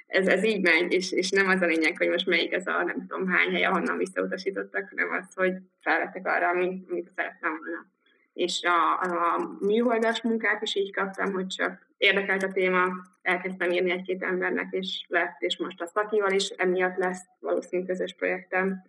ez, 0.07 0.27
ez 0.27 0.43
így 0.43 0.61
megy, 0.61 0.93
és, 0.93 1.11
és 1.11 1.29
nem 1.29 1.47
az 1.47 1.61
a 1.61 1.65
lényeg, 1.65 1.97
hogy 1.97 2.09
most 2.09 2.25
melyik 2.25 2.53
ez 2.53 2.67
a 2.67 2.83
nem 2.83 3.05
tudom 3.07 3.27
hány 3.27 3.51
hely, 3.51 3.63
ahonnan 3.63 3.97
visszautasítottak, 3.97 4.89
hanem 4.89 5.11
az, 5.11 5.33
hogy 5.33 5.53
felvettek 5.81 6.27
arra, 6.27 6.47
amit, 6.47 6.89
amit 6.89 7.11
szerettem 7.15 7.57
volna. 7.57 7.94
És 8.35 8.61
a, 8.63 9.01
a 9.01 9.57
műholdas 9.59 10.21
munkát 10.21 10.61
is 10.61 10.75
így 10.75 10.93
kaptam, 10.93 11.33
hogy 11.33 11.47
csak 11.47 11.87
érdekelt 11.97 12.43
a 12.43 12.51
téma, 12.51 12.87
elkezdtem 13.21 13.71
írni 13.71 13.91
egy-két 13.91 14.23
embernek, 14.23 14.67
és 14.71 15.05
lett, 15.07 15.35
és 15.39 15.57
most 15.57 15.81
a 15.81 15.87
szakival 15.87 16.31
is 16.31 16.49
emiatt 16.49 16.97
lesz 16.97 17.25
valószínű 17.39 17.85
közös 17.85 18.13
projektem. 18.13 18.83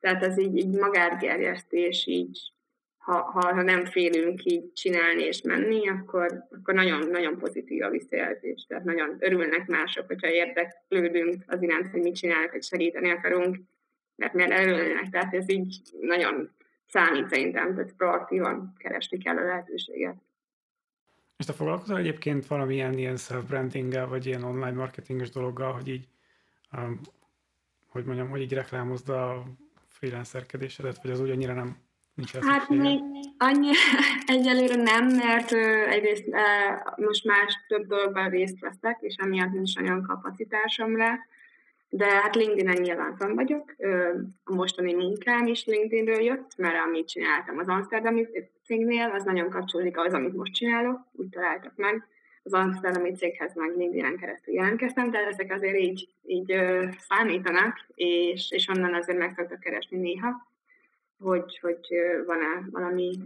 Tehát 0.00 0.22
ez 0.22 0.38
így, 0.38 0.56
így 0.56 0.78
magárgerjesztés, 0.78 2.06
így 2.06 2.52
ha, 3.08 3.22
ha, 3.22 3.54
ha, 3.54 3.62
nem 3.62 3.84
félünk 3.84 4.44
így 4.44 4.72
csinálni 4.72 5.22
és 5.22 5.42
menni, 5.42 5.88
akkor, 5.88 6.46
akkor 6.50 6.74
nagyon, 6.74 7.08
nagyon 7.08 7.38
pozitív 7.38 7.82
a 7.82 7.90
visszajelzés. 7.90 8.66
Tehát 8.68 8.84
nagyon 8.84 9.16
örülnek 9.18 9.66
mások, 9.66 10.06
hogyha 10.06 10.30
érdeklődünk 10.30 11.42
az 11.46 11.62
iránt, 11.62 11.90
hogy 11.90 12.00
mit 12.00 12.16
csinálnak, 12.16 12.50
hogy 12.50 12.62
segíteni 12.62 13.10
akarunk, 13.10 13.56
mert 14.16 14.32
miért 14.32 14.50
örülnek. 14.50 15.08
Tehát 15.10 15.34
ez 15.34 15.50
így 15.50 15.80
nagyon 16.00 16.50
számít 16.88 17.28
szerintem, 17.28 17.74
tehát 17.74 17.94
proaktívan 17.96 18.74
keresni 18.78 19.18
kell 19.18 19.36
a 19.36 19.44
lehetőséget. 19.44 20.16
És 21.36 21.44
te 21.46 21.52
foglalkozol 21.52 21.98
egyébként 21.98 22.46
valamilyen 22.46 22.98
ilyen 22.98 23.16
self-brandinggel, 23.16 24.06
vagy 24.06 24.26
ilyen 24.26 24.42
online 24.42 24.72
marketinges 24.72 25.30
dologgal, 25.30 25.72
hogy 25.72 25.88
így, 25.88 26.08
um, 26.72 27.00
hogy 27.88 28.04
mondjam, 28.04 28.28
hogy 28.28 28.40
így 28.40 28.52
reklámozd 28.52 29.08
a 29.08 29.44
freelancerkedésedet, 29.88 31.02
vagy 31.02 31.10
az 31.10 31.20
úgy 31.20 31.30
annyira 31.30 31.54
nem 31.54 31.76
nincs 32.14 32.32
Hát 32.32 32.68
még 32.68 33.00
annyi, 33.38 33.70
egyelőre 34.26 34.74
nem, 34.74 35.06
mert 35.06 35.52
uh, 35.52 35.92
egyrészt 35.92 36.24
most 36.96 37.24
más 37.24 37.64
több 37.68 37.86
dolgban 37.86 38.30
részt 38.30 38.60
veszek, 38.60 38.98
és 39.00 39.14
emiatt 39.14 39.52
nincs 39.52 39.76
olyan 39.76 40.02
kapacitásom 40.02 40.96
rá, 40.96 41.18
de 41.88 42.06
hát 42.06 42.34
LinkedIn-en 42.34 42.80
nyilván 42.80 43.16
fenn 43.16 43.34
vagyok. 43.34 43.74
A 44.44 44.54
mostani 44.54 44.94
munkám 44.94 45.46
is 45.46 45.64
LinkedInről 45.64 46.20
jött, 46.22 46.56
mert 46.56 46.84
amit 46.86 47.08
csináltam 47.08 47.58
az 47.58 47.68
Amsterdami 47.68 48.26
cégnél, 48.64 49.10
az 49.14 49.24
nagyon 49.24 49.50
kapcsolódik 49.50 49.98
az, 49.98 50.12
amit 50.12 50.36
most 50.36 50.54
csinálok, 50.54 51.00
úgy 51.12 51.28
találtak 51.28 51.72
meg. 51.76 52.06
Az 52.42 52.52
Amsterdami 52.52 53.12
céghez 53.12 53.54
meg 53.54 53.76
LinkedIn-en 53.76 54.16
keresztül 54.16 54.54
jelentkeztem, 54.54 55.10
de 55.10 55.18
ezek 55.18 55.52
azért 55.52 55.78
így, 55.78 56.08
így 56.26 56.54
számítanak, 56.98 57.86
és, 57.94 58.50
és 58.50 58.68
onnan 58.68 58.94
azért 58.94 59.18
meg 59.18 59.32
szoktak 59.36 59.60
keresni 59.60 59.98
néha, 59.98 60.48
hogy, 61.18 61.58
hogy 61.60 61.86
van-e 62.26 62.68
valami 62.70 63.18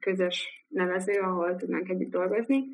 közös 0.00 0.66
nevező, 0.68 1.20
ahol 1.20 1.56
tudnánk 1.56 1.88
együtt 1.88 2.10
dolgozni. 2.10 2.64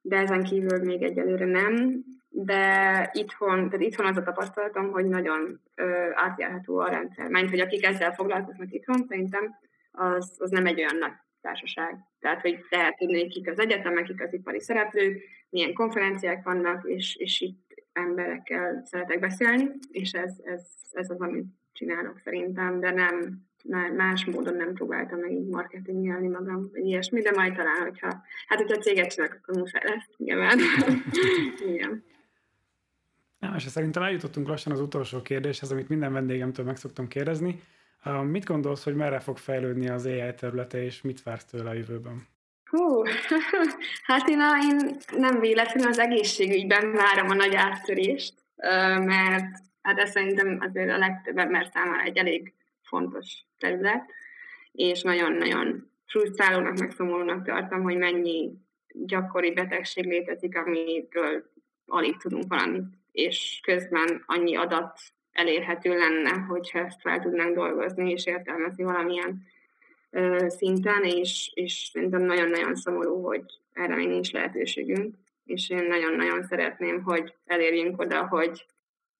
De 0.00 0.16
ezen 0.16 0.42
kívül 0.42 0.78
még 0.78 1.02
egyelőre 1.02 1.44
nem 1.44 2.04
de 2.34 3.10
itthon, 3.12 3.68
tehát 3.68 3.86
itthon 3.86 4.06
az 4.06 4.16
a 4.16 4.22
tapasztalatom, 4.22 4.90
hogy 4.90 5.04
nagyon 5.04 5.60
ö, 5.74 6.08
átjárható 6.14 6.78
a 6.78 6.88
rendszer. 6.88 7.28
Mert 7.28 7.50
hogy 7.50 7.60
akik 7.60 7.84
ezzel 7.84 8.14
foglalkoznak 8.14 8.72
itthon, 8.72 9.04
szerintem 9.08 9.58
az, 9.90 10.36
az 10.38 10.50
nem 10.50 10.66
egy 10.66 10.78
olyan 10.78 10.96
nagy 10.96 11.12
társaság. 11.40 11.96
Tehát, 12.20 12.40
hogy 12.40 12.64
lehet 12.70 12.96
tudni, 12.96 13.28
kik 13.28 13.50
az 13.50 13.58
egyetemek, 13.58 14.04
kik 14.04 14.22
az 14.22 14.32
ipari 14.32 14.60
szereplők, 14.60 15.22
milyen 15.50 15.72
konferenciák 15.72 16.44
vannak, 16.44 16.88
és, 16.88 17.16
és 17.16 17.40
itt 17.40 17.74
emberekkel 17.92 18.82
szeretek 18.84 19.20
beszélni, 19.20 19.70
és 19.90 20.12
ez, 20.12 20.34
ez, 20.44 20.62
ez 20.90 21.10
az, 21.10 21.20
amit 21.20 21.46
csinálok 21.72 22.20
szerintem, 22.24 22.80
de 22.80 22.90
nem 22.90 23.42
más 23.96 24.24
módon 24.24 24.56
nem 24.56 24.74
próbáltam 24.74 25.18
meg 25.18 25.32
így 25.32 25.48
marketingelni 25.48 26.28
magam, 26.28 26.68
vagy 26.72 26.86
ilyesmi, 26.86 27.20
de 27.20 27.30
majd 27.34 27.54
talán, 27.54 27.80
hogyha, 27.82 28.22
hát 28.46 28.58
hogyha 28.58 28.78
céget 28.78 29.12
csinálok, 29.12 29.38
akkor 29.42 29.56
muszáj 29.56 29.82
lesz, 29.84 30.08
nyilván. 30.16 30.58
Igen. 31.72 32.04
Na, 33.42 33.54
és 33.56 33.62
szerintem 33.62 34.02
eljutottunk 34.02 34.48
lassan 34.48 34.72
az 34.72 34.80
utolsó 34.80 35.22
kérdéshez, 35.22 35.70
amit 35.70 35.88
minden 35.88 36.12
vendégemtől 36.12 36.64
meg 36.64 36.76
szoktam 36.76 37.08
kérdezni. 37.08 37.62
Mit 38.22 38.44
gondolsz, 38.44 38.84
hogy 38.84 38.94
merre 38.94 39.20
fog 39.20 39.36
fejlődni 39.36 39.88
az 39.88 40.06
AI 40.06 40.34
területe, 40.34 40.84
és 40.84 41.02
mit 41.02 41.22
vársz 41.22 41.44
tőle 41.44 41.70
a 41.70 41.72
jövőben? 41.72 42.26
Hú, 42.64 43.02
hát 44.08 44.28
én, 44.28 44.40
a, 44.40 44.50
én 44.70 44.96
nem 45.16 45.40
véletlenül 45.40 45.88
az 45.88 45.98
egészségügyben 45.98 46.92
várom 46.92 47.30
a 47.30 47.34
nagy 47.34 47.54
áttörést, 47.54 48.34
mert 49.04 49.56
hát 49.82 49.98
ez 49.98 50.10
szerintem 50.10 50.58
azért 50.60 50.90
a 50.90 50.98
legtöbb 50.98 51.38
ember 51.38 51.68
számára 51.72 52.02
egy 52.02 52.16
elég 52.16 52.54
fontos 52.82 53.44
terület, 53.58 54.04
és 54.72 55.02
nagyon-nagyon 55.02 55.90
frusztrálónak, 56.06 56.78
meg 56.78 56.90
szomorúnak 56.90 57.44
tartom, 57.44 57.82
hogy 57.82 57.96
mennyi 57.96 58.52
gyakori 58.88 59.52
betegség 59.52 60.04
létezik, 60.04 60.56
amiről 60.56 61.50
alig 61.86 62.16
tudunk 62.16 62.44
valamit, 62.48 63.00
és 63.12 63.60
közben 63.62 64.22
annyi 64.26 64.56
adat 64.56 64.98
elérhető 65.32 65.98
lenne, 65.98 66.30
hogyha 66.30 66.78
ezt 66.78 67.00
fel 67.00 67.20
tudnánk 67.20 67.54
dolgozni 67.54 68.10
és 68.10 68.26
értelmezni 68.26 68.84
valamilyen 68.84 69.46
ö, 70.10 70.46
szinten, 70.48 71.04
és, 71.04 71.50
és 71.54 71.90
szerintem 71.92 72.22
nagyon-nagyon 72.22 72.74
szomorú, 72.74 73.22
hogy 73.22 73.44
erre 73.72 73.94
még 73.94 74.08
nincs 74.08 74.32
lehetőségünk, 74.32 75.14
és 75.44 75.70
én 75.70 75.84
nagyon-nagyon 75.84 76.42
szeretném, 76.42 77.02
hogy 77.02 77.34
elérjünk 77.46 78.00
oda, 78.00 78.26
hogy 78.26 78.66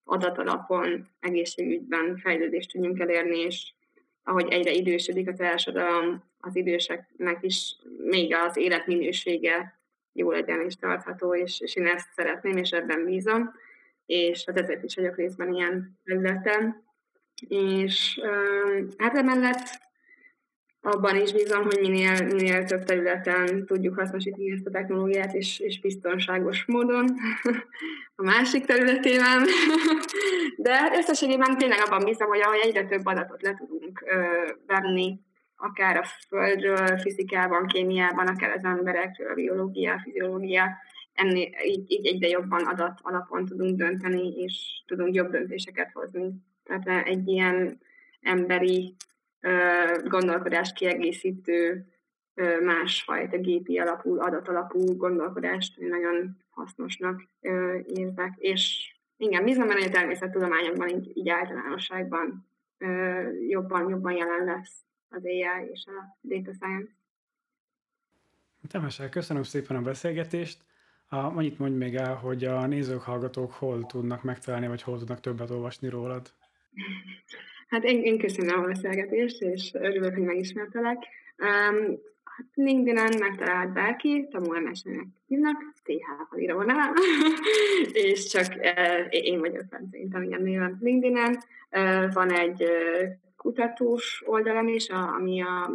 adatalapon 0.04 1.08
egészségügyben 1.20 2.16
fejlődést 2.16 2.70
tudjunk 2.70 3.00
elérni, 3.00 3.38
és 3.38 3.72
ahogy 4.24 4.52
egyre 4.52 4.70
idősödik 4.70 5.28
a 5.28 5.34
társadalom, 5.34 6.22
az 6.40 6.56
időseknek 6.56 7.38
is 7.40 7.76
még 8.04 8.34
az 8.34 8.56
életminősége 8.56 9.80
jó 10.12 10.30
legyen 10.30 10.60
és 10.60 10.76
tartható, 10.76 11.34
és, 11.34 11.60
és 11.60 11.76
én 11.76 11.86
ezt 11.86 12.08
szeretném, 12.16 12.56
és 12.56 12.70
ebben 12.70 13.04
bízom, 13.04 13.54
és 14.12 14.44
hát 14.46 14.58
ezért 14.58 14.82
is 14.82 14.94
vagyok 14.94 15.16
részben 15.16 15.52
ilyen 15.52 15.98
területen. 16.04 16.84
És 17.48 18.20
hát 18.96 19.16
emellett 19.16 19.80
abban 20.80 21.16
is 21.16 21.32
bízom, 21.32 21.62
hogy 21.62 21.78
minél, 21.80 22.24
minél 22.24 22.64
több 22.64 22.84
területen 22.84 23.66
tudjuk 23.66 23.98
hasznosítani 23.98 24.50
ezt 24.50 24.66
a 24.66 24.70
technológiát, 24.70 25.34
és, 25.34 25.58
és 25.60 25.80
biztonságos 25.80 26.64
módon 26.64 27.04
a 28.16 28.22
másik 28.22 28.64
területében. 28.64 29.44
De 30.56 30.76
hát 30.76 30.96
összességében 30.96 31.58
tényleg 31.58 31.78
abban 31.86 32.04
bízom, 32.04 32.28
hogy 32.28 32.40
ahogy 32.40 32.60
egyre 32.62 32.84
több 32.84 33.06
adatot 33.06 33.42
le 33.42 33.54
tudunk 33.54 34.02
ö, 34.06 34.22
venni, 34.66 35.20
akár 35.56 35.96
a 35.96 36.04
földről, 36.28 36.98
fizikában, 36.98 37.66
kémiában, 37.66 38.26
akár 38.26 38.50
az 38.50 38.64
emberekről, 38.64 39.34
biológia, 39.34 40.00
fiziológia, 40.04 40.76
ennél, 41.12 41.48
így, 41.66 41.90
így 41.90 42.06
egyre 42.06 42.28
jobban 42.28 42.64
adat 42.64 43.00
alapon 43.02 43.44
tudunk 43.44 43.76
dönteni, 43.76 44.28
és 44.28 44.82
tudunk 44.86 45.14
jobb 45.14 45.30
döntéseket 45.30 45.90
hozni. 45.92 46.30
Tehát 46.64 47.06
egy 47.06 47.28
ilyen 47.28 47.80
emberi 48.20 48.94
gondolkodás 50.04 50.72
kiegészítő 50.72 51.86
másfajta 52.64 53.38
gépi 53.38 53.78
alapú, 53.78 54.20
adatalapú 54.20 54.96
gondolkodást 54.96 55.80
nagyon 55.80 56.36
hasznosnak 56.50 57.28
érzek, 57.86 58.34
és 58.36 58.92
igen, 59.16 59.44
bízom 59.44 59.66
benne, 59.66 59.80
hogy 59.80 59.88
a 59.88 59.92
természettudományokban 59.92 60.88
így, 60.88 61.16
így 61.16 61.28
általánosságban 61.28 62.46
jobban, 63.48 63.88
jobban 63.88 64.12
jelen 64.12 64.44
lesz 64.44 64.84
az 65.08 65.24
AI 65.24 65.68
és 65.72 65.84
a 65.86 66.18
data 66.22 66.52
science. 66.52 66.92
Temesel, 68.68 69.08
köszönöm 69.08 69.42
szépen 69.42 69.76
a 69.76 69.82
beszélgetést. 69.82 70.64
A, 71.12 71.16
annyit 71.16 71.58
mondj 71.58 71.76
még 71.76 71.94
el, 71.94 72.14
hogy 72.14 72.44
a 72.44 72.66
nézők, 72.66 73.02
hallgatók 73.02 73.52
hol 73.52 73.86
tudnak 73.86 74.22
megtalálni, 74.22 74.66
vagy 74.66 74.82
hol 74.82 74.98
tudnak 74.98 75.20
többet 75.20 75.50
olvasni 75.50 75.88
rólad. 75.88 76.32
Hát 77.68 77.84
én, 77.84 78.02
én 78.02 78.18
köszönöm 78.18 78.62
a 78.62 78.66
beszélgetést, 78.66 79.40
és 79.40 79.70
örülök, 79.74 80.14
hogy 80.14 80.22
megismertelek. 80.22 80.98
Um, 81.38 81.98
LinkedIn-en 82.54 83.18
megtalált 83.18 83.72
bárki, 83.72 84.28
Tamu 84.30 84.60
MS-nek 84.60 85.06
hívnak, 85.26 85.72
TH 85.82 86.38
írónál, 86.38 86.92
és 88.08 88.26
csak 88.26 88.46
uh, 88.56 89.06
én 89.10 89.40
vagyok 89.40 89.64
fent 89.70 89.90
szerintem 89.90 90.22
ilyen 90.22 90.42
néven 90.42 90.78
LinkedIn-en. 90.80 91.38
Uh, 91.70 92.12
van 92.12 92.32
egy 92.32 92.62
uh, 92.62 93.08
kutatós 93.36 94.22
oldalam 94.26 94.68
is, 94.68 94.88
a, 94.88 95.14
ami 95.14 95.42
a 95.42 95.70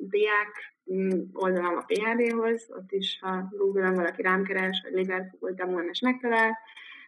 diák 0.00 0.75
oldalam 1.32 1.76
a 1.76 1.84
PHD-hoz, 1.86 2.66
ott 2.68 2.92
is, 2.92 3.18
ha 3.20 3.48
Google-on 3.50 3.94
valaki 3.94 4.22
rám 4.22 4.44
keres, 4.44 4.80
vagy 4.82 4.92
Liverpool, 4.92 5.54
Tamu 5.54 5.82
MS 5.82 6.00
megtalál, 6.00 6.58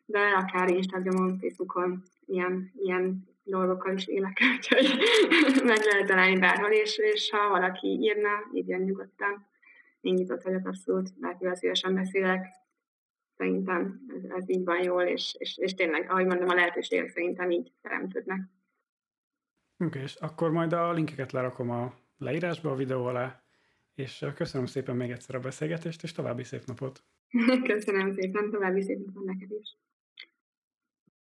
de 0.07 0.19
akár 0.19 0.69
Instagramon, 0.69 1.39
Facebookon 1.39 2.03
ilyen, 2.27 2.73
ilyen 2.77 3.29
dolgokkal 3.43 3.93
is 3.95 4.07
élek, 4.07 4.41
úgyhogy 4.57 4.99
meg 5.65 5.85
lehet 5.85 6.07
találni 6.07 6.39
bárhol, 6.39 6.71
és, 6.71 6.99
és 6.99 7.31
ha 7.31 7.49
valaki 7.49 7.87
írna, 7.87 8.31
írjon 8.53 8.81
nyugodtan. 8.81 9.47
Én 10.01 10.15
nyitott 10.15 10.43
vagyok 10.43 10.67
abszolút, 10.67 11.21
bárkivel 11.21 11.55
szívesen 11.55 11.95
beszélek. 11.95 12.47
Szerintem 13.37 14.01
ez, 14.17 14.31
ez 14.31 14.49
így 14.51 14.65
van 14.65 14.83
jól, 14.83 15.03
és, 15.03 15.35
és, 15.39 15.59
és 15.59 15.75
tényleg, 15.75 16.11
ahogy 16.11 16.27
mondom, 16.27 16.49
a 16.49 16.55
lehetőségek 16.55 17.09
szerintem 17.09 17.51
így 17.51 17.73
teremtődnek. 17.83 18.39
Oké, 18.39 19.85
okay, 19.87 20.03
és 20.03 20.15
akkor 20.15 20.51
majd 20.51 20.73
a 20.73 20.93
linkeket 20.93 21.33
lerakom 21.33 21.71
a 21.71 21.95
leírásba 22.19 22.71
a 22.71 22.75
videó 22.75 23.05
alá, 23.05 23.43
és 23.99 24.27
köszönöm 24.35 24.67
szépen 24.67 24.97
még 24.97 25.11
egyszer 25.11 25.35
a 25.35 25.41
beszélgetést, 25.41 26.03
és 26.03 26.13
további 26.13 26.45
szép 26.45 26.65
napot! 26.65 27.05
Köszönöm 27.73 28.13
szépen, 28.13 28.51
további 28.51 28.83
szép 28.83 29.07
napot 29.07 29.25
neked 29.25 29.51
is! 29.51 29.77